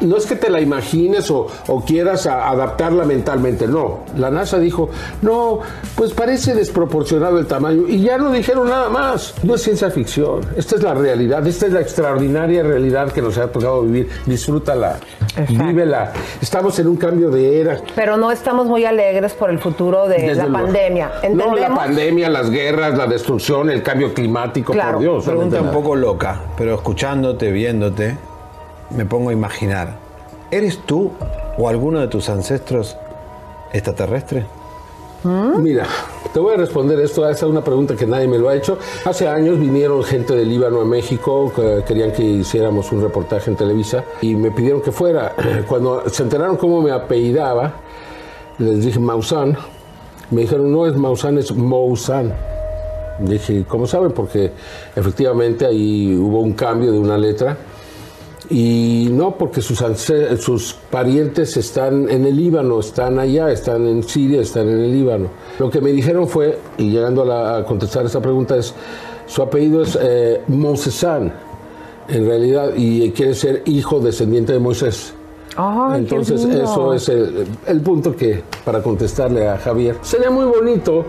No 0.00 0.16
es 0.16 0.26
que 0.26 0.36
te 0.36 0.50
la 0.50 0.60
imagines 0.60 1.30
o, 1.30 1.46
o 1.68 1.84
quieras 1.84 2.26
adaptarla 2.26 3.04
mentalmente, 3.04 3.66
no. 3.66 4.00
La 4.16 4.30
NASA 4.30 4.58
dijo, 4.58 4.90
no, 5.22 5.60
pues 5.94 6.12
parece 6.12 6.54
desproporcionado 6.54 7.38
el 7.38 7.46
tamaño 7.46 7.88
y 7.88 8.02
ya 8.02 8.18
no 8.18 8.30
dijeron 8.30 8.68
nada 8.68 8.88
más. 8.88 9.34
No 9.42 9.54
es 9.54 9.62
ciencia 9.62 9.90
ficción, 9.90 10.40
esta 10.56 10.76
es 10.76 10.82
la 10.82 10.94
realidad, 10.94 11.46
esta 11.46 11.66
es 11.66 11.72
la 11.72 11.80
extraordinaria 11.80 12.62
realidad 12.62 13.10
que 13.12 13.22
nos 13.22 13.38
ha 13.38 13.50
tocado 13.50 13.82
vivir. 13.82 14.08
Disfrútala, 14.26 14.98
vívela. 15.48 16.12
Estamos 16.40 16.78
en 16.78 16.88
un 16.88 16.96
cambio 16.96 17.30
de 17.30 17.60
era. 17.60 17.78
Pero 17.94 18.16
no 18.16 18.30
estamos 18.30 18.66
muy 18.66 18.84
alegres 18.84 19.32
por 19.32 19.50
el 19.50 19.58
futuro 19.58 20.08
de 20.08 20.20
Desde 20.20 20.46
la 20.46 20.52
pandemia. 20.52 21.10
No, 21.32 21.54
la 21.56 21.74
pandemia, 21.74 22.28
las 22.28 22.50
guerras, 22.50 22.96
la 22.96 23.06
destrucción, 23.06 23.70
el 23.70 23.82
cambio 23.82 24.12
climático, 24.12 24.72
Claro. 24.72 24.89
Por 24.92 25.00
Dios. 25.00 25.24
Pregunta 25.24 25.60
un 25.60 25.70
poco 25.70 25.96
loca, 25.96 26.40
pero 26.56 26.74
escuchándote, 26.74 27.50
viéndote, 27.50 28.16
me 28.90 29.04
pongo 29.04 29.30
a 29.30 29.32
imaginar. 29.32 29.96
¿Eres 30.50 30.78
tú 30.78 31.12
o 31.58 31.68
alguno 31.68 32.00
de 32.00 32.08
tus 32.08 32.28
ancestros 32.28 32.96
extraterrestre? 33.72 34.46
Mira, 35.22 35.86
te 36.32 36.40
voy 36.40 36.54
a 36.54 36.56
responder 36.56 36.98
esto. 37.00 37.28
Esa 37.28 37.44
es 37.44 37.50
una 37.50 37.62
pregunta 37.62 37.94
que 37.94 38.06
nadie 38.06 38.26
me 38.26 38.38
lo 38.38 38.48
ha 38.48 38.54
hecho. 38.54 38.78
Hace 39.04 39.28
años 39.28 39.58
vinieron 39.58 40.02
gente 40.02 40.34
del 40.34 40.48
Líbano 40.48 40.80
a 40.80 40.84
México, 40.84 41.52
que 41.54 41.84
querían 41.86 42.12
que 42.12 42.22
hiciéramos 42.22 42.90
un 42.90 43.02
reportaje 43.02 43.50
en 43.50 43.56
Televisa 43.56 44.04
y 44.22 44.34
me 44.34 44.50
pidieron 44.50 44.80
que 44.80 44.92
fuera. 44.92 45.34
Cuando 45.68 46.08
se 46.08 46.22
enteraron 46.22 46.56
cómo 46.56 46.80
me 46.80 46.90
apellidaba, 46.90 47.74
les 48.58 48.84
dije 48.84 48.98
Maussan. 48.98 49.56
Me 50.30 50.42
dijeron, 50.42 50.72
no 50.72 50.86
es 50.86 50.96
Maussan, 50.96 51.38
es 51.38 51.54
Mousan. 51.54 52.32
Dije, 53.22 53.64
¿cómo 53.68 53.86
saben? 53.86 54.12
Porque 54.12 54.50
efectivamente 54.96 55.66
ahí 55.66 56.14
hubo 56.16 56.40
un 56.40 56.52
cambio 56.54 56.92
de 56.92 56.98
una 56.98 57.18
letra. 57.18 57.56
Y 58.48 59.08
no, 59.12 59.36
porque 59.36 59.60
sus, 59.62 59.78
sus 60.40 60.72
parientes 60.90 61.56
están 61.56 62.08
en 62.10 62.24
el 62.26 62.36
Líbano, 62.36 62.80
están 62.80 63.18
allá, 63.20 63.50
están 63.52 63.86
en 63.86 64.02
Siria, 64.02 64.40
están 64.40 64.68
en 64.68 64.80
el 64.80 64.90
Líbano. 64.92 65.28
Lo 65.58 65.70
que 65.70 65.80
me 65.80 65.92
dijeron 65.92 66.26
fue, 66.26 66.58
y 66.76 66.90
llegando 66.90 67.22
a, 67.22 67.26
la- 67.26 67.56
a 67.58 67.64
contestar 67.64 68.06
esa 68.06 68.20
pregunta, 68.20 68.56
es, 68.56 68.74
su 69.26 69.42
apellido 69.42 69.82
es 69.82 69.96
eh, 70.02 70.40
en 72.08 72.26
realidad, 72.26 72.72
y 72.76 73.10
quiere 73.12 73.34
ser 73.34 73.62
hijo 73.66 74.00
descendiente 74.00 74.52
de 74.52 74.58
Moisés. 74.58 75.14
Entonces, 75.98 76.40
eso 76.62 76.92
es 76.94 77.08
el, 77.08 77.46
el 77.66 77.80
punto 77.82 78.16
que, 78.16 78.42
para 78.64 78.82
contestarle 78.82 79.46
a 79.48 79.58
Javier, 79.58 79.96
sería 80.02 80.30
muy 80.30 80.46
bonito 80.46 81.04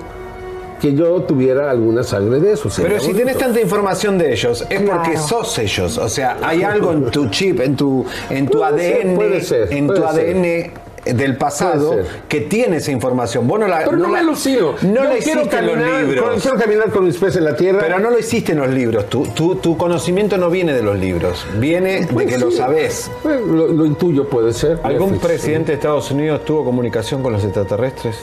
que 0.81 0.93
yo 0.95 1.21
tuviera 1.21 1.69
alguna 1.69 2.03
sangre 2.03 2.39
de 2.39 2.53
eso. 2.53 2.67
Pero 2.75 2.99
si 2.99 3.07
bonito. 3.07 3.19
tenés 3.19 3.37
tanta 3.37 3.61
información 3.61 4.17
de 4.17 4.31
ellos, 4.33 4.65
es 4.69 4.81
Claro. 4.81 5.01
porque 5.03 5.17
sos 5.17 5.57
ellos. 5.59 5.97
O 5.99 6.09
sea, 6.09 6.37
hay 6.41 6.63
algo 6.63 6.91
en 6.91 7.05
tu 7.11 7.29
chip, 7.29 7.59
en 7.61 7.75
tu, 7.75 8.03
en 8.29 8.47
tu 8.47 8.57
Puede 8.57 8.79
ser, 8.81 9.05
ADN, 9.07 9.15
puede 9.15 9.41
ser, 9.41 9.73
en 9.73 9.87
puede 9.87 9.99
tu 10.01 10.07
ser. 10.07 10.35
ADN 10.35 10.71
del 11.03 11.35
pasado 11.35 11.97
que 12.29 12.41
tiene 12.41 12.77
esa 12.77 12.91
información. 12.91 13.47
Vos 13.47 13.59
no 13.59 13.67
la, 13.67 13.79
Pero 13.79 13.97
no, 13.97 14.03
la- 14.03 14.09
me 14.09 14.19
alucino. 14.19 14.75
No 14.83 15.03
la 15.03 15.15
quiero 15.17 15.41
hiciste 15.41 15.57
en 15.57 15.65
los 15.65 15.75
caminar, 15.75 16.03
libros. 16.03 16.41
Quiero 16.43 16.57
caminar 16.57 16.89
con 16.91 17.05
mis 17.05 17.17
pies 17.17 17.35
en 17.37 17.43
la 17.45 17.55
tierra. 17.55 17.79
Pero 17.81 17.99
no 17.99 18.09
lo 18.11 18.19
hiciste 18.19 18.51
en 18.51 18.59
los 18.59 18.69
libros. 18.69 19.07
Tu, 19.09 19.23
tu, 19.27 19.55
tu 19.55 19.75
conocimiento 19.77 20.37
no 20.37 20.49
viene 20.51 20.73
de 20.73 20.83
los 20.83 20.97
libros. 20.99 21.45
Viene 21.59 22.01
de 22.01 22.07
Pues 22.07 22.27
que 22.27 22.35
sí. 22.35 22.39
lo 22.41 22.51
sabés. 22.51 23.09
Bueno, 23.23 23.45
Lo, 23.47 23.67
lo 23.67 23.85
intuyo, 23.87 24.27
puede 24.29 24.53
ser. 24.53 24.79
¿Algún 24.83 25.17
presidente 25.19 25.71
de 25.71 25.75
Estados 25.77 26.11
Unidos 26.11 26.45
tuvo 26.45 26.63
comunicación 26.63 27.23
con 27.23 27.33
los 27.33 27.43
extraterrestres? 27.43 28.15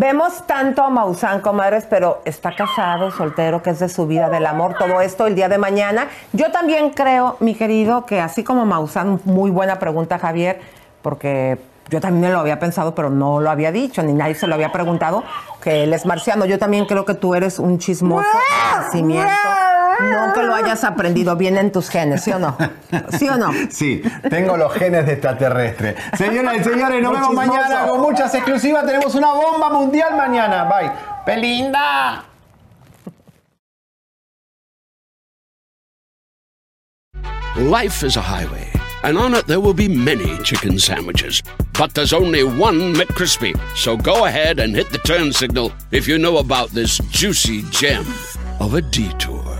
Vemos 0.00 0.46
tanto 0.46 0.82
a 0.82 0.88
Maussan, 0.88 1.42
comadres, 1.42 1.84
pero 1.84 2.22
está 2.24 2.56
casado, 2.56 3.10
soltero, 3.10 3.62
que 3.62 3.68
es 3.68 3.80
de 3.80 3.90
su 3.90 4.06
vida, 4.06 4.30
del 4.30 4.46
amor, 4.46 4.74
todo 4.78 5.02
esto 5.02 5.26
el 5.26 5.34
día 5.34 5.50
de 5.50 5.58
mañana. 5.58 6.08
Yo 6.32 6.50
también 6.50 6.88
creo, 6.88 7.36
mi 7.40 7.54
querido, 7.54 8.06
que 8.06 8.18
así 8.18 8.42
como 8.42 8.64
Maussan, 8.64 9.20
muy 9.26 9.50
buena 9.50 9.78
pregunta, 9.78 10.18
Javier, 10.18 10.58
porque 11.02 11.58
yo 11.90 12.00
también 12.00 12.32
lo 12.32 12.40
había 12.40 12.58
pensado, 12.58 12.94
pero 12.94 13.10
no 13.10 13.40
lo 13.40 13.50
había 13.50 13.72
dicho, 13.72 14.02
ni 14.02 14.14
nadie 14.14 14.34
se 14.36 14.46
lo 14.46 14.54
había 14.54 14.72
preguntado, 14.72 15.22
que 15.62 15.84
él 15.84 15.92
es 15.92 16.06
marciano. 16.06 16.46
Yo 16.46 16.58
también 16.58 16.86
creo 16.86 17.04
que 17.04 17.12
tú 17.12 17.34
eres 17.34 17.58
un 17.58 17.78
chismoso 17.78 18.26
de 18.26 18.80
nacimiento. 18.80 19.30
No 20.08 20.32
que 20.32 20.42
lo 20.42 20.54
hayas 20.54 20.84
aprendido 20.84 21.36
bien 21.36 21.56
en 21.56 21.72
tus 21.72 21.88
genes, 21.88 22.22
¿sí 22.22 22.32
o 22.32 22.38
no? 22.38 22.56
¿Sí 23.18 23.28
o 23.28 23.36
no? 23.36 23.50
Sí, 23.70 24.02
tengo 24.28 24.56
los 24.56 24.72
genes 24.74 25.06
de 25.06 25.12
extraterrestre. 25.12 25.96
Señoras 26.16 26.56
y 26.56 26.64
señores, 26.64 27.02
nos 27.02 27.12
vemos 27.12 27.34
mañana 27.34 27.86
con 27.86 28.00
muchas 28.00 28.34
exclusivas. 28.34 28.84
Tenemos 28.86 29.14
una 29.14 29.32
bomba 29.32 29.70
mundial 29.70 30.16
mañana. 30.16 30.64
Bye. 30.64 30.90
¡Pelinda! 31.24 32.24
Life 37.56 38.04
is 38.04 38.16
a 38.16 38.20
highway, 38.22 38.70
and 39.02 39.18
on 39.18 39.34
it 39.34 39.46
there 39.46 39.60
will 39.60 39.74
be 39.74 39.88
many 39.88 40.38
chicken 40.38 40.78
sandwiches. 40.78 41.42
But 41.78 41.94
there's 41.94 42.12
only 42.12 42.42
one 42.44 42.94
McCrispy. 42.94 43.58
So 43.76 43.96
go 43.96 44.24
ahead 44.26 44.60
and 44.60 44.74
hit 44.74 44.90
the 44.90 44.98
turn 44.98 45.32
signal 45.32 45.72
if 45.90 46.06
you 46.06 46.18
know 46.18 46.38
about 46.38 46.70
this 46.70 46.98
juicy 47.10 47.62
gem 47.70 48.06
of 48.60 48.74
a 48.74 48.82
detour. 48.82 49.59